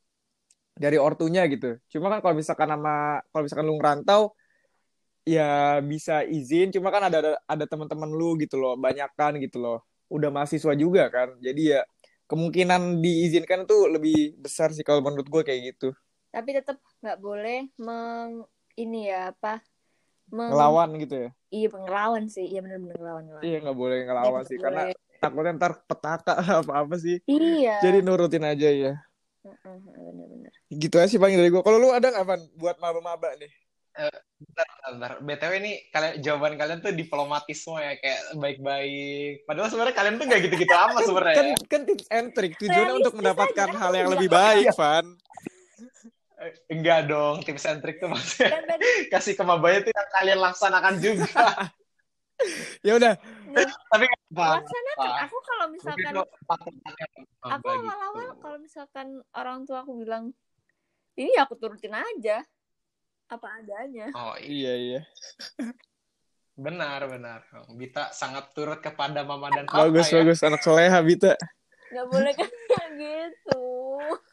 dari 0.78 0.98
ortunya 0.98 1.42
gitu. 1.50 1.74
Cuma 1.90 2.06
kan 2.14 2.22
kalau 2.22 2.34
misalkan 2.38 2.70
sama 2.70 3.18
kalau 3.34 3.42
misalkan 3.46 3.66
lu 3.66 3.74
ngerantau 3.78 4.22
ya 5.24 5.80
bisa 5.80 6.22
izin, 6.22 6.68
cuma 6.74 6.92
kan 6.94 7.08
ada 7.08 7.18
ada, 7.22 7.32
ada 7.48 7.64
teman-teman 7.66 8.10
lu 8.12 8.36
gitu 8.38 8.60
loh, 8.60 8.76
banyakan 8.78 9.40
gitu 9.42 9.58
loh. 9.58 9.78
Udah 10.12 10.28
mahasiswa 10.30 10.72
juga 10.78 11.08
kan. 11.10 11.34
Jadi 11.42 11.74
ya 11.74 11.80
kemungkinan 12.30 13.02
diizinkan 13.04 13.66
tuh 13.68 13.90
lebih 13.90 14.36
besar 14.40 14.70
sih 14.72 14.84
kalau 14.86 15.04
menurut 15.04 15.28
gue 15.28 15.42
kayak 15.44 15.60
gitu. 15.74 15.92
tapi 16.34 16.50
tetap 16.50 16.82
nggak 16.98 17.18
boleh 17.22 17.70
meng 17.78 18.42
ini 18.74 19.06
ya 19.06 19.30
apa 19.30 19.62
meng- 20.28 20.50
Ngelawan 20.50 20.90
gitu 20.96 21.14
ya. 21.18 21.30
iya 21.48 21.66
ngelawan 21.68 22.24
sih 22.26 22.44
iya 22.44 22.60
benar-benar 22.60 22.96
ngelawan 22.96 23.24
ngelawan 23.24 23.44
Iya 23.44 23.56
nggak 23.60 23.76
boleh 23.76 23.98
ngelawan 24.02 24.30
Nggak 24.34 24.48
sih 24.48 24.56
karena 24.58 24.82
boleh. 24.84 24.96
takutnya 25.18 25.52
ntar 25.54 25.72
petaka 25.84 26.34
apa-apa 26.60 26.94
sih. 26.96 27.16
iya 27.24 27.78
Jadi 27.80 27.98
nurutin 28.00 28.42
aja 28.42 28.68
ya. 28.68 28.94
Heeh, 29.40 29.76
benar-benar 29.84 30.52
Gitu 30.68 30.96
aja 30.96 31.06
sih 31.06 31.18
paling 31.18 31.36
dari 31.36 31.48
gue. 31.48 31.60
Kalau 31.60 31.76
lu 31.76 31.90
ada 31.90 32.06
nggak 32.06 32.24
Van 32.24 32.42
buat 32.54 32.76
maba-maba 32.78 33.36
nih? 33.36 33.52
Bentar, 34.34 34.66
bentar. 34.90 35.12
BTW 35.22 35.52
nih, 35.62 35.74
kalian, 35.88 36.14
jawaban 36.18 36.58
kalian 36.58 36.82
tuh 36.82 36.90
diplomatis 36.90 37.54
semua 37.54 37.78
ya, 37.80 37.94
kayak 37.94 38.34
baik-baik. 38.34 39.46
Padahal 39.46 39.70
sebenarnya 39.70 39.94
kalian 39.94 40.14
tuh 40.18 40.26
nggak 40.26 40.40
gitu-gitu 40.42 40.74
amat 40.74 41.00
sebenarnya. 41.04 41.36
Kan 41.36 41.46
ya. 41.46 41.56
kan 41.70 41.80
tips 41.86 42.06
and 42.10 42.28
trick 42.34 42.52
tujuannya 42.58 42.94
untuk 42.96 43.14
mendapatkan 43.14 43.68
aja, 43.70 43.78
hal 43.78 43.92
yang 43.94 44.10
lebih 44.10 44.26
baik, 44.28 44.66
Van. 44.74 45.06
Enggak 46.72 47.12
dong, 47.12 47.44
tips 47.44 47.68
and 47.68 47.80
trick 47.84 48.00
tuh 48.00 48.08
maksudnya 48.08 48.56
kan 48.56 48.64
tadi 48.64 48.86
kasih 49.12 49.34
ke 49.36 49.44
mabanya 49.44 49.84
tuh 49.84 49.92
yang 49.92 50.08
kalian 50.12 50.40
laksanakan 50.40 50.94
juga. 51.00 51.46
Ya 52.82 52.98
udah, 52.98 53.14
aduh 53.54 53.78
Tapi 53.94 54.04
nggak 54.10 54.22
apa. 54.34 54.46
laksanakan 54.58 55.10
aku 55.22 55.36
kalau 55.46 55.66
misalkan 55.70 56.12
aku 56.18 56.68
apa 57.46 57.68
awal-awal 57.70 58.26
gitu. 58.26 58.40
kalau 58.42 58.58
misalkan 58.58 59.06
orang 59.38 59.62
tua 59.64 59.86
aku 59.86 60.02
bilang 60.02 60.34
ini 61.14 61.30
ya 61.30 61.46
aku 61.46 61.54
turutin 61.54 61.94
aja 61.94 62.42
apa 63.30 63.46
adanya 63.62 64.10
Oh 64.18 64.34
iya, 64.42 64.74
Iya 64.74 64.74
iya. 64.82 65.00
benar 66.58 67.06
benar. 67.06 67.46
Bita 67.70 68.10
sangat 68.10 68.50
turut 68.50 68.82
kepada 68.82 69.22
mama 69.22 69.54
dan 69.54 69.64
papa 69.70 69.86
Bagus 69.86 70.10
ya. 70.10 70.22
bagus 70.22 70.42
anak 70.42 70.60
soleha 70.66 70.98
Bita. 71.06 71.38
Nggak 71.94 72.06
boleh 72.10 72.32
kayak 72.34 72.50
gitu 72.98 73.62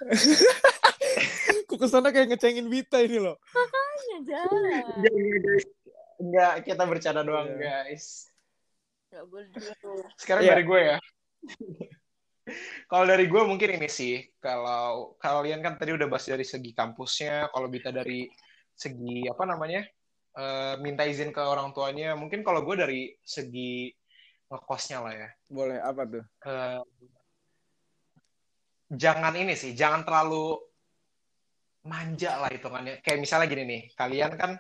Kok 1.70 1.78
ke 1.78 1.88
sana 1.88 2.10
kayak 2.10 2.34
ngecengin 2.34 2.68
Bita 2.68 3.00
ini 3.00 3.22
loh. 3.22 3.38
hanya 3.54 4.18
jangan 4.26 4.62
Enggak, 6.22 6.54
kita 6.66 6.84
bercanda 6.86 7.22
doang 7.22 7.50
Iya. 7.54 7.86
guys. 7.86 8.30
nggak 9.12 9.26
boleh 9.28 9.48
gitu 9.54 9.90
Sekarang 10.18 10.42
Iya. 10.46 10.52
dari 10.56 10.64
gue 10.66 10.80
ya. 10.82 10.98
kalau 12.92 13.06
dari 13.08 13.26
gue 13.30 13.42
mungkin 13.46 13.70
ini 13.78 13.88
sih, 13.88 14.26
kalau 14.38 15.16
kalian 15.18 15.62
kan 15.62 15.78
tadi 15.78 15.94
udah 15.94 16.08
bahas 16.10 16.26
dari 16.28 16.44
segi 16.44 16.72
kampusnya, 16.74 17.50
kalau 17.50 17.70
Bita 17.70 17.90
dari 17.90 18.28
segi 18.74 19.26
apa 19.30 19.44
namanya, 19.46 19.86
eh, 20.36 20.74
minta 20.82 21.06
izin 21.06 21.30
ke 21.32 21.42
orang 21.42 21.72
tuanya, 21.72 22.14
mungkin 22.18 22.42
kalau 22.42 22.62
gue 22.66 22.76
dari 22.78 23.02
segi 23.22 23.90
ngekosnya 24.52 24.98
lah 25.00 25.14
ya. 25.16 25.30
Boleh 25.48 25.78
apa 25.80 26.02
tuh? 26.06 26.24
Eh, 26.46 26.80
jangan 28.92 29.34
ini 29.40 29.56
sih, 29.56 29.72
jangan 29.72 30.04
terlalu 30.04 30.60
manja 31.88 32.38
lah 32.38 32.52
hitungannya. 32.52 33.00
Kayak 33.00 33.20
misalnya 33.24 33.48
gini 33.48 33.64
nih, 33.64 33.82
kalian 33.96 34.32
kan 34.36 34.52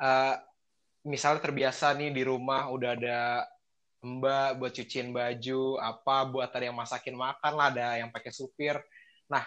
eh, 0.00 0.34
misalnya 1.08 1.40
terbiasa 1.40 1.96
nih 1.96 2.12
di 2.12 2.22
rumah 2.22 2.68
udah 2.68 2.90
ada 2.92 3.18
mbak 4.00 4.60
buat 4.60 4.72
cuciin 4.72 5.12
baju, 5.12 5.76
apa 5.80 6.16
buat 6.28 6.50
ada 6.52 6.64
yang 6.68 6.76
masakin 6.76 7.16
makan 7.16 7.52
lah, 7.56 7.66
ada 7.72 7.86
yang 8.00 8.08
pakai 8.12 8.32
supir. 8.32 8.76
Nah, 9.28 9.44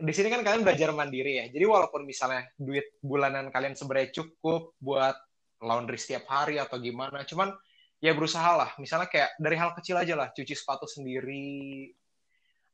di 0.00 0.12
sini 0.16 0.32
kan 0.32 0.40
kalian 0.40 0.64
belajar 0.64 0.92
mandiri 0.96 1.44
ya. 1.44 1.46
Jadi 1.52 1.64
walaupun 1.68 2.08
misalnya 2.08 2.48
duit 2.56 2.96
bulanan 3.04 3.52
kalian 3.52 3.76
sebenarnya 3.76 4.12
cukup 4.16 4.72
buat 4.80 5.16
laundry 5.60 6.00
setiap 6.00 6.24
hari 6.32 6.56
atau 6.56 6.80
gimana, 6.80 7.28
cuman 7.28 7.52
ya 8.00 8.16
berusaha 8.16 8.56
lah. 8.56 8.70
Misalnya 8.80 9.12
kayak 9.12 9.36
dari 9.36 9.56
hal 9.60 9.76
kecil 9.76 10.00
aja 10.00 10.16
lah, 10.16 10.32
cuci 10.32 10.56
sepatu 10.56 10.88
sendiri, 10.88 11.92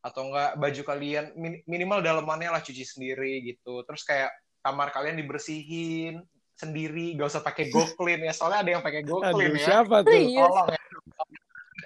atau 0.07 0.31
enggak 0.31 0.55
baju 0.55 0.83
kalian 0.87 1.35
min- 1.35 1.63
minimal 1.67 1.99
dalamannya 1.99 2.55
lah 2.55 2.63
cuci 2.63 2.87
sendiri 2.87 3.43
gitu. 3.43 3.83
Terus 3.83 4.07
kayak 4.07 4.31
kamar 4.63 4.95
kalian 4.95 5.19
dibersihin 5.19 6.23
sendiri, 6.55 7.19
gak 7.19 7.29
usah 7.35 7.43
pakai 7.43 7.69
go 7.75 7.83
clean 7.99 8.23
ya. 8.23 8.31
Soalnya 8.31 8.63
ada 8.63 8.71
yang 8.79 8.83
pakai 8.87 9.03
go 9.03 9.19
clean 9.19 9.51
Aduh, 9.51 9.59
ya. 9.59 9.67
siapa 9.67 10.07
tuh? 10.07 10.15
Tolong 10.15 10.69
ya. 10.71 10.83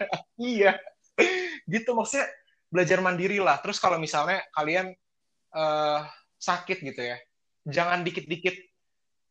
iya. 0.53 0.73
Gitu 1.64 1.91
maksudnya 1.97 2.29
belajar 2.68 3.01
mandiri 3.01 3.41
lah. 3.41 3.57
Terus 3.64 3.81
kalau 3.81 3.97
misalnya 3.97 4.45
kalian 4.53 4.93
eh, 5.57 6.01
sakit 6.37 6.79
gitu 6.85 7.01
ya, 7.01 7.16
jangan 7.64 8.05
dikit-dikit 8.05 8.57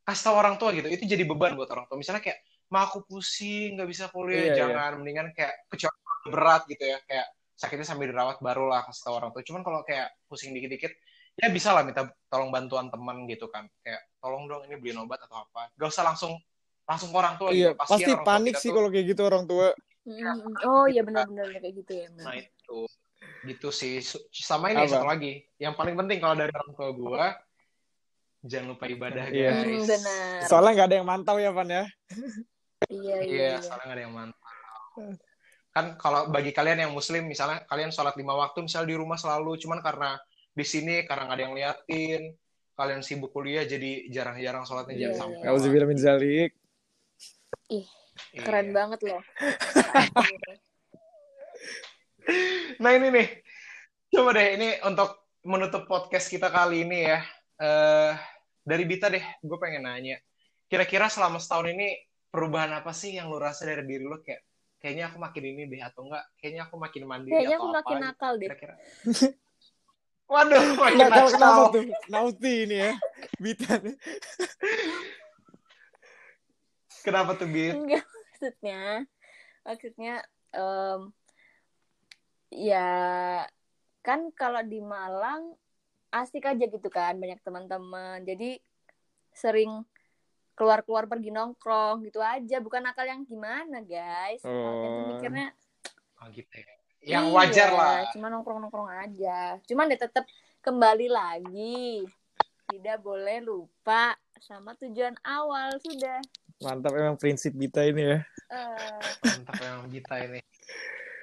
kasih 0.03 0.23
tahu 0.29 0.35
orang 0.35 0.57
tua 0.57 0.73
gitu. 0.73 0.89
Itu 0.89 1.05
jadi 1.05 1.23
beban 1.29 1.53
buat 1.53 1.69
orang 1.69 1.85
tua. 1.85 2.01
Misalnya 2.01 2.25
kayak, 2.25 2.41
ma 2.73 2.89
aku 2.89 3.05
pusing, 3.05 3.77
nggak 3.77 3.89
bisa 3.89 4.09
kuliah, 4.09 4.49
Iya, 4.49 4.53
iya. 4.53 4.57
jangan. 4.57 4.91
Mendingan 5.01 5.27
kayak 5.37 5.53
kecuali 5.69 5.97
berat 6.29 6.61
gitu 6.65 6.83
ya, 6.85 6.97
kayak 7.05 7.27
sakitnya 7.59 7.83
sambil 7.83 8.07
dirawat 8.07 8.39
barulah 8.39 8.87
kasih 8.87 9.03
tahu 9.03 9.13
orang 9.19 9.29
tua. 9.35 9.43
Cuman 9.43 9.61
kalau 9.67 9.83
kayak 9.83 10.15
pusing 10.31 10.55
dikit-dikit, 10.55 10.95
ya 11.35 11.51
bisa 11.51 11.75
lah 11.75 11.83
minta 11.83 12.07
tolong 12.31 12.47
bantuan 12.55 12.87
teman 12.87 13.27
gitu 13.27 13.51
kan. 13.51 13.67
Kayak 13.83 14.07
tolong 14.23 14.47
dong 14.47 14.63
ini 14.63 14.79
beliin 14.79 15.03
obat 15.03 15.19
atau 15.27 15.43
apa. 15.43 15.67
Gak 15.75 15.91
usah 15.91 16.07
langsung 16.07 16.39
langsung 16.87 17.11
ke 17.11 17.17
orang 17.19 17.35
tua 17.35 17.51
Iya, 17.51 17.75
gitu. 17.75 17.83
Pasti 17.83 18.11
panik 18.23 18.55
sih 18.57 18.71
kalau 18.71 18.87
kayak 18.87 19.05
gitu 19.11 19.21
orang 19.27 19.43
tua. 19.43 19.75
Mm, 20.07 20.55
oh 20.65 20.87
iya 20.87 21.03
benar-benar 21.05 21.51
kayak 21.59 21.75
gitu 21.85 21.91
ya 22.01 22.07
Nah 22.17 22.33
itu, 22.39 22.79
gitu 23.45 23.69
sih. 23.69 23.99
Sama 24.31 24.71
ini 24.71 24.87
Apa? 24.87 24.95
satu 24.97 25.05
lagi, 25.11 25.43
yang 25.59 25.75
paling 25.75 25.93
penting 25.99 26.17
kalau 26.23 26.39
dari 26.39 26.49
orang 26.55 26.71
tua 26.73 26.89
gua, 26.95 27.25
jangan 28.41 28.73
lupa 28.73 28.87
ibadah 28.87 29.27
Iya. 29.29 29.51
guys. 29.51 29.67
Hmm, 29.67 29.83
benar 29.85 30.39
Soalnya 30.47 30.71
nggak 30.79 30.87
ada 30.87 30.95
yang 30.97 31.07
mantau 31.11 31.37
ya, 31.37 31.51
Van 31.51 31.67
ya. 31.69 31.83
iya 31.83 31.85
iya, 32.89 33.17
Iya, 33.21 33.47
iya. 33.53 33.55
soalnya 33.61 33.83
nggak 33.85 33.97
ada 33.99 34.03
yang 34.07 34.15
mantap. 34.15 34.49
Kan 35.69 36.01
kalau 36.01 36.33
bagi 36.33 36.49
kalian 36.49 36.89
yang 36.89 36.93
muslim, 36.93 37.29
misalnya 37.29 37.61
kalian 37.69 37.93
sholat 37.93 38.17
lima 38.17 38.33
waktu, 38.33 38.65
misal 38.65 38.89
di 38.89 38.97
rumah 38.97 39.15
selalu, 39.15 39.55
cuman 39.61 39.79
karena 39.85 40.17
di 40.49 40.65
sini 40.65 41.05
karena 41.05 41.29
nggak 41.29 41.37
ada 41.37 41.43
yang 41.45 41.55
liatin, 41.55 42.21
kalian 42.79 43.03
sibuk 43.03 43.35
kuliah 43.35 43.67
jadi 43.67 44.07
jarang-jarang 44.07 44.63
sholatnya 44.63 44.95
Iya, 44.95 45.11
jangan 45.11 45.13
iya. 45.13 45.19
sampai. 45.19 45.47
Auzubillah 45.51 45.87
min 45.87 45.99
zalik. 45.99 46.51
Iya. 47.69 47.85
keren 48.43 48.75
banget 48.75 48.99
loh 49.07 49.23
Nah 52.83 52.91
ini 52.93 53.09
nih, 53.09 53.27
coba 54.11 54.37
deh 54.37 54.47
ini 54.59 54.69
untuk 54.85 55.33
menutup 55.45 55.87
podcast 55.89 56.29
kita 56.29 56.51
kali 56.51 56.85
ini 56.85 57.09
ya. 57.09 57.19
Eh 57.57 58.13
dari 58.61 58.85
Bita 58.85 59.09
deh, 59.09 59.23
gue 59.41 59.57
pengen 59.57 59.89
nanya. 59.89 60.21
Kira-kira 60.69 61.09
selama 61.09 61.41
setahun 61.41 61.73
ini 61.73 61.97
perubahan 62.29 62.69
apa 62.75 62.93
sih 62.93 63.17
yang 63.17 63.33
lu 63.33 63.41
rasa 63.41 63.65
dari 63.65 63.81
diri 63.89 64.05
lu 64.05 64.21
kayak 64.21 64.45
kayaknya 64.79 65.11
aku 65.11 65.17
makin 65.19 65.43
ini 65.45 65.63
deh 65.67 65.81
atau 65.83 66.07
enggak? 66.07 66.23
Kayaknya 66.39 66.61
aku 66.67 66.75
makin 66.79 67.03
mandiri 67.05 67.31
kayaknya 67.35 67.55
atau 67.55 67.63
aku 67.63 67.67
apa? 67.69 67.77
makin 67.79 67.95
gitu, 67.95 68.05
nakal 68.07 68.33
deh 68.35 68.47
Kira-kira. 68.47 68.75
Waduh, 70.33 70.61
makin 70.77 70.97
Nakal 70.99 71.09
nakal. 71.09 71.31
kenapa 71.35 71.61
tuh? 71.73 71.83
Nauti 72.07 72.53
ini 72.63 72.77
ya. 72.79 72.91
Bita 73.41 73.73
nih. 73.81 73.95
Kenapa 77.01 77.31
tuh 77.33 77.47
Bit? 77.49 77.73
enggak 77.75 78.05
maksudnya 78.39 78.81
maksudnya 79.63 80.13
em, 80.55 81.01
ya 82.49 82.87
kan 83.99 84.31
kalau 84.31 84.63
di 84.63 84.79
Malang 84.79 85.53
asik 86.09 86.47
aja 86.47 86.65
gitu 86.65 86.87
kan 86.87 87.19
banyak 87.19 87.39
teman-teman 87.43 88.23
jadi 88.23 88.57
sering 89.35 89.83
keluar-keluar 90.59 91.07
pergi 91.07 91.31
nongkrong 91.31 92.03
gitu 92.03 92.19
aja 92.19 92.59
bukan 92.59 92.83
nakal 92.83 93.07
yang 93.07 93.23
gimana 93.23 93.79
guys 93.79 94.37
itu 94.37 94.51
Oh. 94.51 95.15
mikirnya 95.15 95.55
Oh, 96.19 96.27
gitu 96.29 96.51
ya. 96.51 96.75
Yang 96.99 97.25
iya, 97.25 97.33
wajar 97.33 97.69
lah. 97.71 98.03
cuma 98.11 98.27
nongkrong-nongkrong 98.27 98.91
aja 98.91 99.55
cuman 99.63 99.87
dia 99.87 99.97
tetap 99.97 100.27
kembali 100.59 101.07
lagi 101.07 102.03
tidak 102.67 102.99
boleh 102.99 103.39
lupa 103.39 104.13
sama 104.37 104.75
tujuan 104.77 105.15
awal 105.21 105.79
sudah 105.79 106.19
Mantap 106.59 106.91
emang 106.91 107.15
prinsip 107.15 107.55
Bita 107.55 107.79
ini 107.81 108.03
ya. 108.03 108.19
Eh, 108.51 108.99
Mantap 109.23 109.55
yang 109.57 109.87
Bita 109.87 110.19
ini. 110.19 110.43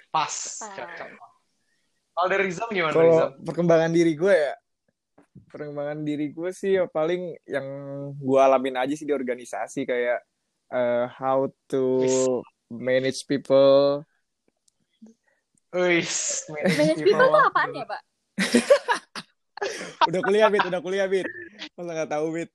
Pas. 0.08 0.32
Pas. 0.56 0.72
Cocok. 0.72 1.12
Kalau 2.10 2.28
dari 2.32 2.48
Rizam 2.48 2.72
gimana 2.72 2.96
Kalau 2.96 3.04
Rizam? 3.04 3.30
perkembangan 3.44 3.92
diri 3.92 4.16
gue 4.16 4.32
ya, 4.32 4.56
perkembangan 5.56 6.04
diri 6.04 6.36
gue 6.36 6.52
sih 6.52 6.76
ya 6.76 6.84
paling 6.84 7.32
yang 7.48 7.64
gue 8.12 8.40
alamin 8.40 8.76
aja 8.76 8.92
sih 8.92 9.08
di 9.08 9.16
organisasi 9.16 9.88
kayak 9.88 10.20
eh, 10.68 11.06
how 11.16 11.48
to 11.72 12.44
manage 12.68 13.24
people. 13.24 14.04
Wis, 15.72 16.44
manage 16.52 17.00
people 17.00 17.20
tuh 17.20 17.42
apaan 17.48 17.72
ya 17.72 17.84
pak 17.84 18.00
Udah 20.08 20.20
kuliah 20.24 20.48
bit, 20.52 20.64
udah 20.68 20.80
kuliah 20.84 21.08
bit. 21.08 21.26
Masa 21.72 21.90
nggak 21.96 22.12
tahu 22.12 22.26
bit. 22.36 22.50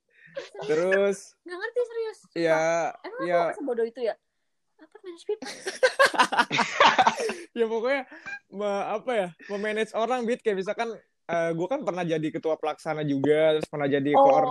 Terus 0.70 1.34
nggak 1.41 1.58
ngerti 1.58 1.82
serius 1.89 2.20
ya 2.38 2.93
Emang 3.02 3.22
ya 3.26 3.39
aku 3.49 3.58
sebodoh 3.58 3.86
itu 3.86 4.02
ya? 4.06 4.16
Apa 4.78 4.95
manage 5.02 5.26
people? 5.26 5.49
ya 7.58 7.66
pokoknya 7.66 8.02
me- 8.54 8.88
apa 8.95 9.12
ya 9.12 9.28
memanage 9.49 9.91
orang 9.97 10.24
bit 10.24 10.39
kayak 10.45 10.62
misalkan 10.62 10.93
eh, 11.28 11.51
gue 11.53 11.67
kan 11.67 11.82
pernah 11.84 12.01
jadi 12.01 12.28
ketua 12.32 12.57
pelaksana 12.57 13.03
juga 13.03 13.57
terus 13.59 13.67
pernah 13.69 13.88
jadi 13.89 14.11
koor 14.15 14.45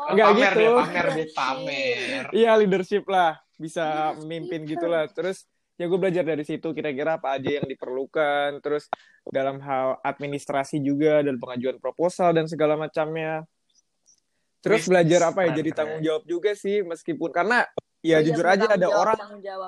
Oh, 0.00 0.16
Enggak 0.16 0.26
pamer 0.32 0.52
gitu. 0.56 0.64
pamer 0.74 1.06
Leadership. 1.14 1.36
pamer. 1.36 2.24
Iya 2.34 2.50
leadership 2.58 3.04
lah, 3.06 3.32
bisa 3.54 3.84
memimpin 4.18 4.66
gitulah. 4.66 5.06
Terus 5.06 5.46
ya 5.78 5.86
gue 5.86 5.98
belajar 6.00 6.24
dari 6.26 6.42
situ 6.42 6.72
kira-kira 6.74 7.20
apa 7.20 7.38
aja 7.38 7.60
yang 7.60 7.66
diperlukan. 7.68 8.58
Terus 8.58 8.90
dalam 9.28 9.60
hal 9.62 10.00
administrasi 10.02 10.82
juga 10.82 11.22
dan 11.22 11.38
pengajuan 11.38 11.78
proposal 11.78 12.34
dan 12.34 12.50
segala 12.50 12.74
macamnya. 12.74 13.44
Terus 14.60 14.88
belajar 14.88 15.30
apa 15.30 15.46
ya 15.46 15.50
jadi 15.56 15.70
tanggung 15.72 16.02
jawab 16.02 16.24
juga 16.26 16.52
sih 16.52 16.82
meskipun 16.82 17.30
karena 17.30 17.64
ya 18.00 18.18
Iya, 18.20 18.32
jujur 18.32 18.46
aja 18.48 18.66
ada 18.66 18.88
jawab, 18.88 19.04
orang 19.14 19.20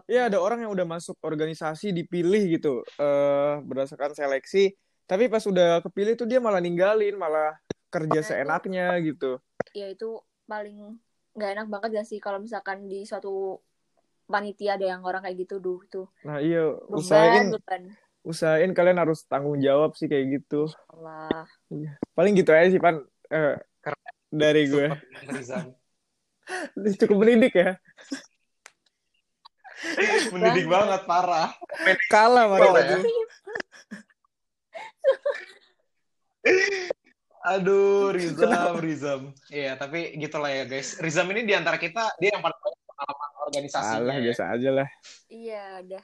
ya 0.09 0.22
ada 0.32 0.38
orang 0.40 0.64
yang 0.64 0.72
udah 0.72 0.88
masuk 0.88 1.20
organisasi 1.20 1.92
dipilih 1.92 2.57
gitu 2.57 2.80
eh 2.96 3.55
berdasarkan 3.61 4.16
seleksi 4.16 4.72
tapi 5.12 5.28
pas 5.28 5.44
udah 5.44 5.84
kepilih 5.84 6.16
tuh 6.16 6.24
dia 6.24 6.40
malah 6.40 6.56
ninggalin 6.56 7.12
malah 7.14 7.52
kerja 7.92 8.08
Nah, 8.10 8.16
itu- 8.16 8.28
seenaknya 8.32 8.86
gitu. 9.04 9.36
Ya 9.72 9.86
itu 9.86 10.16
paling 10.44 10.96
nggak 11.32 11.50
enak 11.52 11.66
banget 11.68 11.88
gak 11.94 12.06
sih 12.06 12.16
kalau 12.16 12.40
misalkan 12.40 12.88
di 12.88 13.04
suatu 13.04 13.60
panitia 14.24 14.80
ada 14.80 14.88
yang 14.88 15.04
orang 15.04 15.20
kayak 15.20 15.44
gitu 15.44 15.56
duh 15.58 15.80
tuh 15.86 16.08
Nah 16.22 16.40
iya 16.40 16.72
beban 16.88 16.96
usahain 16.96 17.46
beban 17.50 17.82
usahain 18.22 18.72
kalian 18.72 18.96
harus 18.96 19.24
tanggung 19.26 19.56
jawab 19.58 19.92
sih 19.92 20.08
kayak 20.08 20.40
gitu. 20.40 20.64
Allah 20.88 21.44
Paling 22.12 22.32
gitu 22.34 22.48
aja 22.48 22.68
sih 22.68 22.80
Pan 22.80 23.04
Eh, 23.28 23.56
dari 24.28 24.64
gue. 24.66 24.88
Cukup 26.96 27.16
mendidik 27.18 27.52
ya. 27.64 27.76
Mendidik 30.28 30.68
banget, 30.68 31.00
parah. 31.04 31.48
Kalah 32.06 32.44
sama 32.44 32.56
Betul 32.56 32.68
kita 32.68 32.80
ya. 32.80 32.88
tuh. 32.92 33.02
Aduh, 37.42 38.14
Rizam, 38.14 38.78
Rizam. 38.78 39.20
Iya, 39.50 39.74
tapi 39.74 40.14
gitulah 40.14 40.46
ya 40.50 40.62
guys. 40.62 40.94
Rizam 41.03 41.26
ini 41.34 41.42
di 41.42 41.55
antara 41.59 41.74
kita, 41.74 42.14
dia 42.22 42.38
yang 42.38 42.42
paling 42.42 42.55
banyak 42.55 42.82
pengalaman 42.86 43.30
organisasinya. 43.50 43.98
Alah, 43.98 44.14
ya. 44.14 44.22
biasa 44.30 44.42
aja 44.55 44.70
lah. 44.70 44.88
Iya, 45.26 45.64
udah. 45.82 46.03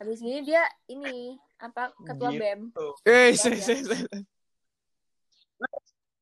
Habis 0.00 0.18
ini 0.24 0.40
dia 0.40 0.64
ini 0.88 1.36
apa 1.60 1.92
ketua 2.00 2.32
Gitu. 2.32 2.40
BEM. 2.40 2.60
Eh, 3.04 3.36
se, 3.36 3.52
iya. 3.52 3.60
se, 3.60 3.74
se. 3.84 3.96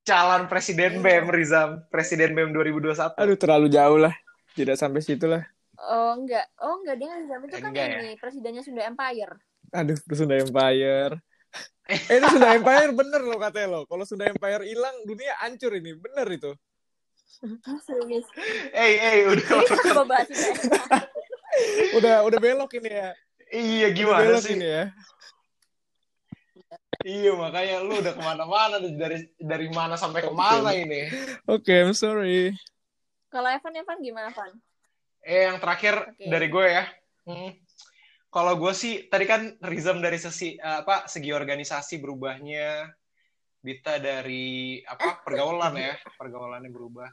Calon 0.03 0.51
Presiden 0.51 0.99
Iya. 0.99 1.03
BEM, 1.07 1.27
Rizam. 1.31 1.71
Presiden 1.87 2.35
BEM 2.35 2.51
2021. 2.51 3.15
Aduh, 3.15 3.39
terlalu 3.39 3.71
jauh 3.71 3.99
lah. 4.03 4.15
Tidak 4.59 4.75
sampai 4.75 5.07
situ 5.07 5.31
lah. 5.31 5.47
Oh 5.79 6.19
enggak, 6.19 6.43
oh 6.59 6.83
enggak 6.83 6.99
dia 6.99 7.15
Nizam 7.15 7.47
itu 7.47 7.55
kan 7.63 7.71
Enggak 7.71 7.87
ya? 7.87 7.99
ini 8.03 8.13
presidennya 8.19 8.67
Sunda 8.67 8.83
Empire. 8.83 9.39
Aduh, 9.71 9.95
Sunda 10.11 10.35
Empire. 10.35 11.23
Eh, 11.89 11.97
itu 12.21 12.27
Sunda 12.29 12.53
Empire 12.53 12.93
bener 12.93 13.23
loh 13.25 13.41
katanya 13.41 13.69
lo. 13.69 13.81
Kalau 13.89 14.05
Sunda 14.05 14.29
Empire 14.29 14.63
hilang, 14.69 14.93
dunia 15.09 15.33
hancur 15.41 15.73
ini. 15.73 15.97
Bener 15.97 16.29
itu. 16.29 16.53
Serius. 17.87 18.27
Eh, 18.75 18.93
eh, 18.99 19.17
udah. 19.31 20.05
Bahas? 20.05 20.29
Udah 21.99 22.23
udah 22.23 22.39
belok 22.39 22.71
ini 22.79 22.87
ya. 22.87 23.11
iya, 23.51 23.91
Udah 23.91 23.97
gimana 23.97 24.23
belok 24.31 24.45
sih? 24.47 24.55
ini 24.55 24.69
ya. 24.69 24.85
Iya, 27.03 27.33
makanya 27.35 27.77
lu 27.83 27.99
udah 27.99 28.13
ke 28.15 28.23
mana-mana 28.23 28.77
dari 28.79 29.27
dari 29.39 29.67
mana 29.71 29.95
sampai 29.99 30.23
ke 30.23 30.31
mana 30.31 30.71
ini. 30.75 31.11
Oke, 31.51 31.71
I'm 31.83 31.95
sorry. 31.95 32.55
Kalau 33.31 33.49
Evan 33.51 33.75
Evan 33.75 33.99
gimana 34.03 34.31
Evan? 34.31 34.55
Eh, 35.23 35.51
yang 35.51 35.59
terakhir 35.59 35.95
Oke. 36.15 36.27
dari 36.31 36.47
gue 36.47 36.67
ya. 36.67 36.85
Hmm. 37.27 37.51
Kalau 38.29 38.61
gue 38.61 38.73
sih, 38.77 39.09
tadi 39.09 39.25
kan 39.25 39.57
Rizam 39.65 40.05
dari 40.05 40.21
sesi 40.21 40.53
eh, 40.55 40.79
apa 40.85 41.09
segi 41.09 41.33
organisasi 41.33 41.97
berubahnya, 41.97 42.93
Bita 43.59 43.99
dari 43.99 44.79
apa 44.85 45.25
pergaulan 45.25 45.75
ya, 45.75 45.97
pergaulannya 46.21 46.71
berubah. 46.71 47.09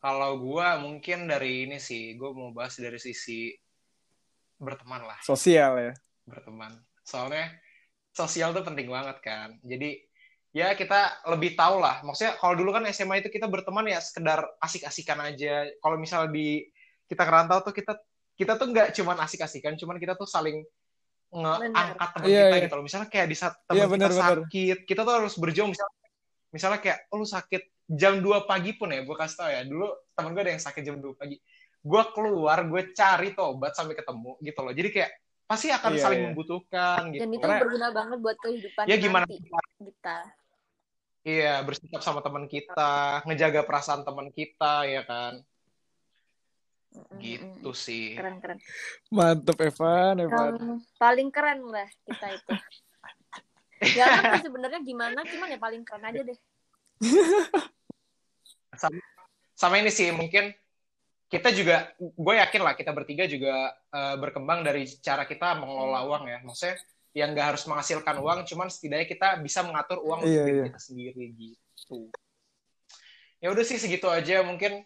Kalau 0.00 0.36
gue 0.40 0.66
mungkin 0.80 1.28
dari 1.28 1.68
ini 1.68 1.76
sih, 1.80 2.16
gue 2.16 2.30
mau 2.32 2.52
bahas 2.52 2.76
dari 2.76 3.00
sisi 3.00 3.52
berteman 4.60 5.04
lah, 5.04 5.18
Sosial 5.24 5.72
ya. 5.80 5.92
berteman. 6.24 6.72
Soalnya 7.04 7.52
sosial 8.14 8.56
tuh 8.56 8.64
penting 8.64 8.88
banget 8.88 9.20
kan. 9.20 9.60
Jadi 9.60 10.00
ya 10.54 10.72
kita 10.72 11.24
lebih 11.28 11.58
tahu 11.58 11.82
lah. 11.82 12.00
Maksudnya 12.06 12.38
kalau 12.38 12.54
dulu 12.56 12.70
kan 12.72 12.86
SMA 12.88 13.20
itu 13.20 13.28
kita 13.28 13.44
berteman 13.50 13.84
ya 13.90 14.00
sekedar 14.00 14.40
asik-asikan 14.62 15.20
aja. 15.20 15.68
Kalau 15.82 15.96
misal 16.00 16.30
di 16.32 16.64
kita 17.10 17.26
kerantau 17.26 17.60
tuh 17.60 17.74
kita 17.76 17.98
kita 18.34 18.58
tuh 18.58 18.66
nggak 18.70 18.90
cuman 18.94 19.16
asik-asikan, 19.22 19.78
cuman 19.78 19.96
kita 19.98 20.14
tuh 20.14 20.26
saling 20.26 20.62
ngeangkat 21.34 22.08
teman 22.14 22.26
Iya, 22.30 22.42
kita 22.46 22.56
iya. 22.58 22.64
gitu 22.66 22.74
loh. 22.78 22.84
Misalnya 22.86 23.08
kayak 23.10 23.26
di 23.26 23.36
saat 23.36 23.54
teman 23.66 23.74
Iya, 23.74 23.84
kita 23.86 23.94
benar. 23.94 24.12
sakit, 24.14 24.78
kita 24.86 25.00
tuh 25.02 25.14
harus 25.14 25.34
berjuang 25.38 25.70
misalnya 25.70 25.96
misalnya 26.54 26.78
kayak 26.78 26.98
oh, 27.10 27.18
lu 27.18 27.26
sakit 27.26 27.62
jam 27.90 28.22
2 28.22 28.46
pagi 28.46 28.70
pun 28.78 28.86
ya, 28.94 29.02
gue 29.02 29.16
kasih 29.18 29.36
tau 29.36 29.50
ya. 29.50 29.60
Dulu 29.66 29.86
temen 30.14 30.30
gue 30.30 30.42
ada 30.46 30.52
yang 30.54 30.62
sakit 30.62 30.82
jam 30.86 30.96
2 31.02 31.18
pagi. 31.18 31.36
Gue 31.84 32.02
keluar, 32.14 32.62
gue 32.62 32.82
cari 32.94 33.34
tuh 33.34 33.58
obat 33.58 33.74
sampai 33.74 33.98
ketemu 33.98 34.38
gitu 34.38 34.60
loh. 34.62 34.70
Jadi 34.72 34.88
kayak 34.94 35.10
pasti 35.44 35.68
akan 35.68 35.90
Iya, 35.92 36.00
saling 36.00 36.20
iya. 36.22 36.26
membutuhkan 36.30 37.00
gitu. 37.12 37.20
Dan 37.26 37.30
itu 37.34 37.42
Karena- 37.42 37.60
berguna 37.60 37.88
banget 37.92 38.18
buat 38.22 38.36
kehidupan 38.40 38.84
ya 38.88 38.96
gimana 38.96 39.24
nanti 39.28 39.36
kita 39.42 39.58
kita. 39.84 40.16
iya 41.24 41.54
bersikap 41.60 42.00
sama 42.00 42.20
teman 42.22 42.46
kita, 42.48 43.20
ngejaga 43.26 43.60
perasaan 43.66 44.06
teman 44.06 44.30
kita 44.30 44.86
ya 44.86 45.02
kan. 45.04 45.42
Gitu 47.18 47.70
sih. 47.74 48.14
Keren 48.14 48.38
keren. 48.38 48.58
Mantep 49.10 49.58
Evan, 49.60 50.14
Evan. 50.22 50.52
Yang 50.54 50.82
paling 50.98 51.28
keren 51.34 51.60
lah 51.66 51.88
kita 52.06 52.26
itu. 52.34 52.52
Gak 53.98 54.06
ngerti 54.06 54.38
sebenarnya 54.48 54.80
gimana, 54.80 55.20
cuman 55.26 55.52
ya 55.52 55.58
paling 55.60 55.82
keren 55.82 56.04
aja 56.06 56.20
deh. 56.22 56.38
sama, 58.80 58.98
sama 59.54 59.74
ini 59.78 59.90
sih 59.90 60.10
mungkin 60.10 60.50
kita 61.30 61.50
juga 61.50 61.90
gue 61.98 62.34
yakin 62.38 62.62
lah 62.62 62.74
kita 62.78 62.94
bertiga 62.94 63.26
juga 63.26 63.74
eh, 63.90 64.16
berkembang 64.18 64.62
dari 64.62 64.86
cara 65.02 65.26
kita 65.26 65.58
mengelola 65.58 66.06
uang 66.06 66.24
ya 66.30 66.38
maksudnya 66.46 66.78
yang 67.14 67.30
nggak 67.34 67.54
harus 67.54 67.62
menghasilkan 67.66 68.18
uang 68.18 68.46
cuman 68.46 68.68
setidaknya 68.70 69.06
kita 69.06 69.28
bisa 69.42 69.62
mengatur 69.62 70.02
uang 70.02 70.26
untuk 70.26 70.34
Iya, 70.34 70.44
diri 70.46 70.58
iya. 70.58 70.64
kita 70.70 70.80
sendiri 70.82 71.24
gitu 71.34 72.00
ya 73.42 73.48
udah 73.50 73.64
sih 73.66 73.78
segitu 73.78 74.06
aja 74.10 74.42
mungkin 74.46 74.82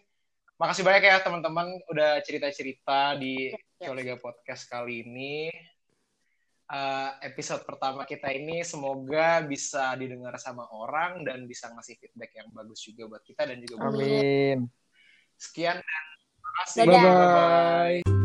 makasih 0.59 0.83
banyak 0.83 1.03
ya 1.07 1.17
teman-teman 1.23 1.71
udah 1.89 2.19
cerita-cerita 2.21 3.15
di 3.17 3.55
Ya. 3.79 3.95
Colega 3.95 4.19
Podcast 4.19 4.67
kali 4.67 5.07
ini 5.07 5.47
Eh, 6.69 7.11
episode 7.25 7.65
pertama 7.65 8.05
kita 8.05 8.29
ini 8.29 8.61
semoga 8.61 9.41
bisa 9.41 9.97
didengar 9.97 10.37
sama 10.37 10.69
orang 10.69 11.25
dan 11.25 11.49
bisa 11.49 11.65
ngasih 11.73 11.97
feedback 11.97 12.37
yang 12.37 12.45
bagus 12.53 12.85
juga 12.85 13.09
buat 13.09 13.25
kita 13.25 13.49
dan 13.49 13.57
juga 13.57 13.89
buat 13.89 13.97
Amin. 13.97 14.69
Sekian 15.33 15.81
dan 15.81 16.05
terima 16.29 16.51
kasih. 16.61 16.77
Dadah. 16.85 17.01
Bye 17.01 17.27
bye. 18.05 18.18